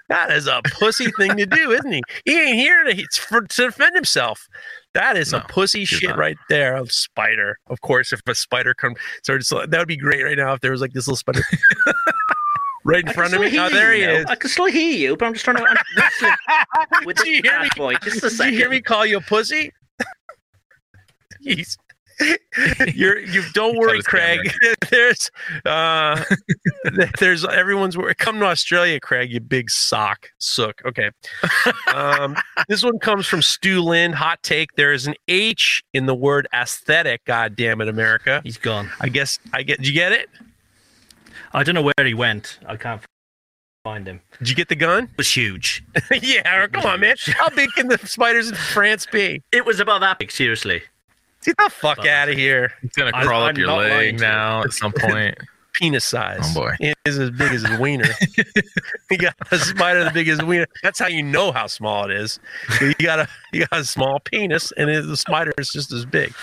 [0.09, 2.01] That is a pussy thing to do, isn't he?
[2.25, 4.47] He ain't here to, for, to defend himself.
[4.93, 6.19] That is a pussy shit not.
[6.19, 6.75] right there.
[6.77, 7.57] A spider.
[7.67, 10.71] Of course, if a spider comes, so that would be great right now if there
[10.71, 11.41] was like this little spider
[12.85, 13.57] right in I front of me.
[13.57, 14.25] Oh, there you, he is.
[14.27, 15.65] I can still hear you, but I'm just trying to.
[15.65, 17.69] I'm with Did you this hear me?
[17.75, 17.95] boy.
[18.03, 18.51] Just a second.
[18.51, 19.71] Did you hear me call you a pussy?
[21.41, 21.77] He's,
[22.93, 24.39] you're you don't worry, Craig.
[24.89, 25.29] there's
[25.65, 26.23] uh
[27.19, 30.81] there's everyone's wor- come to Australia, Craig, you big sock sook.
[30.85, 31.09] Okay.
[31.93, 32.35] Um
[32.67, 34.15] this one comes from Stu Lind.
[34.15, 34.73] Hot take.
[34.75, 38.41] There is an H in the word aesthetic, god damn it, America.
[38.43, 38.89] He's gone.
[38.99, 40.29] I guess I get did you get it?
[41.53, 42.59] I don't know where he went.
[42.67, 43.01] I can't
[43.83, 44.21] find him.
[44.39, 45.03] Did you get the gun?
[45.05, 45.83] It was huge.
[46.21, 47.15] yeah, come on, man.
[47.27, 49.41] How big can the spiders in France be?
[49.51, 50.31] It was about that big.
[50.31, 50.81] Seriously.
[51.43, 52.73] Get the fuck out of here.
[52.81, 55.37] It's gonna I- crawl I'm up your leg now at some point.
[55.73, 56.39] penis size.
[56.55, 56.75] Oh, boy.
[56.79, 58.09] It is as big as a wiener.
[59.11, 60.67] you got a spider the big as wiener.
[60.81, 62.39] That's how you know how small it is.
[62.79, 66.05] You got a you got a small penis, and it, the spider is just as
[66.05, 66.33] big.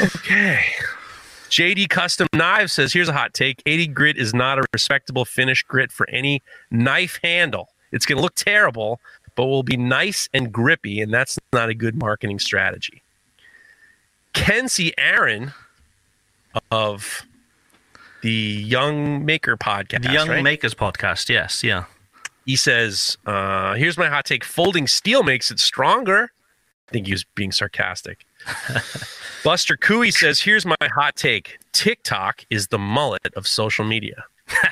[0.00, 0.64] okay.
[1.48, 5.62] JD Custom Knives says, "Here's a hot take: 80 grit is not a respectable finish
[5.62, 7.70] grit for any knife handle.
[7.92, 9.00] It's going to look terrible,
[9.36, 13.03] but will be nice and grippy, and that's not a good marketing strategy."
[14.34, 15.52] Kenzie Aaron
[16.70, 17.24] of
[18.22, 20.02] the Young Maker podcast.
[20.02, 20.42] The Young right?
[20.42, 21.28] Makers podcast.
[21.28, 21.84] Yes, yeah.
[22.44, 26.30] He says, uh, here's my hot take folding steel makes it stronger.
[26.88, 28.26] I think he was being sarcastic.
[29.44, 34.24] Buster Cooey says, here's my hot take TikTok is the mullet of social media.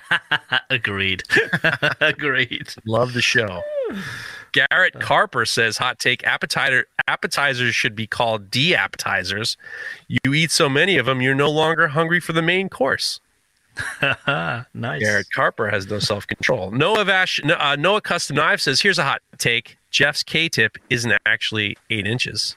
[0.70, 1.22] Agreed.
[2.00, 2.74] Agreed.
[2.84, 3.62] Love the show.
[4.52, 9.56] Garrett Carper says, hot take appetizer, appetizers should be called de appetizers.
[10.08, 13.20] You eat so many of them, you're no longer hungry for the main course.
[14.74, 15.00] nice.
[15.00, 16.70] Garrett Carper has no self control.
[16.70, 21.14] Noah Vash, uh, Noah Custom Knife says, "Here's a hot take: Jeff's K tip isn't
[21.24, 22.56] actually eight inches."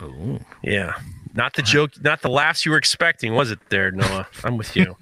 [0.00, 0.94] Oh, Yeah,
[1.38, 3.60] not the joke, not the laughs you were expecting, was it?
[3.70, 4.26] There, Noah.
[4.42, 4.84] I'm with you.
[4.84, 4.96] do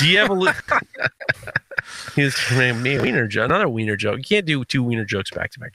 [0.00, 0.52] De-evolu-
[2.16, 4.18] He's wiener joke, another wiener joke.
[4.18, 5.72] You can't do two wiener jokes back to back.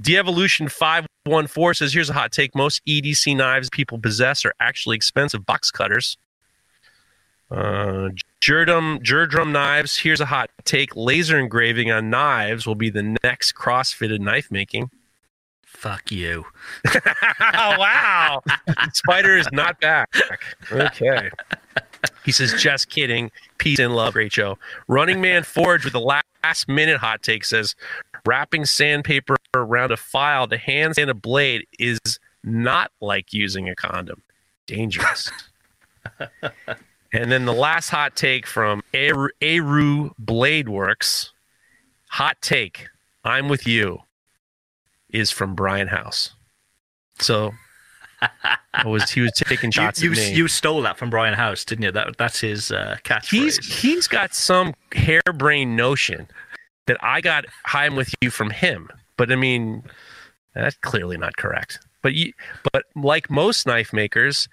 [0.00, 4.54] De-evolution five one four says, "Here's a hot take: Most EDC knives people possess are
[4.58, 6.16] actually expensive box cutters."
[7.50, 8.08] Uh,
[8.40, 9.98] Jerdum Jerdrum knives.
[9.98, 14.90] Here's a hot take: Laser engraving on knives will be the next CrossFitted knife making.
[15.80, 16.44] Fuck you.
[16.94, 17.00] oh
[17.40, 18.42] wow!
[18.92, 20.10] Spider is not back.
[20.70, 21.30] Okay.
[22.24, 23.30] He says, just kidding.
[23.58, 24.14] Peace and love.
[24.28, 24.58] Show.
[24.88, 27.74] Running Man Forge with the last minute hot take says,
[28.26, 31.98] wrapping sandpaper around a file to hand sand a blade is
[32.44, 34.22] not like using a condom.
[34.66, 35.30] Dangerous.
[37.12, 41.32] and then the last hot take from Aru Blade Works.
[42.10, 42.88] Hot take.
[43.24, 44.02] I'm with you.
[45.12, 46.30] Is from Brian House.
[47.18, 47.52] So
[48.74, 50.34] I was he was taking shots you, at me.
[50.34, 51.92] you stole that from Brian House, didn't you?
[51.92, 53.28] That that's his uh, catchphrase.
[53.30, 56.28] he's he's got some harebrained notion
[56.86, 58.90] that I got I'm with you from him.
[59.16, 59.82] But I mean,
[60.54, 61.78] that's clearly not correct.
[62.02, 62.32] But you,
[62.72, 64.48] but like most knife makers,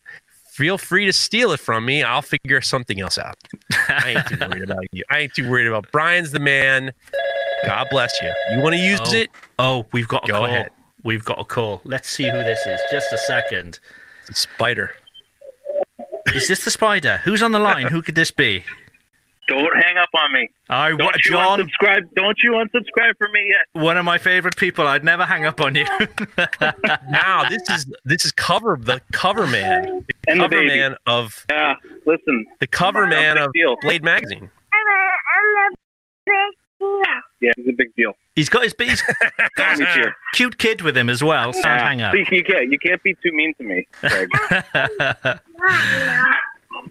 [0.52, 2.04] feel free to steal it from me.
[2.04, 3.38] I'll figure something else out.
[3.88, 5.04] I ain't too worried about you.
[5.10, 6.92] I ain't too worried about Brian's the man.
[7.66, 8.32] God bless you.
[8.52, 9.14] You want to use Oh.
[9.14, 9.30] it?
[9.60, 10.46] Oh, we've got a Go call.
[10.46, 10.70] ahead.
[11.04, 11.82] We've got a call.
[11.86, 12.80] Let's see who this is.
[12.92, 13.80] Just a second.
[14.34, 14.92] Spider.
[16.36, 17.18] Is this the spider?
[17.24, 17.88] Who's on the line?
[17.88, 18.64] Who could this be?
[19.48, 20.50] Don't hang up on me.
[20.70, 22.02] I, Don't you John, unsubscribe?
[22.18, 23.82] Don't you unsubscribe for me yet?
[23.82, 24.86] one of my favorite people.
[24.86, 25.86] I'd never hang up on you.
[27.10, 30.68] Now this is this is cover the cover man, the And cover baby.
[30.78, 31.76] man of Yeah.
[32.06, 32.46] Listen.
[32.60, 33.78] the cover man of deal.
[33.82, 34.52] Blade magazine.
[36.80, 38.14] Yeah, it's a big deal.
[38.36, 39.02] He's got his he's
[39.58, 41.54] got a cute kid with him as well.
[41.54, 41.88] So Yeah.
[41.88, 42.14] hang up.
[42.14, 42.72] See, you can't.
[42.72, 43.88] You can't be too mean to me.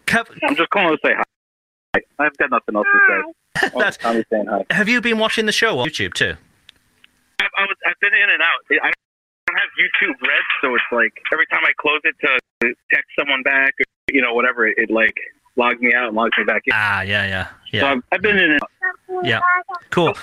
[0.09, 2.01] I'm just calling to say hi.
[2.19, 3.71] I've got nothing else to say.
[3.79, 4.65] That's- I'm saying hi.
[4.71, 6.35] Have you been watching the show on YouTube too?
[7.41, 8.61] I, I was, I've been in and out.
[8.71, 8.91] I
[9.47, 13.43] don't have YouTube Red, so it's like every time I close it to text someone
[13.43, 13.85] back, or,
[14.15, 15.15] you know, whatever, it, it like
[15.57, 16.73] logs me out and logs me back in.
[16.75, 19.25] Ah, yeah, yeah, So yeah, I've, I've been in out.
[19.25, 19.41] yeah.
[19.91, 20.15] Cool.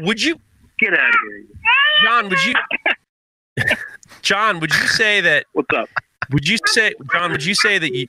[0.00, 0.38] Would you,
[0.78, 1.44] get out of here.
[2.04, 2.28] John?
[2.28, 2.54] Would you,
[4.22, 4.60] John?
[4.60, 5.46] Would you say that?
[5.52, 5.88] What's up?
[6.30, 7.30] Would you say, John?
[7.32, 8.06] Would you say that you?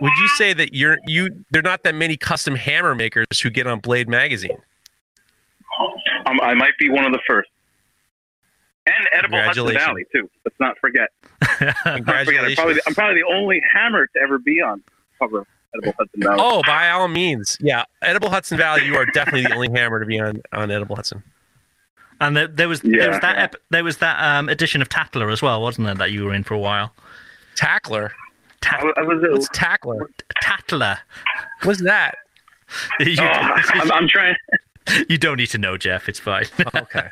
[0.00, 1.44] Would you say that you're you?
[1.50, 4.56] There are not that many custom hammer makers who get on Blade magazine.
[6.26, 7.50] Um, I might be one of the first.
[8.86, 10.30] And Edible Hudson Valley too.
[10.44, 11.08] Let's not forget.
[11.42, 11.76] Not forget.
[11.84, 12.54] I'm Congratulations.
[12.54, 14.82] probably, the, I'm probably the only hammer to ever be on
[15.18, 15.44] cover
[15.76, 16.36] Edible Hudson Valley.
[16.40, 17.84] Oh, by all means, yeah.
[18.02, 21.22] Edible Hudson Valley, you are definitely the only hammer to be on on Edible Hudson.
[22.20, 25.30] And there, there was there was that ep- there was that um, edition of Tatler
[25.30, 25.94] as well, wasn't there?
[25.94, 26.92] That you were in for a while.
[27.56, 28.12] Tackler.
[28.12, 29.18] I, Tat- was- I was.
[29.30, 30.10] What's tackler?
[30.42, 30.98] Tatler.
[31.62, 32.16] What's that?
[33.00, 34.34] you, oh, I'm, I'm trying.
[35.08, 36.08] you don't need to know, Jeff.
[36.08, 36.46] It's fine.
[36.74, 37.08] Okay.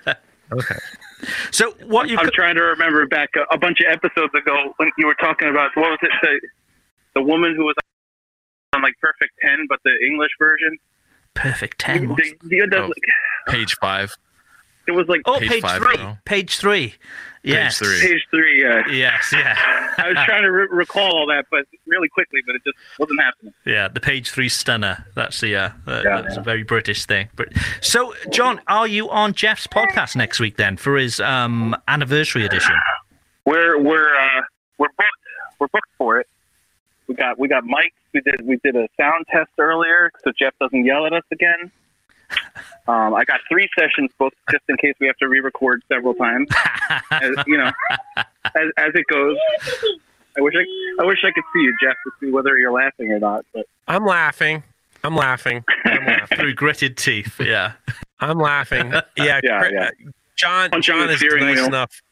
[0.53, 0.75] Okay.
[1.51, 4.91] so what you I'm trying to remember back a, a bunch of episodes ago when
[4.99, 6.41] you were talking about what was it the
[7.15, 7.84] the woman who was on
[8.85, 10.79] like Perfect Ten, but the English version.
[11.35, 12.09] perfect ten.
[12.11, 12.93] what's- The, the, the, Oh.
[13.53, 14.15] Page five.
[14.87, 15.97] It was like Oh, Page page, five three.
[15.97, 16.19] now.
[16.27, 16.95] Page three.
[17.43, 17.79] Yes.
[17.79, 18.01] three.
[18.01, 18.63] page three.
[18.63, 19.31] Yeah, Yes.
[19.33, 19.55] Yeah.
[19.99, 23.21] I was trying to re- recall all that, but really quickly, but it just wasn't
[23.21, 23.53] happening.
[23.67, 25.07] Yeah, the page three stunner.
[25.15, 26.41] That's the uh, uh, Yeah, that's yeah.
[26.41, 27.29] a very British thing.
[27.37, 27.49] But
[27.83, 32.75] so, John, are you on Jeff's podcast next week then for his um, anniversary edition?
[33.47, 34.43] We're we're uh,
[34.79, 35.59] we're booked.
[35.59, 36.27] We're booked for it.
[37.07, 37.93] We got we got mics.
[38.13, 41.71] We did we did a sound test earlier, so Jeff doesn't yell at us again.
[42.87, 46.51] Um, I got three sessions booked just in case we have to re-record several times.
[47.11, 47.71] as, you know,
[48.19, 49.39] as, as it goes.
[50.37, 53.11] I wish I, I wish I could see you, Jeff, to see whether you're laughing
[53.11, 53.47] or not.
[53.55, 54.63] But I'm laughing.
[55.03, 55.65] I'm laughing.
[55.87, 56.39] I'm laughing.
[56.39, 57.41] Through gritted teeth.
[57.41, 57.73] Yeah.
[58.21, 58.93] I'm laughing.
[59.17, 59.41] Yeah.
[59.43, 59.91] Yeah, yeah.
[60.37, 60.71] John.
[60.71, 61.67] Punching John is steering nice wheel.
[61.67, 62.03] enough.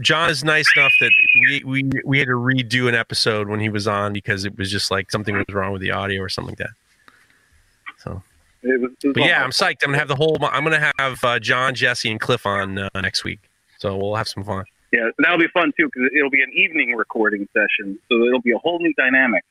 [0.00, 3.68] John is nice enough that we, we we had to redo an episode when he
[3.68, 6.52] was on because it was just like something was wrong with the audio or something
[6.52, 6.70] like that.
[7.98, 8.22] So,
[8.62, 9.82] It was, it was but yeah, I'm psyched.
[9.82, 10.38] I'm gonna have the whole.
[10.42, 13.40] I'm gonna have uh, John, Jesse, and Cliff on uh, next week.
[13.78, 14.64] So we'll have some fun.
[14.92, 18.52] Yeah, that'll be fun too because it'll be an evening recording session, so it'll be
[18.52, 19.44] a whole new dynamic.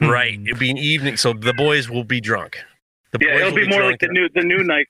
[0.00, 0.40] Right.
[0.44, 2.58] It'll be an evening, so the boys will be drunk.
[3.12, 4.88] The yeah, boys it'll will be more like the new the new night.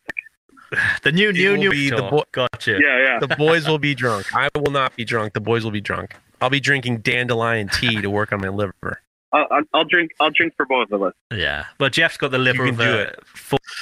[1.02, 1.70] The new, It new, new.
[1.70, 2.10] be the talk.
[2.10, 2.72] bo- Gotcha.
[2.82, 3.18] Yeah, yeah.
[3.20, 4.34] The boys will be drunk.
[4.34, 5.32] I will not be drunk.
[5.34, 6.16] The boys will be drunk.
[6.40, 9.00] I'll be drinking dandelion tea to work on my liver.
[9.32, 10.12] I'll, I'll, I'll drink.
[10.20, 11.12] I'll drink for both of us.
[11.32, 13.12] Yeah, but Jeff's got the liver of a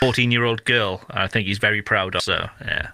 [0.01, 1.03] fourteen-year-old girl.
[1.11, 2.23] I think he's very proud of.
[2.23, 2.91] So yeah,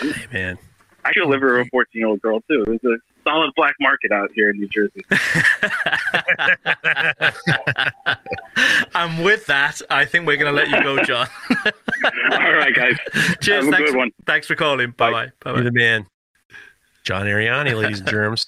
[0.00, 0.58] Hey, man.
[1.04, 2.64] I should live with a 14 year old girl too.
[2.66, 2.98] There's a
[3.28, 5.04] solid black market out here in New Jersey.
[8.94, 11.26] and with that, I think we're going to let you go, John.
[12.32, 12.96] All right, guys.
[13.40, 13.64] Cheers.
[13.64, 14.10] Have a thanks, good one.
[14.26, 14.90] thanks for calling.
[14.92, 15.26] Bye bye.
[15.40, 15.62] Bye You're bye.
[15.64, 16.06] the man.
[17.04, 18.44] John Ariani, ladies and germs.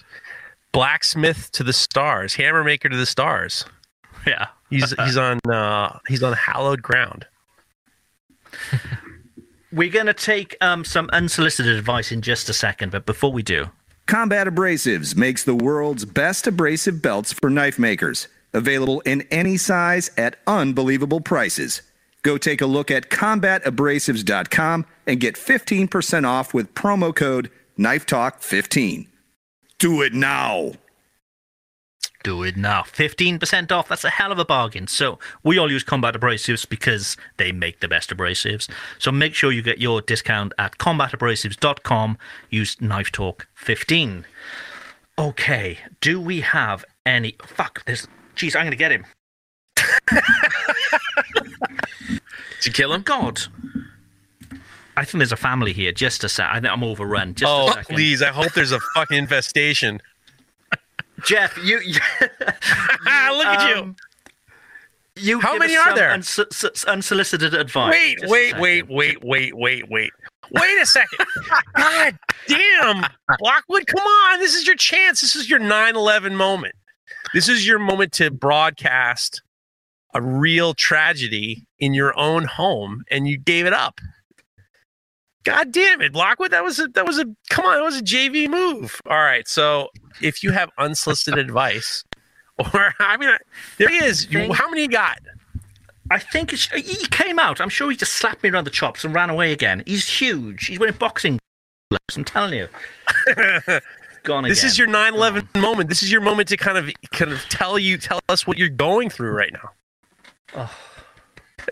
[0.72, 2.34] Blacksmith to the stars.
[2.34, 3.64] Hammer maker to the stars.
[4.26, 4.48] Yeah.
[4.68, 7.26] He's he's on uh he's on hallowed ground.
[9.72, 13.44] We're going to take um, some unsolicited advice in just a second, but before we
[13.44, 13.66] do,
[14.10, 18.26] Combat Abrasives makes the world's best abrasive belts for knife makers.
[18.52, 21.82] Available in any size at unbelievable prices.
[22.24, 29.06] Go take a look at combatabrasives.com and get 15% off with promo code KNIFETALK15.
[29.78, 30.72] Do it now.
[32.22, 32.82] Do it now.
[32.82, 33.88] 15% off.
[33.88, 34.86] That's a hell of a bargain.
[34.86, 38.68] So, we all use Combat Abrasives because they make the best abrasives.
[38.98, 42.18] So, make sure you get your discount at combatabrasives.com.
[42.50, 44.24] Use Knife Talk 15.
[45.18, 47.36] Okay, do we have any.
[47.46, 48.08] Fuck, there's.
[48.36, 49.04] Jeez, I'm going to get him.
[52.56, 53.02] Did you kill him?
[53.02, 53.40] God.
[54.96, 55.92] I think there's a family here.
[55.92, 56.46] Just a sec.
[56.50, 57.34] I think I'm overrun.
[57.34, 58.22] Just oh, please!
[58.22, 60.00] I hope there's a fucking infestation.
[61.24, 61.80] Jeff, you.
[61.80, 63.82] you look at you.
[63.82, 63.96] um,
[65.16, 66.10] You How many are there?
[66.12, 66.38] uns-
[66.86, 67.92] unsolicited advice.
[67.92, 70.10] Wait, wait, wait, wait, wait, wait, wait.
[70.52, 71.26] Wait a second.
[71.76, 72.18] God
[72.48, 73.04] damn.
[73.38, 74.40] Blockwood, come on.
[74.40, 75.20] This is your chance.
[75.20, 76.74] This is your 9 11 moment.
[77.34, 79.42] This is your moment to broadcast
[80.12, 84.00] a real tragedy in your own home, and you gave it up.
[85.44, 86.50] God damn it, Blockwood.
[86.50, 89.00] That was a that was a come on, that was a JV move.
[89.08, 89.46] All right.
[89.46, 89.88] So
[90.20, 92.04] if you have unsolicited advice,
[92.58, 93.30] or I mean
[93.78, 94.26] there he is.
[94.26, 95.18] Think- how many you got?
[96.12, 97.60] I think it's, he came out.
[97.60, 99.84] I'm sure he just slapped me around the chops and ran away again.
[99.86, 100.66] He's huge.
[100.66, 101.38] He's wearing boxing
[101.88, 102.16] gloves.
[102.16, 102.68] I'm telling you.
[104.24, 105.88] Gone This is your 9/11 moment.
[105.88, 108.68] This is your moment to kind of kind of tell you tell us what you're
[108.68, 109.70] going through right now.
[110.56, 110.76] Oh.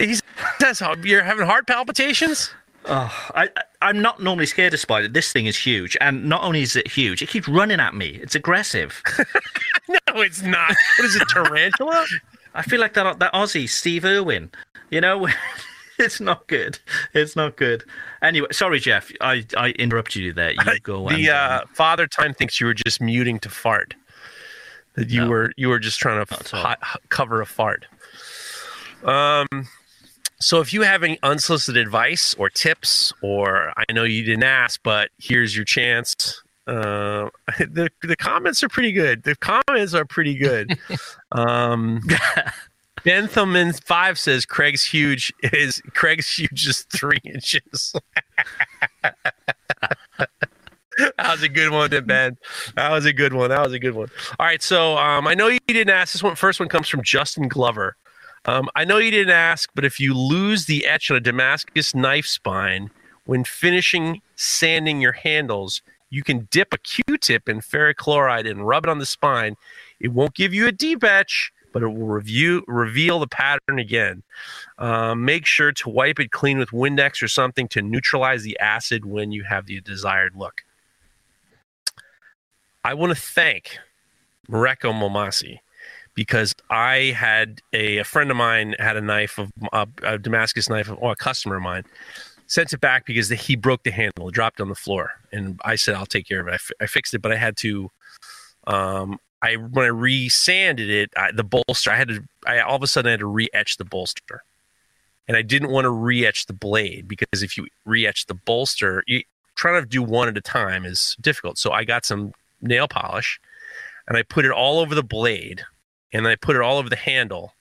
[0.01, 0.19] He
[0.61, 2.51] says you're having heart palpitations.
[2.91, 3.49] Oh, I,
[3.83, 5.09] I'm not normally scared of spider.
[5.09, 8.19] This thing is huge, and not only is it huge, it keeps running at me.
[8.23, 9.03] It's aggressive.
[9.89, 10.69] No, it's not.
[10.99, 12.05] What is it, tarantula?
[12.55, 14.51] I feel like that that Aussie Steve Irwin.
[14.91, 15.29] You know,
[15.99, 16.79] it's not good.
[17.15, 17.85] It's not good.
[18.21, 19.11] Anyway, sorry, Jeff.
[19.23, 20.51] I I interrupted you there.
[20.53, 21.09] You go.
[21.09, 23.95] and, the um, uh, father time thinks you were just muting to fart.
[24.95, 25.29] That you No.
[25.31, 26.61] were you were just trying to Not at all.
[26.63, 27.87] hi- h- cover a fart.
[29.05, 29.47] Um.
[30.41, 34.81] So if you have any unsolicited advice or tips, or I know you didn't ask,
[34.83, 36.43] but here's your chance.
[36.67, 39.25] Uh, the the comments are pretty good.
[39.25, 40.79] The comments are pretty good.
[41.33, 42.01] um,
[43.05, 47.95] Bentham five says Craig's huge is Craig's huge is three inches.
[50.99, 52.37] That was a good one, Ben.
[52.75, 53.51] That was a good one.
[53.51, 54.09] That was a good one.
[54.39, 56.13] All right, so um, I know you didn't ask.
[56.13, 57.97] This one, first one comes from Justin Glover.
[58.49, 61.95] Um, I know you didn't ask, but if you lose the etch on a Damascus
[61.95, 62.91] knife spine
[63.27, 68.85] when finishing sanding your handles, you can dip a Q-tip in ferric chloride and rub
[68.85, 69.59] it on the spine.
[70.01, 74.23] It won't give you a deep etch, but it will review reveal the pattern again.
[74.79, 79.05] Um, make sure to wipe it clean with Windex or something to neutralize the acid
[79.05, 80.63] when you have the desired look.
[82.83, 83.77] I want to thank
[84.49, 85.59] Mareko Maumasi
[86.19, 89.53] because I had a, a friend of mine had a knife of
[90.03, 91.85] a, Damascus knife, or a customer of mine
[92.49, 95.77] sent it back because the, he broke the handle, dropped on the floor, and I
[95.77, 96.61] said I'll take care of it.
[96.81, 97.93] I, fixed it, but I had to.
[98.67, 102.25] Um, I when I re-sanded it, I, the bolster, I had to.
[102.45, 104.43] I all of a sudden I had to re-etch the bolster,
[105.29, 109.23] and I didn't want to re-etch the blade because if you re-etch the bolster, you
[109.55, 111.59] trying to do one at a time is difficult.
[111.59, 113.39] So I got some nail polish,
[114.09, 115.65] and I put it all over the blade,
[116.13, 117.55] and I put it all over the handle,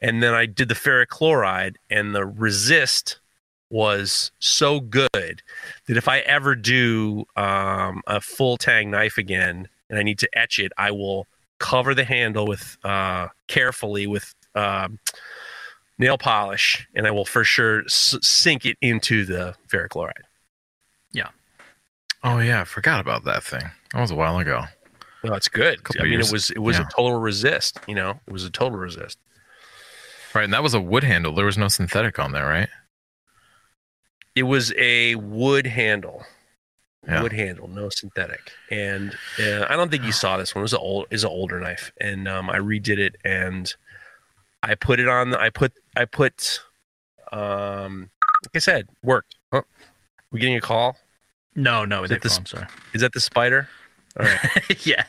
[0.00, 3.18] and then I did the ferric chloride and the resist
[3.70, 5.10] was so good
[5.86, 10.38] that if I ever do um, a full tang knife again and I need to
[10.38, 11.26] etch it, I will
[11.58, 14.98] cover the handle with uh, carefully with um,
[15.98, 20.24] nail polish, and I will for sure s- sink it into the ferric chloride.
[21.12, 21.28] Yeah.
[22.22, 23.62] Oh yeah, I forgot about that thing.
[23.92, 24.64] That was a while ago.
[25.26, 25.80] No, it's good.
[25.98, 26.86] I mean, years- it was it was yeah.
[26.86, 27.78] a total resist.
[27.88, 29.18] You know, it was a total resist.
[30.34, 31.34] Right, and that was a wood handle.
[31.34, 32.68] There was no synthetic on there, right?
[34.34, 36.24] It was a wood handle.
[37.08, 37.22] Yeah.
[37.22, 38.52] Wood handle, no synthetic.
[38.70, 40.62] And uh, I don't think you saw this one.
[40.62, 43.72] It was an old is an older knife, and um, I redid it and
[44.62, 45.34] I put it on.
[45.34, 46.60] I put I put
[47.32, 48.10] um
[48.44, 49.36] like I said, worked.
[49.52, 49.62] Huh?
[50.30, 50.96] We getting a call?
[51.54, 52.66] No, no, Is is it this- I'm sorry.
[52.92, 53.68] Is that the spider?
[54.18, 54.86] All right.
[54.86, 55.04] yeah.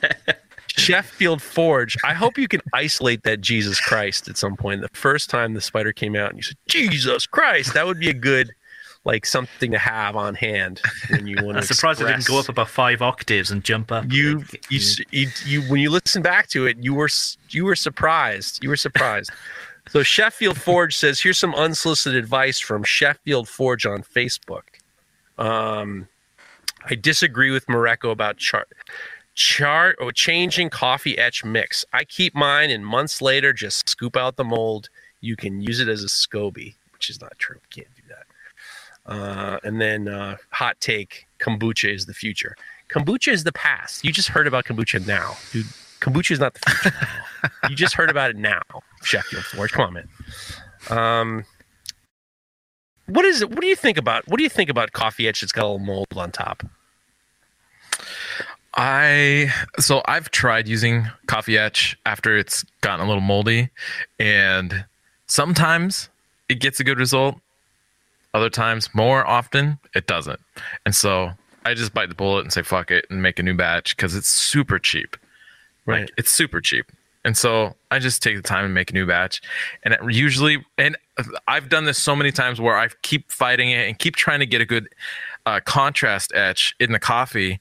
[0.68, 1.97] Sheffield Forge.
[2.03, 4.82] I hope you can isolate that Jesus Christ at some point.
[4.82, 8.10] The first time the spider came out and you said Jesus Christ, that would be
[8.10, 8.51] a good
[9.08, 11.60] like something to have on hand when you want to.
[11.60, 14.05] I'm surprised it didn't go up about five octaves and jump up.
[14.10, 14.80] You, you,
[15.12, 17.10] you, you, when you listen back to it, you were
[17.49, 18.62] you were surprised.
[18.62, 19.32] You were surprised.
[19.89, 24.64] so Sheffield Forge says, "Here's some unsolicited advice from Sheffield Forge on Facebook."
[25.38, 26.08] Um,
[26.89, 28.71] I disagree with Mareko about chart
[29.35, 31.85] chart or changing coffee etch mix.
[31.93, 34.89] I keep mine, and months later, just scoop out the mold.
[35.21, 37.59] You can use it as a SCOBY, which is not true.
[37.69, 39.13] Can't do that.
[39.13, 42.55] Uh, and then uh, hot take: kombucha is the future.
[42.89, 44.03] Kombucha is the past.
[44.03, 45.65] You just heard about kombucha now, dude.
[45.99, 46.95] Kombucha is not the future.
[47.69, 48.61] you just heard about it now,
[49.03, 49.71] Sheffield Forge.
[49.71, 50.09] Come on, man.
[50.89, 51.45] Um,
[53.07, 53.49] what is it?
[53.49, 54.27] What do you think about?
[54.27, 56.63] What do you think about coffee etch that's got a little mold on top?
[58.78, 63.69] I so I've tried using coffee etch after it's gotten a little moldy,
[64.19, 64.86] and
[65.25, 66.09] sometimes
[66.47, 67.36] it gets a good result.
[68.34, 70.39] Other times, more often, it doesn't.
[70.86, 71.32] And so
[71.65, 74.15] I just bite the bullet and say fuck it and make a new batch because
[74.15, 75.17] it's super cheap.
[75.88, 76.01] Right.
[76.01, 76.86] Like, it's super cheap.
[77.25, 79.41] And so I just take the time and make a new batch.
[79.84, 80.95] And it usually, and
[81.47, 84.45] I've done this so many times where I keep fighting it and keep trying to
[84.45, 84.88] get a good
[85.48, 87.60] uh, contrast etch in the coffee.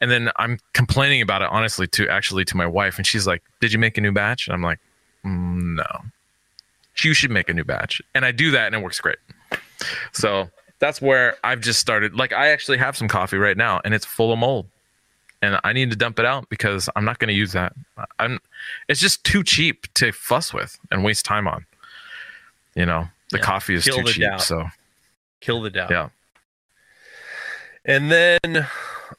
[0.00, 2.96] And then I'm complaining about it honestly to actually to my wife.
[2.96, 4.46] And she's like, Did you make a new batch?
[4.48, 4.78] And I'm like,
[5.24, 6.04] "Mm, No.
[7.04, 8.00] You should make a new batch.
[8.14, 9.18] And I do that and it works great.
[10.12, 10.48] So
[10.80, 12.14] that's where I've just started.
[12.14, 14.66] Like, I actually have some coffee right now and it's full of mold
[15.42, 17.72] and I need to dump it out because I'm not going to use that.
[18.18, 18.40] I'm.
[18.88, 21.64] It's just too cheap to fuss with and waste time on.
[22.74, 23.44] You know, the Yeah.
[23.44, 24.22] coffee is Kill too cheap.
[24.22, 24.40] doubt.
[24.40, 24.66] So
[25.40, 25.90] Kill the doubt.
[25.90, 26.08] yeah,
[27.88, 28.68] And then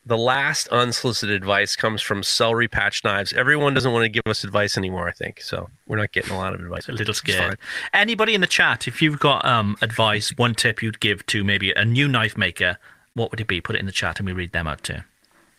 [0.05, 3.33] the last unsolicited advice comes from Celery Patch Knives.
[3.33, 5.41] Everyone doesn't want to give us advice anymore, I think.
[5.41, 6.87] So we're not getting a lot of advice.
[6.87, 7.57] a little scared.
[7.93, 11.71] Anybody in the chat, if you've got um, advice, one tip you'd give to maybe
[11.71, 12.77] a new knife maker,
[13.15, 13.59] what would it be?
[13.59, 14.99] Put it in the chat and we read them out too.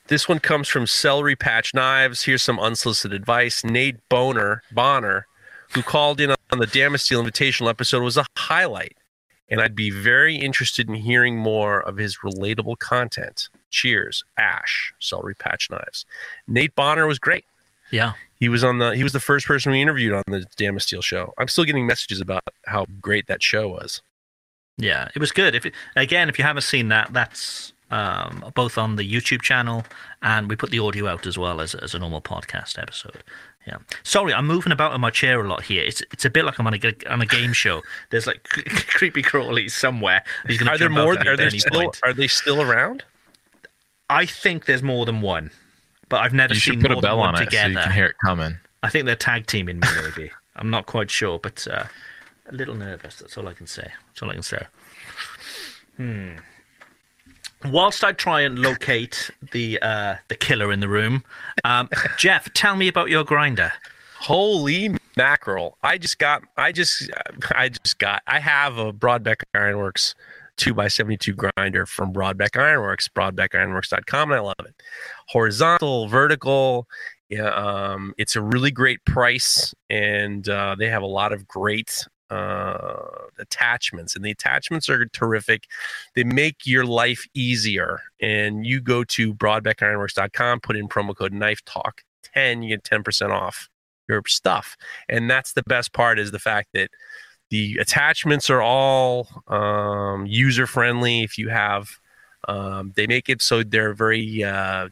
[0.07, 2.23] This one comes from Celery Patch Knives.
[2.23, 3.65] Here's some unsolicited advice.
[3.65, 5.27] Nate Boner, Bonner,
[5.73, 8.97] who called in on the Damasteel Invitational episode, was a highlight.
[9.51, 13.49] And I'd be very interested in hearing more of his relatable content.
[13.71, 16.07] Cheers, Ash, Celery Patch Knives.
[16.47, 17.45] Nate Bonner was great.
[17.91, 18.13] Yeah.
[18.39, 21.35] He was on the he was the first person we interviewed on the Damasteel show.
[21.37, 24.01] I'm still getting messages about how great that show was.
[24.79, 25.55] Yeah, it was good.
[25.55, 29.85] If it, again, if you haven't seen that, that's um, both on the YouTube channel
[30.23, 33.23] and we put the audio out as well as as a normal podcast episode.
[33.67, 33.77] Yeah.
[34.03, 35.85] Sorry, I'm moving about in my chair a lot here.
[35.85, 37.83] It's it's a bit like I'm on a g- on a game show.
[38.11, 38.43] There's like
[38.89, 40.25] creepy crawlies somewhere.
[40.47, 41.13] He's gonna Are there more?
[41.19, 42.01] Are there still point.
[42.03, 43.05] are they still around?
[44.09, 45.51] I think there's more than one,
[46.09, 47.45] but I've never you seen should put more a bell than one on it so
[47.45, 47.69] together.
[47.71, 48.57] you can hear it coming.
[48.83, 50.33] I think they're tag teaming me, maybe.
[50.57, 51.85] I'm not quite sure, but uh,
[52.49, 53.17] a little nervous.
[53.17, 53.93] That's all I can say.
[54.09, 54.67] That's all I can say.
[55.97, 56.31] Hmm.
[57.67, 61.25] Whilst I try and locate the uh, the killer in the room,
[61.65, 63.73] um, Jeff, tell me about your grinder.
[64.19, 65.77] Holy mackerel!
[65.83, 66.43] I just got.
[66.57, 67.11] I just.
[67.55, 68.23] I just got.
[68.27, 70.15] I have a Broadbeck Ironworks
[70.61, 73.09] two x seventy two grinder from Broadbeck Ironworks.
[73.09, 74.75] BroadbeckIronworks.com, and I love it.
[75.29, 76.87] Horizontal, vertical.
[77.29, 82.07] Yeah, um, it's a really great price, and uh, they have a lot of great
[82.31, 85.67] uh, attachments, and the attachments are terrific.
[86.15, 88.01] They make your life easier.
[88.21, 93.03] And you go to BroadbeckIronworks.com, put in promo code Knife Talk ten, you get ten
[93.03, 93.69] percent off
[94.09, 94.77] your stuff.
[95.09, 96.91] And that's the best part is the fact that
[97.51, 101.23] the attachments are all um, user friendly.
[101.23, 101.89] If you have,
[102.49, 104.89] um, they make it so they're very uh,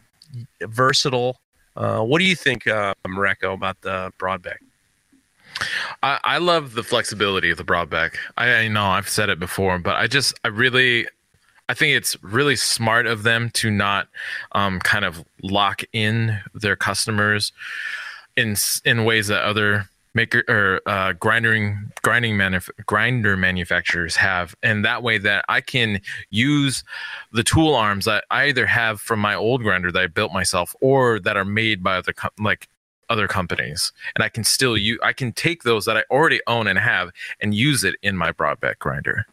[0.62, 1.40] versatile.
[1.76, 4.58] Uh, what do you think, uh, Mareko, about the Broadbeck?
[6.02, 8.16] I, I love the flexibility of the Broadbeck.
[8.36, 11.06] I, I know I've said it before, but I just I really
[11.68, 14.08] I think it's really smart of them to not
[14.52, 17.52] um, kind of lock in their customers
[18.36, 24.84] in in ways that other maker or uh, grinding grinding manuf- grinder manufacturers have, and
[24.84, 26.84] that way that I can use
[27.32, 30.74] the tool arms that I either have from my old grinder that I built myself
[30.80, 32.68] or that are made by other com- like
[33.08, 33.92] other companies.
[34.14, 37.10] And i can still use i can take those that i already own and have
[37.40, 39.26] and use it in my broadbeck grinder.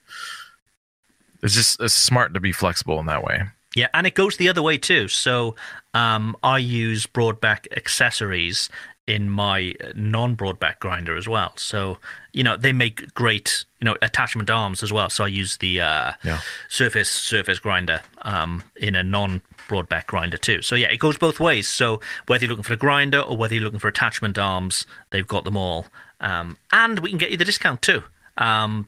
[1.44, 3.44] It's just it's smart to be flexible in that way
[3.76, 5.08] Yeah, and it goes the other way too.
[5.10, 5.56] So
[5.94, 8.70] um, I use broadbeck accessories
[9.08, 11.54] in my non-broadbeck grinder as well.
[11.58, 12.00] So
[12.34, 15.10] you know they make great you know attachment arms as well.
[15.12, 16.40] So I use the uh, Yeah.
[16.70, 20.62] surface surface grinder um, in a non-broadbeck grinder too.
[20.64, 21.68] So yeah, it goes both ways.
[21.68, 25.28] So whether you're looking for a grinder or whether you're looking for attachment arms, they've
[25.28, 25.86] got them all.
[26.22, 28.02] Um, and we can get you the discount too.
[28.38, 28.88] Um,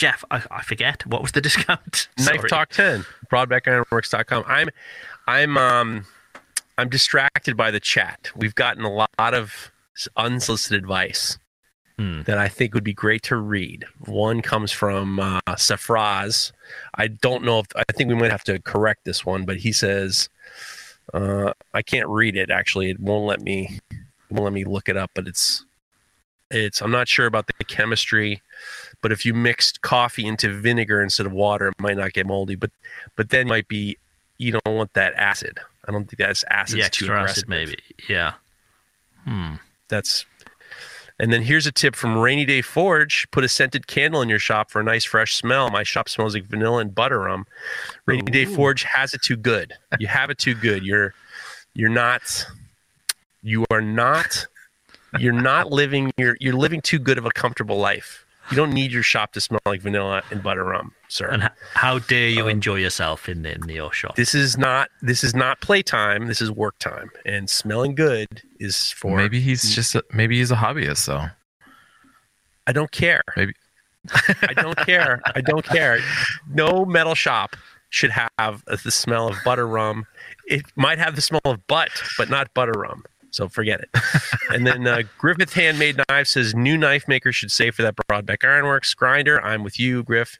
[0.00, 2.08] Jeff, I, I forget what was the discount.
[2.18, 4.44] Knife Talk 10, broadbeckironworks.com.
[4.46, 4.70] I'm
[5.26, 6.06] I'm um
[6.78, 8.30] I'm distracted by the chat.
[8.34, 9.70] We've gotten a lot of
[10.16, 11.38] unsolicited advice
[11.98, 12.22] Hmm.
[12.22, 13.84] that I think would be great to read.
[14.06, 16.50] One comes from uh, Safraz.
[16.94, 19.70] I don't know if I think we might have to correct this one, but he
[19.70, 20.30] says
[21.12, 22.48] uh, I can't read it.
[22.50, 23.80] Actually, it won't let me.
[23.90, 23.98] It
[24.30, 25.10] won't let me look it up.
[25.14, 25.66] But it's
[26.50, 26.80] it's.
[26.80, 28.40] I'm not sure about the chemistry
[29.02, 32.54] but if you mixed coffee into vinegar instead of water, it might not get moldy.
[32.54, 32.70] But
[33.16, 33.96] but then it might be
[34.38, 35.58] you don't want that acid.
[35.86, 36.78] I don't think that's acid.
[36.78, 37.30] yeah, too aggressive.
[37.30, 37.78] acid maybe.
[38.08, 38.34] Yeah.
[39.24, 39.54] Hmm.
[39.88, 40.24] That's
[41.20, 44.38] and then here's a tip from Rainy Day Forge: put a scented candle in your
[44.38, 45.68] shop for a nice fresh smell.
[45.70, 47.46] My shop smells like vanilla and butter rum.
[48.06, 49.74] Rainy Day Forge has it too good.
[49.98, 50.82] You have it too good.
[50.82, 51.12] You're
[51.74, 52.46] you're not
[53.42, 54.46] you are not
[55.18, 58.24] you're not living you're you're living too good of a comfortable life.
[58.50, 61.28] You don't need your shop to smell like vanilla and butter rum, sir.
[61.28, 64.16] And how dare you Um, enjoy yourself in in your shop?
[64.16, 66.26] This is not this is not playtime.
[66.26, 69.16] This is work time, and smelling good is for.
[69.16, 71.26] maybe he's just a, maybe he's a hobbyist though
[72.66, 73.22] I don't care.
[73.36, 73.54] Maybe.
[74.12, 75.20] I don't care.
[75.34, 75.98] I don't care.
[76.48, 77.56] No metal shop
[77.90, 80.06] should have the smell of butter rum.
[80.46, 83.04] It might have the smell of butt, but not butter rum.
[83.30, 83.88] So forget it.
[84.50, 88.44] and then uh, Griffith Handmade Knife says new knife maker should save for that Broadbeck
[88.44, 89.40] Ironworks grinder.
[89.40, 90.38] I'm with you, Griff.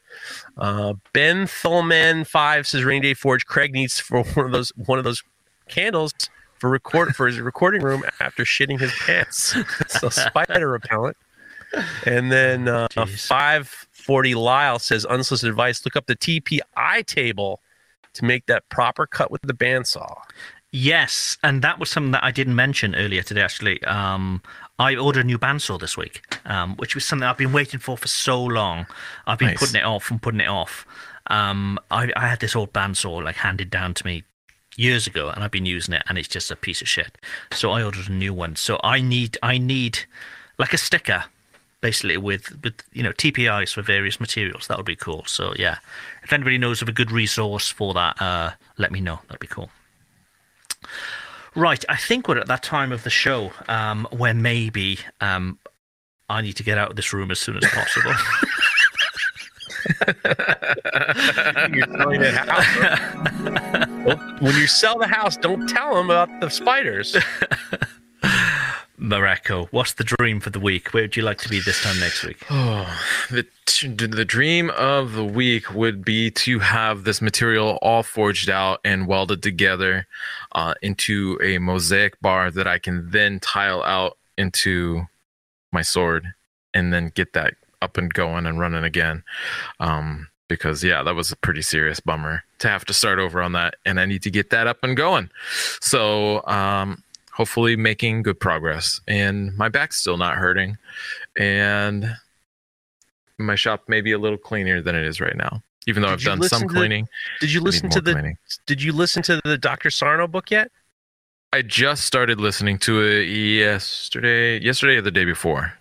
[0.57, 3.45] Uh, ben Thulman Five says Rainy Day Forge.
[3.45, 5.23] Craig needs for one of those one of those
[5.69, 6.13] candles
[6.59, 9.55] for record for his recording room after shitting his pants.
[9.87, 11.17] so spider repellent.
[12.05, 13.27] And then uh, Jeez.
[13.27, 15.83] 540 Lyle says unsolicited advice.
[15.85, 17.61] Look up the TPI table
[18.13, 20.21] to make that proper cut with the bandsaw.
[20.71, 23.41] Yes, and that was something that I didn't mention earlier today.
[23.41, 24.41] Actually, um,
[24.79, 27.97] I ordered a new bandsaw this week, um, which was something I've been waiting for
[27.97, 28.87] for so long.
[29.27, 29.59] I've been Nice.
[29.59, 30.85] putting it off and putting it off.
[31.27, 34.23] Um, I, I had this old bandsaw like handed down to me
[34.77, 37.17] years ago, and I've been using it, and it's just a piece of shit.
[37.51, 38.55] So I ordered a new one.
[38.55, 39.99] So I need I need
[40.57, 41.25] like a sticker,
[41.81, 44.67] basically with with you know TPIs for various materials.
[44.67, 45.25] That would be cool.
[45.27, 45.79] So yeah,
[46.23, 49.19] if anybody knows of a good resource for that, uh, let me know.
[49.27, 49.69] That'd be cool.
[51.55, 55.59] Right, I think we're at that time of the show um, where maybe um,
[56.29, 58.13] I need to get out of this room as soon as possible.
[61.73, 62.65] You're house.
[64.05, 67.17] Don't- when you sell the house, don't tell them about the spiders.
[69.01, 70.93] Mareko, what's the dream for the week?
[70.93, 72.45] Where would you like to be this time next week?
[72.51, 72.99] Oh,
[73.29, 73.45] the
[73.87, 79.07] the dream of the week would be to have this material all forged out and
[79.07, 80.05] welded together
[80.51, 85.07] uh, into a mosaic bar that I can then tile out into
[85.71, 86.33] my sword
[86.75, 89.23] and then get that up and going and running again.
[89.79, 93.53] Um, because yeah, that was a pretty serious bummer to have to start over on
[93.53, 95.31] that, and I need to get that up and going.
[95.79, 97.03] So um,
[97.33, 100.77] hopefully making good progress, and my back's still not hurting,
[101.37, 102.15] and
[103.37, 105.61] my shop may be a little cleaner than it is right now.
[105.87, 107.07] Even though Did I've done some to the- cleaning,
[107.39, 108.37] Did you listen to the cleaning.
[108.67, 109.89] Did you listen to the Dr.
[109.89, 110.71] Sarno book yet?
[111.53, 115.73] I just started listening to it yesterday, yesterday or the day before.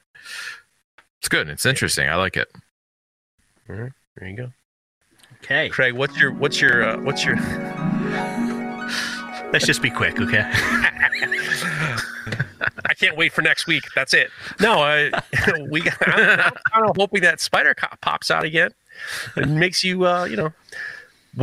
[1.21, 1.49] It's good.
[1.51, 2.09] It's interesting.
[2.09, 2.49] I like it.
[3.69, 4.53] All right, There you go.
[5.45, 7.37] Okay, Craig, what's your what's your uh, what's your
[9.53, 10.43] let's just be quick, okay?
[12.87, 13.85] I can't wait for next week.
[13.95, 14.31] That's it.
[14.61, 15.11] No, I.
[15.71, 15.83] We.
[15.83, 18.71] I'm I'm kind of hoping that spider cop pops out again.
[19.37, 20.53] It makes you uh, you know.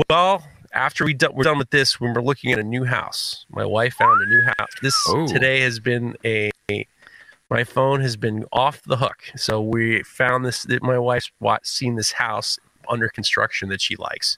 [0.09, 0.43] Well,
[0.73, 3.65] after we do, we're done with this, when we're looking at a new house, my
[3.65, 4.69] wife found a new house.
[4.81, 5.27] This Oh.
[5.27, 6.51] today has been a
[7.49, 9.23] My phone has been off the hook.
[9.35, 10.63] So we found this.
[10.63, 11.31] That my wife's
[11.63, 12.59] seen this house
[12.89, 14.37] under construction that she likes,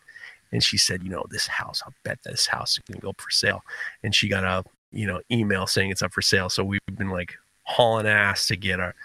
[0.51, 1.81] and she said, you know, this house.
[1.85, 3.63] I'll bet this house is gonna go up for sale.
[4.03, 6.49] And she got a you know email saying it's up for sale.
[6.49, 8.95] So we've been like hauling ass to get our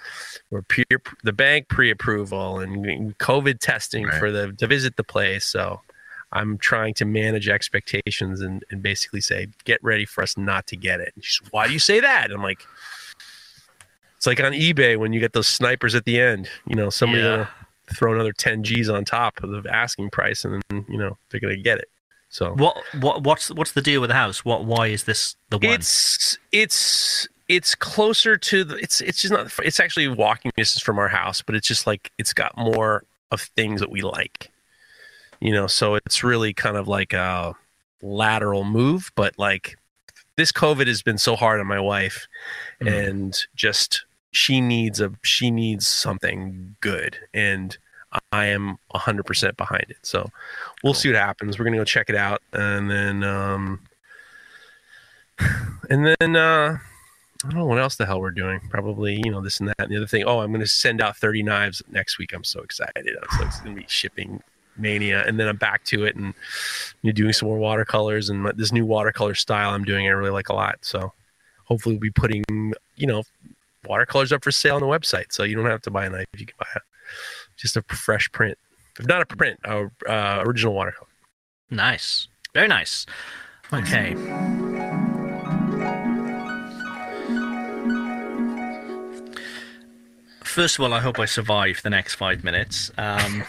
[0.50, 0.84] we're peer
[1.22, 4.18] the bank pre-approval and COVID testing Right.
[4.18, 5.44] for the to visit the place.
[5.44, 5.82] So
[6.32, 10.76] I'm trying to manage expectations and, and basically say, get ready for us not to
[10.76, 11.12] get it.
[11.14, 12.32] And she's, why do you say that?
[12.32, 12.66] I'm like,
[14.16, 16.48] it's like on eBay when you get those snipers at the end.
[16.66, 17.46] You know, somebody Yeah.
[17.92, 21.40] Throw another 10 G's on top of the asking price, and then you know they're
[21.40, 21.88] gonna get it.
[22.28, 24.44] So What what what's what's the deal with the house?
[24.44, 25.70] What why is this the one?
[25.70, 30.98] it's it's it's closer to the it's it's just not it's actually walking distance from
[30.98, 34.50] our house but it's just like it's got more of things that we like
[35.40, 37.54] you know so it's really kind of like a
[38.00, 39.76] lateral move but like
[40.38, 42.26] this covid has been so hard on my wife
[42.80, 42.88] Hmm.
[42.88, 47.78] and just she needs a she needs something good and
[48.32, 50.28] i am 100% behind it so
[50.82, 53.80] we'll see what happens we're gonna go check it out and then um
[55.90, 56.76] and then uh
[57.44, 58.58] I don't know what else the hell we're doing.
[58.70, 60.24] Probably, you know, this and that and the other thing.
[60.24, 62.32] Oh, I'm going to send out 30 knives next week.
[62.32, 63.06] I'm so excited.
[63.06, 64.42] I'm so it's going to be shipping
[64.78, 66.32] mania, and then I'm back to it and
[67.02, 70.06] you're doing some more watercolors and my- this new watercolor style I'm doing.
[70.06, 70.78] I really like a lot.
[70.80, 71.12] So
[71.64, 72.44] hopefully we'll be putting,
[72.96, 73.24] you know,
[73.86, 75.32] watercolors up for sale on the website.
[75.32, 76.26] So you don't have to buy a knife.
[76.32, 76.80] if You can buy a,
[77.56, 78.58] just a fresh print.
[78.98, 81.08] If not a print, a uh, original watercolor.
[81.70, 82.28] Nice.
[82.54, 83.06] Very nice.
[83.72, 84.14] Okay.
[90.44, 92.92] First of all, I hope I survive the next five minutes.
[92.96, 93.42] Um,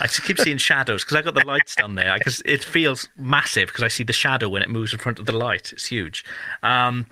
[0.00, 2.16] I just keep seeing shadows because I got the lights down there.
[2.16, 5.26] Because it feels massive because I see the shadow when it moves in front of
[5.26, 5.72] the light.
[5.72, 6.24] It's huge.
[6.62, 7.04] Um,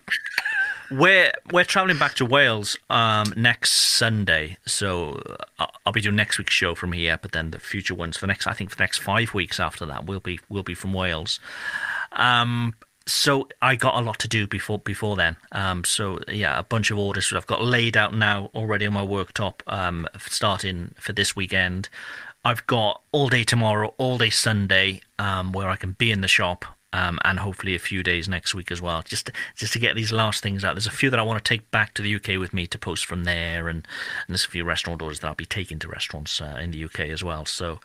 [0.92, 5.22] we're we're traveling back to Wales um, next Sunday, so
[5.58, 7.18] uh, I'll be doing next week's show from here.
[7.20, 9.86] But then the future ones for next, I think, for the next five weeks after
[9.86, 11.40] that, we'll be we'll be from Wales.
[12.12, 12.74] Um,
[13.06, 15.36] so I got a lot to do before before then.
[15.52, 18.92] Um, so yeah, a bunch of orders that I've got laid out now already on
[18.92, 19.60] my worktop.
[19.66, 21.88] Um, starting for this weekend,
[22.44, 26.28] I've got all day tomorrow, all day Sunday, um, where I can be in the
[26.28, 26.64] shop.
[26.94, 30.12] Um, and hopefully a few days next week as well, just just to get these
[30.12, 30.74] last things out.
[30.74, 32.78] There's a few that I want to take back to the UK with me to
[32.78, 35.88] post from there, and, and there's a few restaurant orders that I'll be taking to
[35.88, 37.46] restaurants uh, in the UK as well.
[37.46, 37.80] So,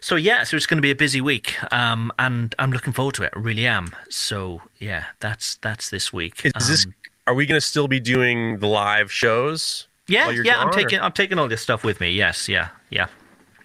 [0.00, 3.14] so yeah, so it's going to be a busy week, um, and I'm looking forward
[3.16, 3.32] to it.
[3.34, 3.90] I really am.
[4.08, 6.40] So yeah, that's that's this week.
[6.44, 6.86] Is this?
[6.86, 6.94] Um,
[7.26, 9.88] Are we going to still be doing the live shows?
[10.06, 10.58] yeah, yeah.
[10.60, 12.10] I'm gone, or- taking I'm taking all this stuff with me.
[12.12, 13.08] Yes, yeah, yeah.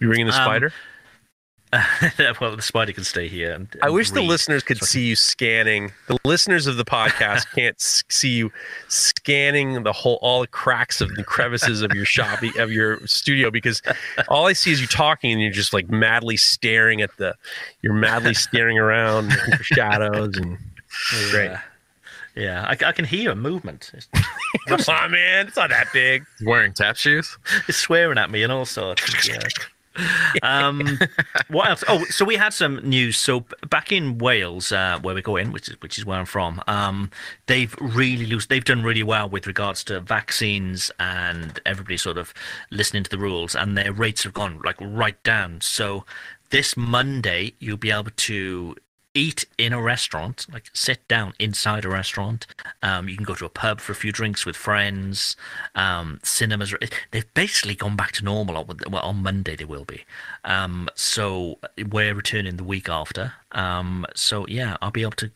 [0.00, 0.72] You bringing the Um, spider?
[2.40, 3.52] well, the spider can stay here.
[3.52, 5.92] And, I and wish the listeners could So I see you scanning.
[6.08, 8.52] The listeners of the podcast can't see you
[8.88, 13.50] scanning the whole all the cracks of the crevices of your shop of your studio
[13.50, 13.82] because
[14.28, 17.34] all I see is you talking and you're just like madly staring at the.
[17.82, 20.58] You're madly staring around looking for shadows and.
[21.30, 21.46] Great.
[21.46, 21.60] Yeah,
[22.36, 22.64] yeah.
[22.66, 23.90] I, I can hear a movement.
[23.94, 24.08] It's,
[24.68, 25.48] Come on, man!
[25.48, 26.24] It's not that big.
[26.44, 27.36] Wearing tap shoes?
[27.68, 29.26] it's swearing at me and all sorts.
[29.28, 29.40] Yeah.
[30.42, 30.98] um,
[31.48, 31.84] what else?
[31.88, 33.16] Oh, so we had some news.
[33.16, 36.62] So back in Wales, uh, where we're going, which is which is where I'm from,
[36.66, 37.10] um,
[37.46, 38.46] they've really loose.
[38.46, 42.34] They've done really well with regards to vaccines and everybody sort of
[42.70, 45.60] listening to the rules, and their rates have gone like right down.
[45.60, 46.04] So
[46.50, 48.76] this Monday, you'll be able to
[49.14, 52.46] eat in a restaurant, like sit down inside a restaurant.
[52.82, 55.36] Um, you can go to a pub for a few drinks with friends.
[55.74, 56.74] Um, cinemas,
[57.12, 58.64] they've basically gone back to normal.
[58.88, 60.04] Well, on Monday they will be.
[60.44, 61.58] Um, so
[61.90, 63.34] we're returning the week after.
[63.52, 65.30] Um, so yeah, I'll be able to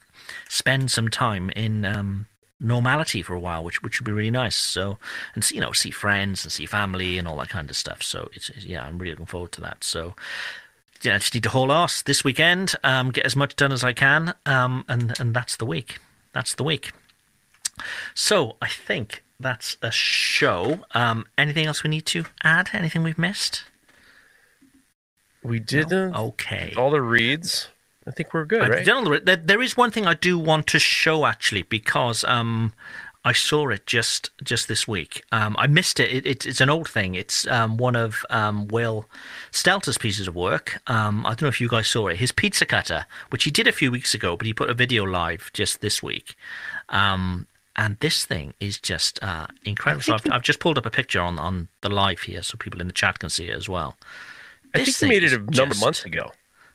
[0.48, 2.26] spend some time in um,
[2.60, 4.56] normality for a while, which which would be really nice.
[4.56, 4.98] So
[5.34, 8.02] and see, you know see friends and see family and all that kind of stuff.
[8.02, 9.84] So it's- yeah, I'm really looking forward to that.
[9.84, 10.16] So
[11.02, 13.84] yeah, I just need to haul ass this weekend, um, get as much done as
[13.84, 15.98] I can, um, and and that's the week.
[16.32, 16.92] That's the week.
[18.14, 20.80] So I think that's a show.
[20.94, 22.70] Um, anything else we need to add?
[22.72, 23.64] Anything we've missed?
[25.42, 26.74] We did uh, Okay.
[26.76, 27.68] all the reads.
[28.06, 28.84] I think we're good, right?
[28.86, 32.24] done all the- there, there is one thing I do want to show actually because
[32.24, 32.72] um,
[33.28, 35.22] I saw it just just this week.
[35.32, 36.10] Um, I missed it.
[36.10, 37.14] it, it it's an old thing.
[37.14, 39.04] It's um, one of um, Will
[39.52, 40.80] Stelter's pieces of work.
[40.86, 42.16] Um, I don't know if you guys saw it.
[42.16, 45.04] His pizza cutter, which he did a few weeks ago, but he put a video
[45.04, 46.36] live just this week.
[46.88, 47.46] Um,
[47.76, 50.04] and this thing is just uh, incredible.
[50.04, 52.80] So I've, I've just pulled up a picture on, on the live here so people
[52.80, 53.98] in the chat can see it as well.
[54.74, 56.32] I think we made it a number of months ago.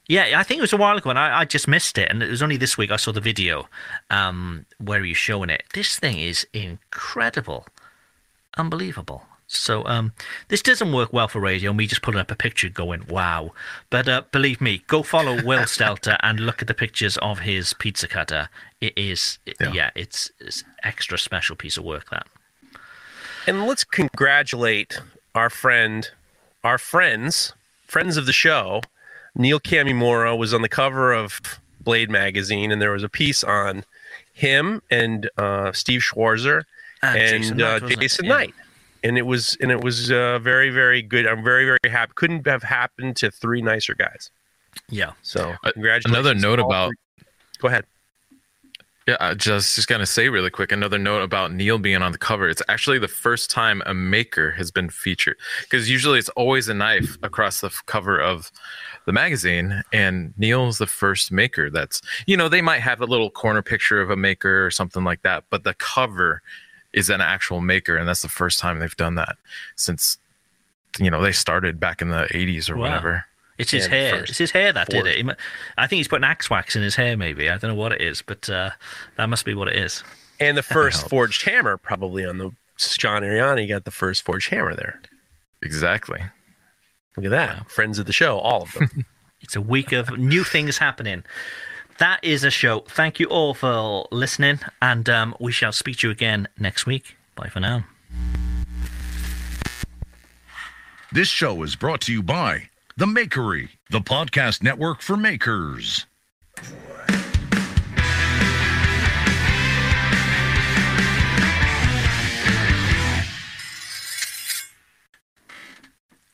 [0.08, 2.10] Yeah, I think it was a while ago, and I, I just missed it.
[2.10, 3.68] And it was only this week I saw the video
[4.10, 5.64] um, where he's showing it.
[5.74, 7.66] This thing is incredible,
[8.58, 9.24] unbelievable.
[9.48, 10.14] So um,
[10.48, 11.74] this doesn't work well for radio.
[11.74, 13.54] Me just putting up a picture, going wow.
[13.90, 17.74] But uh, believe me, go follow Will Stelter and look at the pictures of his
[17.74, 18.50] pizza cutter.
[18.82, 22.28] It is, yeah, yeah it's, it's extra special piece of work that.
[23.46, 25.02] And let's congratulate
[25.36, 26.10] our friend,
[26.64, 27.54] our friends,
[27.86, 28.82] friends of the show.
[29.36, 31.40] Neil Kamimura was on the cover of
[31.82, 33.84] Blade magazine, and there was a piece on
[34.34, 36.64] him and uh, Steve Schwarzer
[37.04, 38.00] Ah, and Jason uh, Knight, it?
[38.00, 38.32] Jason Yeah.
[38.34, 38.54] Knight.
[39.04, 41.28] And it was and it was uh, very very good.
[41.28, 42.14] I'm very very happy.
[42.16, 44.32] Couldn't have happened to three nicer guys.
[44.90, 45.12] Yeah.
[45.24, 46.06] So Uh, congratulations.
[46.14, 47.26] Another note about three.
[47.60, 47.86] Go ahead.
[49.08, 52.18] Yeah, I just just gonna say really quick another note about Neil being on the
[52.18, 52.48] cover.
[52.48, 56.74] It's actually the first time a maker has been featured because usually it's always a
[56.74, 58.50] knife across the cover of
[59.06, 61.70] the magazine, and Neil's the first maker.
[61.70, 65.04] That's you know they might have a little corner picture of a maker or something
[65.04, 66.42] like that, but the cover
[66.94, 69.36] is an actual maker, and that's the first time they've done that
[69.76, 70.18] since
[70.98, 72.84] you know they started back in the '80s or Wow.
[72.84, 73.26] whatever.
[73.58, 74.20] It's his hair.
[74.20, 75.38] first It's his hair that did it.
[75.78, 77.16] I think he's putting axe wax in his hair.
[77.16, 78.72] Maybe I don't know what it is, but uh,
[79.18, 80.04] that must be what it is.
[80.40, 84.76] And the first forged hammer probably on the John Ariani got the first forged hammer
[84.76, 85.00] there.
[85.62, 86.20] Exactly.
[87.16, 87.70] Look at that.
[87.70, 89.06] Friends of the show, all of them.
[89.44, 91.26] It's a week of new things happening.
[91.98, 92.80] That is a show.
[92.88, 97.18] Thank you all for listening, and um, we shall speak to you again next week.
[97.36, 97.84] Bye for now.
[101.12, 106.06] This show is brought to you by The Makery, the podcast network for makers.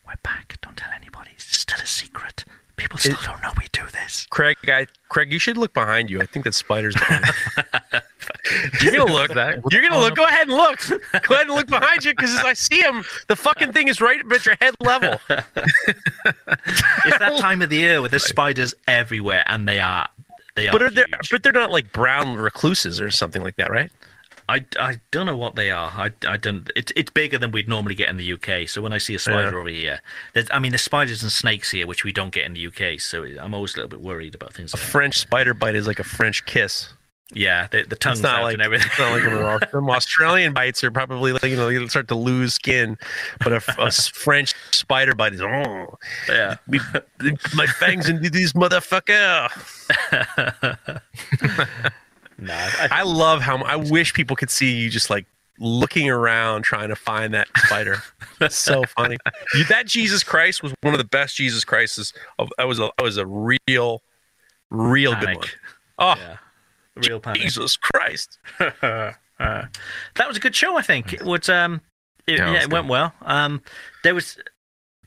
[0.06, 0.58] We're back.
[0.62, 1.30] Don't tell anybody.
[1.36, 2.44] It's still a secret.
[2.76, 4.28] People still don't know we do this.
[4.30, 6.22] Craig, I, Craig, you should look behind you.
[6.22, 8.00] I think that spider's behind you.
[8.82, 9.34] You're gonna look.
[9.34, 9.60] that.
[9.72, 10.16] You're gonna look.
[10.16, 10.80] Go ahead and look.
[10.88, 13.04] Go ahead and look behind you because I see him.
[13.28, 15.20] The fucking thing is right at your head level.
[17.06, 20.08] It's that time of the year where there's spiders everywhere, and they are
[20.56, 20.72] they are.
[20.72, 21.06] But are they?
[21.32, 23.92] But they're not like brown recluses or something like that, right?
[24.48, 25.92] I, I don't know what they are.
[25.92, 26.72] I, I don't.
[26.76, 28.68] It's it's bigger than we'd normally get in the UK.
[28.68, 29.58] So when I see a spider Yeah.
[29.58, 30.02] over here,
[30.34, 33.00] there's, I mean, there's spiders and snakes here, which we don't get in the UK.
[33.00, 34.74] So I'm always a little bit worried about things.
[34.74, 34.92] A Like that.
[34.92, 36.92] French spider bite is like a French kiss.
[37.32, 38.88] Yeah, the, the tongue's It's not out like and everything.
[38.90, 42.56] it's not like them Australian bites are probably like you know you start to lose
[42.56, 42.98] skin,
[43.44, 45.98] but a, a French spider bite is oh
[46.28, 46.56] yeah.
[46.68, 46.80] we,
[47.56, 49.50] my fangs into this motherfucker.
[52.42, 55.26] No, I, I love how I wish people could see you just like
[55.60, 58.02] looking around trying to find that spider.
[58.40, 59.18] That's so funny.
[59.56, 62.14] You, that Jesus Christ was one of the best Jesus Christs.
[62.38, 64.02] Of, that was a that was a real,
[64.70, 65.48] real good one.
[65.98, 66.38] Oh, yeah.
[66.96, 67.42] Real panic.
[67.42, 68.38] Jesus Christ!
[68.60, 70.78] Uh, that was a good show.
[70.78, 71.48] I think it was.
[71.50, 71.82] Um,
[72.28, 73.14] it, Yeah, it yeah, it went well.
[73.22, 73.62] Um,
[74.04, 74.38] there was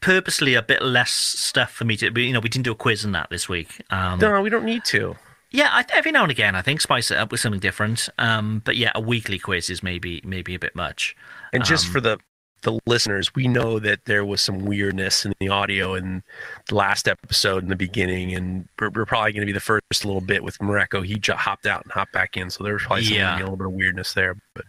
[0.00, 2.20] purposely a bit less stuff for me to.
[2.20, 3.82] You know, we didn't do a quiz on that this week.
[3.90, 5.16] Um, No, we don't need to.
[5.50, 8.08] Yeah, I, every now and again, I think spice it up with something different.
[8.18, 11.14] Um, but yeah, a weekly quiz is maybe maybe a bit much.
[11.52, 12.18] And just Um, for the
[12.62, 16.22] the listeners, we know that there was some weirdness in the audio in
[16.68, 20.04] the last episode in the beginning, and we're, we're probably going to be the first
[20.04, 21.04] little bit with Mareko.
[21.04, 23.36] He ju- hopped out and hopped back in, so there was probably some, Yeah.
[23.36, 24.36] a little bit of weirdness there.
[24.54, 24.64] But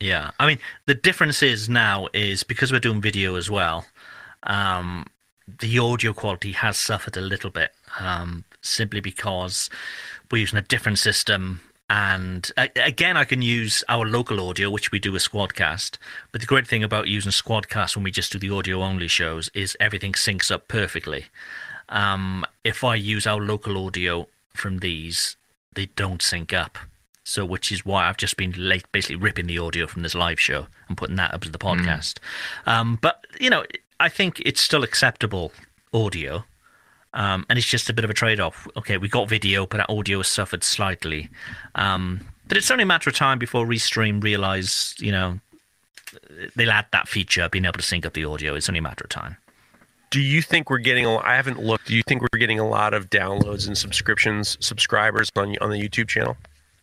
[0.00, 3.86] Yeah, I mean the difference is now is because we're doing video as well.
[4.42, 5.06] Um,
[5.60, 9.68] the audio quality has suffered a little bit, um, simply because
[10.30, 11.60] we're using a different system.
[11.90, 15.98] And a- again, I can use our local audio, which we do with Squadcast.
[16.32, 19.50] But the great thing about using Squadcast when we just do the audio only shows
[19.54, 21.26] is everything syncs up perfectly.
[21.88, 25.36] Um, if I use our local audio from these,
[25.74, 26.78] they don't sync up.
[27.26, 30.38] So, which is why I've just been late, basically ripping the audio from this live
[30.38, 32.18] show and putting that up to the podcast.
[32.66, 33.64] Um, but you know,
[33.98, 35.52] I think it's still acceptable
[35.92, 36.44] audio,
[37.14, 38.68] um, and it's just a bit of a trade-off.
[38.76, 41.30] Okay, we got video, but our audio has suffered slightly.
[41.74, 45.40] Um, but it's only a matter of time before Restream realize, you know,
[46.54, 48.54] they'll add that feature, being able to sync up the audio.
[48.54, 49.36] It's only a matter of time.
[50.10, 51.06] do you think we're getting?
[51.06, 51.86] A, I haven't looked.
[51.88, 55.80] Do you think we're getting a lot of downloads and subscriptions, subscribers on on the
[55.80, 56.36] YouTube channel?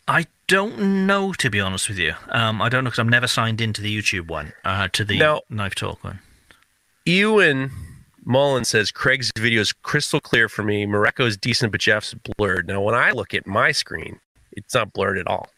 [0.07, 2.13] I don't know, to be honest with you.
[2.29, 5.19] Um, I don't know because I've never signed into the YouTube one, uh, to the
[5.19, 6.19] Now- Knife Talk one.
[7.05, 7.71] Ewan
[8.23, 10.85] Mullen says Craig's video is crystal clear for me.
[10.85, 12.67] Mareko is decent, but Jeff's blurred.
[12.67, 14.19] Now, when I look at my screen,
[14.51, 15.49] it's not blurred at all.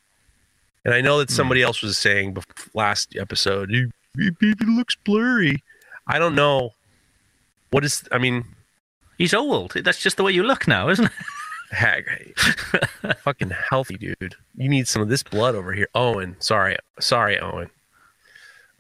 [0.85, 2.37] And I know that somebody else was saying
[2.73, 5.63] last episode, "It- it, it looks blurry.
[6.07, 6.71] I don't know.
[7.71, 8.45] What is, I mean,
[9.17, 9.73] He's old.
[9.75, 11.11] That's just the way you look now, isn't it?
[11.71, 12.05] Heck,
[13.19, 14.35] fucking healthy, dude.
[14.55, 16.35] You need some of this blood over here, Owen.
[16.39, 17.69] Sorry, sorry, Owen.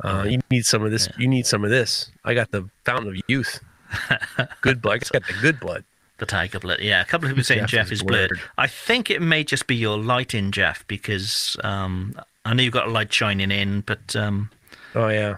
[0.03, 1.07] Uh, you need some of this.
[1.17, 2.11] You need some of this.
[2.25, 3.59] I got the fountain of youth.
[4.61, 5.01] good blood.
[5.01, 5.83] It's got the good blood.
[6.17, 6.79] The tiger blood.
[6.79, 8.29] Yeah, a couple of people saying Jeff, Jeff is, is blurred.
[8.29, 8.41] blurred.
[8.57, 12.15] I think it may just be your light in, Jeff, because um,
[12.45, 14.15] I know you've got a light shining in, but.
[14.15, 14.49] Um,
[14.95, 15.35] oh, yeah.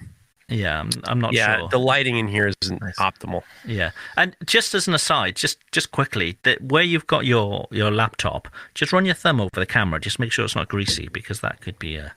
[0.48, 1.64] Yeah, I'm, I'm not yeah, sure.
[1.64, 2.98] Yeah, the lighting in here isn't nice.
[2.98, 3.42] optimal.
[3.66, 7.90] Yeah, and just as an aside, just just quickly, that where you've got your your
[7.90, 10.00] laptop, just run your thumb over the camera.
[10.00, 12.14] Just make sure it's not greasy because that could be a.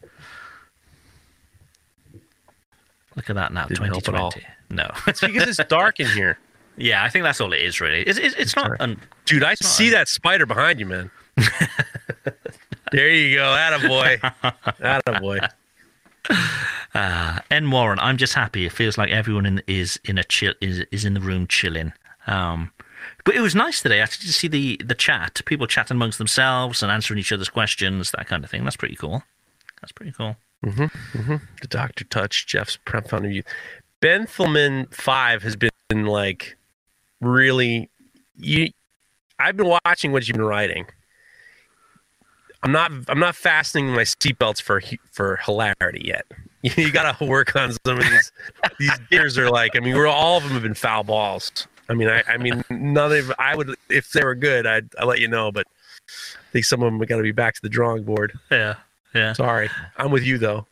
[3.16, 4.46] Look at that now, Didn't 2020.
[4.70, 6.38] No, It's because it's dark in here,
[6.76, 8.02] yeah, I think that's all it is really.
[8.02, 8.80] It's it's, it's not.
[8.80, 9.42] Un- dude.
[9.44, 11.10] I see that spider behind you, man.
[12.92, 14.18] there you go, attaboy,
[14.80, 15.48] attaboy.
[16.94, 18.64] Uh, N Warren, I'm just happy.
[18.64, 21.92] It feels like everyone in, is in a chill is is in the room chilling.
[22.26, 22.72] Um,
[23.24, 26.82] but it was nice today actually to see the the chat, people chatting amongst themselves
[26.82, 28.64] and answering each other's questions, that kind of thing.
[28.64, 29.22] That's pretty cool.
[29.80, 30.36] That's pretty cool.
[31.60, 33.42] The doctor touched Jeff's prep found of you.
[34.00, 36.56] Benthelman five has been like
[37.20, 37.90] really
[38.36, 38.70] you.
[39.38, 40.86] I've been watching what you've been writing.
[42.62, 42.90] I'm not.
[43.08, 46.26] I'm not fastening my seatbelts for for hilarity yet.
[46.76, 48.32] You got to work on some of these.
[48.80, 49.76] these gears are like.
[49.76, 51.68] I mean, we're all of them have been foul balls.
[51.88, 53.32] I mean, I, I mean, none of.
[53.38, 55.52] I would if they were good, I'd, I'd let you know.
[55.52, 55.68] But
[56.08, 58.32] I think some of them got to be back to the drawing board.
[58.50, 58.74] Yeah,
[59.14, 59.34] yeah.
[59.34, 60.66] Sorry, I'm with you though.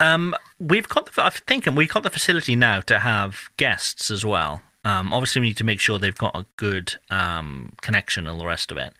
[0.00, 1.22] Um, we've got the.
[1.22, 4.62] I'm thinking we've got the facility now to have guests as well.
[4.84, 8.38] Um, obviously we need to make sure they've got a good um connection and all
[8.40, 8.94] the rest of it.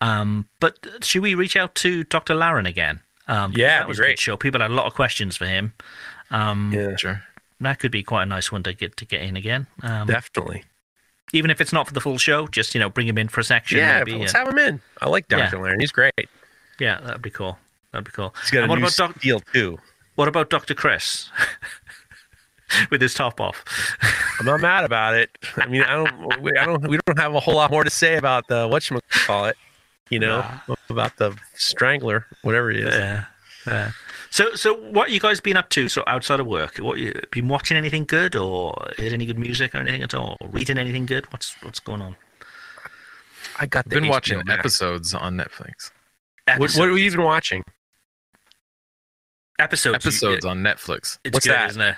[0.00, 2.34] Um, but should we reach out to Dr.
[2.34, 3.00] Laren again?
[3.28, 4.18] Um, Yeah, that it'd be was a good great.
[4.20, 4.36] show.
[4.36, 5.72] People had a lot of questions for him.
[6.30, 7.22] Um, Yeah, Sure.
[7.60, 9.66] that could be quite a nice one to get to get in again.
[9.82, 10.64] Um, definitely.
[11.32, 13.40] even if it's not for the full show, just you know, bring him in for
[13.40, 13.78] a section.
[13.78, 14.80] Yeah, maybe, let's and- have him in.
[15.00, 15.38] I like Yeah.
[15.50, 15.58] Dr.
[15.60, 15.80] Laren.
[15.80, 16.12] He's great.
[16.78, 17.58] yeah, that'd be cool.
[17.90, 18.32] That'd be cool.
[18.42, 19.78] He's got a what new about Doc- deal too.
[20.16, 20.74] What about Dr.
[20.74, 21.30] Chris
[22.90, 23.64] with his top off?
[24.40, 25.30] I'm not mad about it.
[25.56, 26.42] I mean, I don't.
[26.42, 26.86] We, I don't.
[26.88, 29.56] We don't have a whole lot more to say about the what you call it.
[30.10, 30.44] You know,
[30.88, 32.94] about the strangler, whatever it is.
[32.94, 33.24] Yeah.
[33.66, 33.90] yeah.
[34.30, 35.88] So, so what you guys been up to?
[35.88, 37.76] So outside of work, what you been watching?
[37.76, 40.36] Anything good, or heard any good music, or anything at all?
[40.40, 41.30] Or reading anything good?
[41.32, 42.16] What's what's going on?
[43.58, 44.58] I got I've the been HBO watching Max.
[44.58, 45.90] episodes on Netflix.
[46.58, 47.64] What, what are we even watching?
[49.58, 50.04] Episodes?
[50.06, 51.18] Episodes on Netflix.
[51.24, 51.70] It's What's good, that?
[51.70, 51.96] isn't it?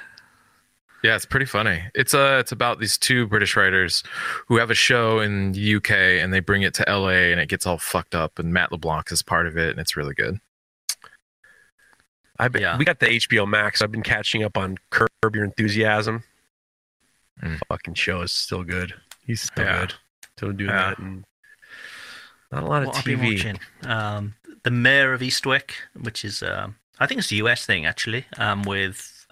[1.05, 1.85] Yeah, it's pretty funny.
[1.95, 4.03] It's uh it's about these two British writers
[4.49, 7.49] who have a show in the UK and they bring it to LA and it
[7.49, 10.41] gets all fucked up and Matt LeBlanc is part of it and it's really good.
[12.41, 12.77] I been, Yeah.
[12.77, 13.81] We got the HBO Max.
[13.81, 16.25] I've been catching up on Curb Your Enthusiasm.
[17.43, 17.61] Mm.
[17.69, 18.95] Fucking show is still good.
[19.25, 19.81] He's still Yeah.
[19.81, 19.95] good.
[20.37, 20.91] Still doing Yeah.
[20.91, 20.99] that.
[20.99, 21.25] And
[22.51, 23.35] not a lot of What have been TV.
[23.37, 23.61] watching?
[23.85, 28.27] Um, the Mayor of Eastwick, which is um, I think it's a US thing actually.
[28.37, 29.27] Um, with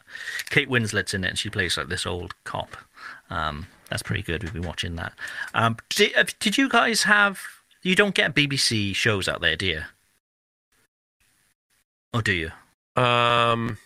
[0.51, 2.77] Kate Winslet's in it, and she plays like this old cop.
[3.31, 4.43] Um, that's pretty good.
[4.43, 5.13] We've been watching that.
[5.55, 7.41] Um, did, uh, did you guys have?
[7.83, 9.83] You don't get BBC shows out there, do you?
[12.13, 12.51] Or do you?
[13.01, 13.79] Um,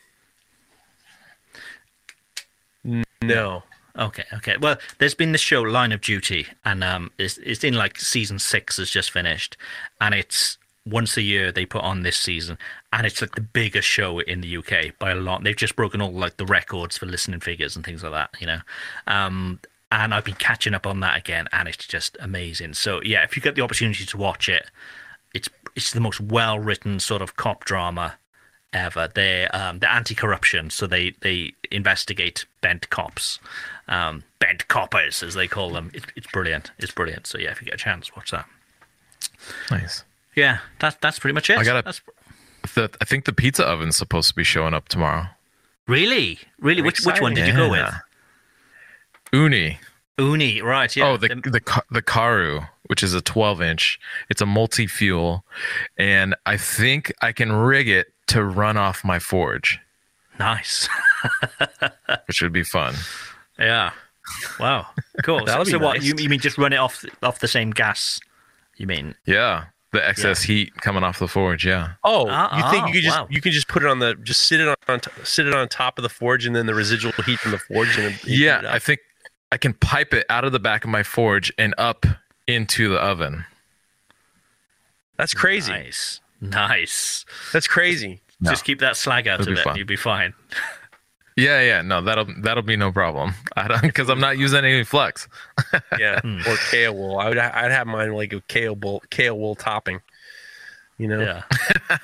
[3.22, 3.64] no.
[3.98, 4.56] Okay, okay.
[4.56, 8.38] Well, there's been this show, Line of Duty, and um, it's, it's in like season
[8.38, 9.56] six has just finished,
[10.00, 12.58] and it's once a year they put on this season,
[12.92, 15.44] and it's like the biggest show in the UK by a lot.
[15.44, 18.46] They've just broken all like the records for listening figures and things like that, you
[18.46, 18.60] know.
[19.06, 19.60] Um,
[19.92, 22.74] and I've been catching up on that again, and it's just amazing.
[22.74, 24.70] So yeah, if you get the opportunity to watch it,
[25.34, 28.16] it's it's the most well written sort of cop drama
[28.72, 29.08] ever.
[29.12, 33.38] They um, they're anti-corruption, so they they investigate bent cops,
[33.88, 35.90] um, bent coppers as they call them.
[35.92, 36.70] It, it's brilliant.
[36.78, 37.26] It's brilliant.
[37.26, 38.46] So yeah, if you get a chance, watch that.
[39.70, 40.04] Nice.
[40.36, 41.58] Yeah, that's that's pretty much it.
[41.58, 42.00] I gotta- That's,
[42.74, 45.26] The, I think the pizza oven's supposed to be showing up tomorrow.
[45.88, 46.82] really, really.
[46.82, 47.92] Which which one did you go with?
[49.32, 49.78] Ooni.
[50.18, 50.94] Ooni, right?
[50.94, 51.08] Yeah.
[51.08, 53.98] oh, the the Ka- the Karu, which is a 12 inch.
[54.28, 55.44] It's a multi fuel,
[55.96, 59.78] and I think I can rig it to run off my forge,
[60.38, 60.88] nice.
[62.26, 62.94] which would be fun.
[63.58, 63.92] yeah.
[64.60, 64.86] Wow.
[65.22, 65.44] Cool.
[65.46, 66.02] so so what?
[66.02, 68.20] You, you mean just run it off off the same gas?
[68.76, 69.14] You mean?
[69.26, 71.66] Yeah, the excess heat coming off the forge.
[71.66, 71.94] Yeah.
[72.04, 73.26] Oh, Ah, you think ah, you could just wow.
[73.30, 75.68] you can just put it on the just sit it on t- sit it on
[75.68, 78.64] top of the forge and then the residual heat from the forge and Yeah, it
[78.66, 79.00] I think
[79.52, 82.06] I can pipe it out of the back of my forge and up
[82.46, 83.44] into the oven.
[85.16, 85.72] that's crazy.
[85.72, 86.20] Nice.
[86.40, 87.24] Nice.
[87.52, 88.20] That's crazy.
[88.40, 88.50] No.
[88.50, 89.64] Just keep that slag out It'll of be it.
[89.64, 89.76] fun.
[89.76, 90.32] You'll be fine.
[91.36, 93.34] Yeah, yeah, no, that'll that'll be no problem.
[93.56, 95.28] I don't because I'm not using any flex.
[95.98, 96.38] Yeah, Hmm.
[96.40, 97.22] or Kaowool.
[97.22, 100.00] I would I'd have mine like a Kaowool kale wool topping.
[100.98, 101.20] You know.
[101.20, 101.42] Yeah.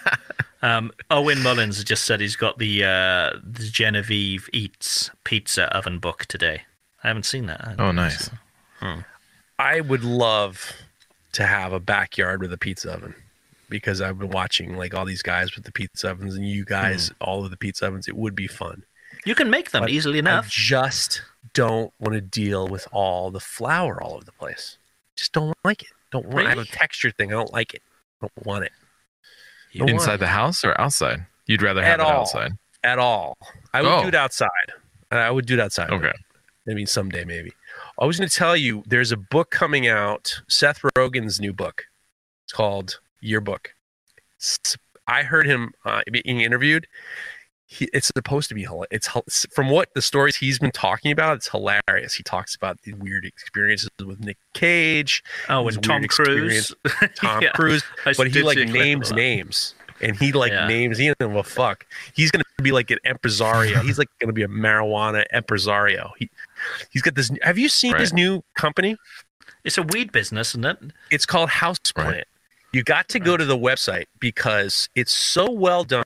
[0.62, 6.27] um, Owen Mullins just said he's got the uh, the Genevieve Eats pizza oven book
[6.27, 6.62] today.
[7.05, 7.74] I haven't seen that.
[7.78, 8.31] Oh, seen nice.
[8.82, 9.05] it.
[9.59, 10.73] I would love
[11.32, 13.15] to have a backyard with a pizza oven
[13.69, 17.11] because I've been watching like all these guys with the pizza ovens and you guys
[17.20, 18.09] all of the pizza ovens.
[18.09, 18.85] It would be fun.
[19.27, 20.48] You can make them But easily I enough.
[20.48, 21.20] just
[21.53, 24.78] don't want to deal with all the flour all over the place.
[25.16, 25.89] Just don't like it.
[26.12, 27.31] Don't want I have a texture thing.
[27.31, 27.82] I don't like it.
[28.23, 28.73] I don't want it.
[29.74, 31.27] Don't want Inside it the house or outside?
[31.47, 32.20] You'd rather At have it all.
[32.23, 32.53] outside.
[32.85, 33.36] at all.
[33.74, 34.03] I would Oh.
[34.03, 34.48] do it outside.
[35.11, 35.90] I would do it outside.
[35.90, 36.12] Okay.
[36.69, 37.53] I mean, someday maybe.
[38.01, 41.85] I was going to tell you there's a book coming out, Seth Rogen's new book.
[42.44, 43.74] It's called Yearbook.
[44.40, 44.77] S-
[45.09, 46.86] I heard him uh, being interviewed.
[47.68, 49.09] He, it's supposed to be it's
[49.52, 51.36] from what the stories he's been talking about.
[51.36, 52.14] It's hilarious.
[52.14, 56.72] He talks about the weird experiences with Nick Cage, Oh, and Tom Cruise.
[57.16, 57.51] Tom Yeah.
[57.51, 57.82] Cruise,
[58.16, 60.68] but he like see a clip of names names, and he like Yeah.
[60.68, 60.97] names.
[60.98, 61.84] He doesn't give a fuck.
[62.14, 63.82] He's gonna be like an empresario.
[63.82, 66.10] he's like gonna be a marijuana empresario.
[66.18, 66.30] He
[66.90, 67.32] he's got this.
[67.43, 68.97] Have you seen his new company?
[69.64, 70.78] It's a weed business, isn't it?
[71.10, 72.05] It's called Houseplant.
[72.05, 72.24] Right.
[72.72, 76.05] You got to go to the website because it's so well done,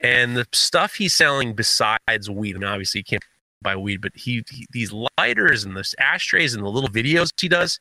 [0.00, 2.54] and the stuff he's selling besides weed.
[2.56, 3.24] And obviously, you can't
[3.62, 7.48] buy weed, but he, he these lighters and the ashtrays and the little videos he
[7.48, 7.78] does.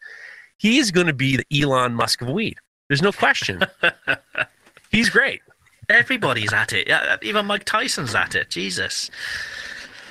[0.57, 2.57] He's going to be the Elon Musk of weed.
[2.89, 3.63] There's no question.
[4.91, 5.41] he's great.
[5.87, 6.87] Everybody's at it.
[6.87, 8.49] Yeah, even Mike Tyson's at it.
[8.49, 9.09] Jesus.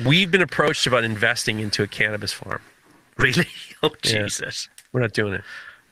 [0.04, 2.60] We've been approached about investing into a cannabis farm.
[3.16, 3.46] Really?
[3.80, 4.22] Oh, Yeah.
[4.22, 4.68] Jesus.
[4.92, 5.44] We're not doing it.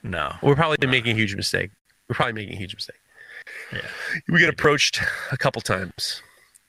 [0.02, 0.34] No.
[0.42, 1.70] We're probably making a huge mistake.
[2.08, 2.96] We're probably making a huge mistake.
[3.72, 3.80] Yeah.
[4.28, 5.00] We get approached
[5.32, 6.22] a couple times.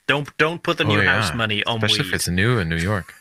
[0.06, 1.20] Don't don't put the new Oh, yeah.
[1.20, 2.08] house money on Especially weed.
[2.08, 3.14] if it's new in New York.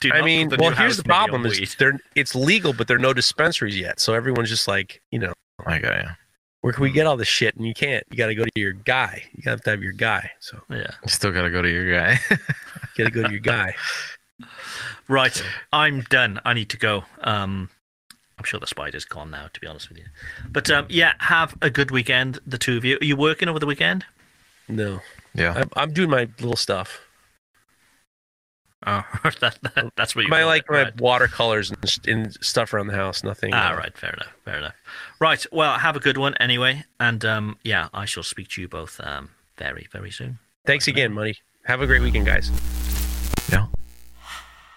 [0.00, 1.68] Do I mean, well, here's the problem: is weed.
[1.78, 4.00] there it's legal, but there are no dispensaries yet.
[4.00, 5.32] So everyone's just like, you know,
[5.66, 6.08] I got you.
[6.62, 7.54] where can we get all this shit?
[7.54, 8.02] And you can't.
[8.10, 9.22] You got to go to your guy.
[9.34, 10.32] You got to have your guy.
[10.40, 10.90] So Yeah.
[11.04, 12.18] You still got to go to your guy.
[12.30, 12.36] you
[12.96, 13.74] got to go to your guy.
[15.08, 15.42] Right.
[15.72, 16.38] I'm done.
[16.44, 17.04] I need to go.
[17.22, 17.70] Um,
[18.38, 20.04] I'm sure the spider's gone now, to be honest with you.
[20.50, 22.96] But um, yeah, have a good weekend, the two of you.
[23.00, 24.04] Are you working over the weekend?
[24.68, 25.00] No,
[25.34, 25.54] yeah.
[25.56, 27.00] I'm, I'm doing my little stuff.
[28.86, 29.02] Oh,
[29.40, 31.00] that, that- that's what you My like it, my right.
[31.00, 33.24] watercolors and, and stuff around the house.
[33.24, 33.52] Nothing.
[33.52, 33.96] Ah, uh, right.
[33.98, 34.32] Fair enough.
[34.44, 34.74] Fair enough.
[35.18, 35.44] Right.
[35.50, 36.84] Well, have a good one anyway.
[37.00, 40.38] And um, yeah, I shall speak to you both um, very, very soon.
[40.64, 41.34] Thanks again, money.
[41.64, 42.50] Have a great weekend, guys.
[43.50, 43.66] Yeah.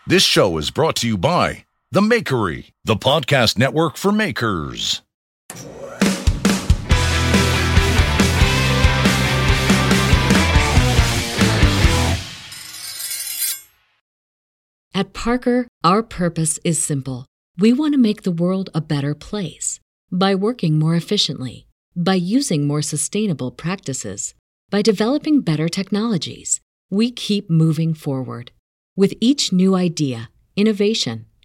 [0.08, 5.02] This show is brought to you by The Makery, the podcast network for makers.
[14.94, 17.26] At Parker, our purpose is simple.
[17.58, 22.66] We want to make the world a better place by working more efficiently, by using
[22.66, 24.34] more sustainable practices,
[24.70, 26.62] by developing better technologies.
[26.90, 28.52] We keep moving forward.
[28.96, 31.26] With each new idea, innovation,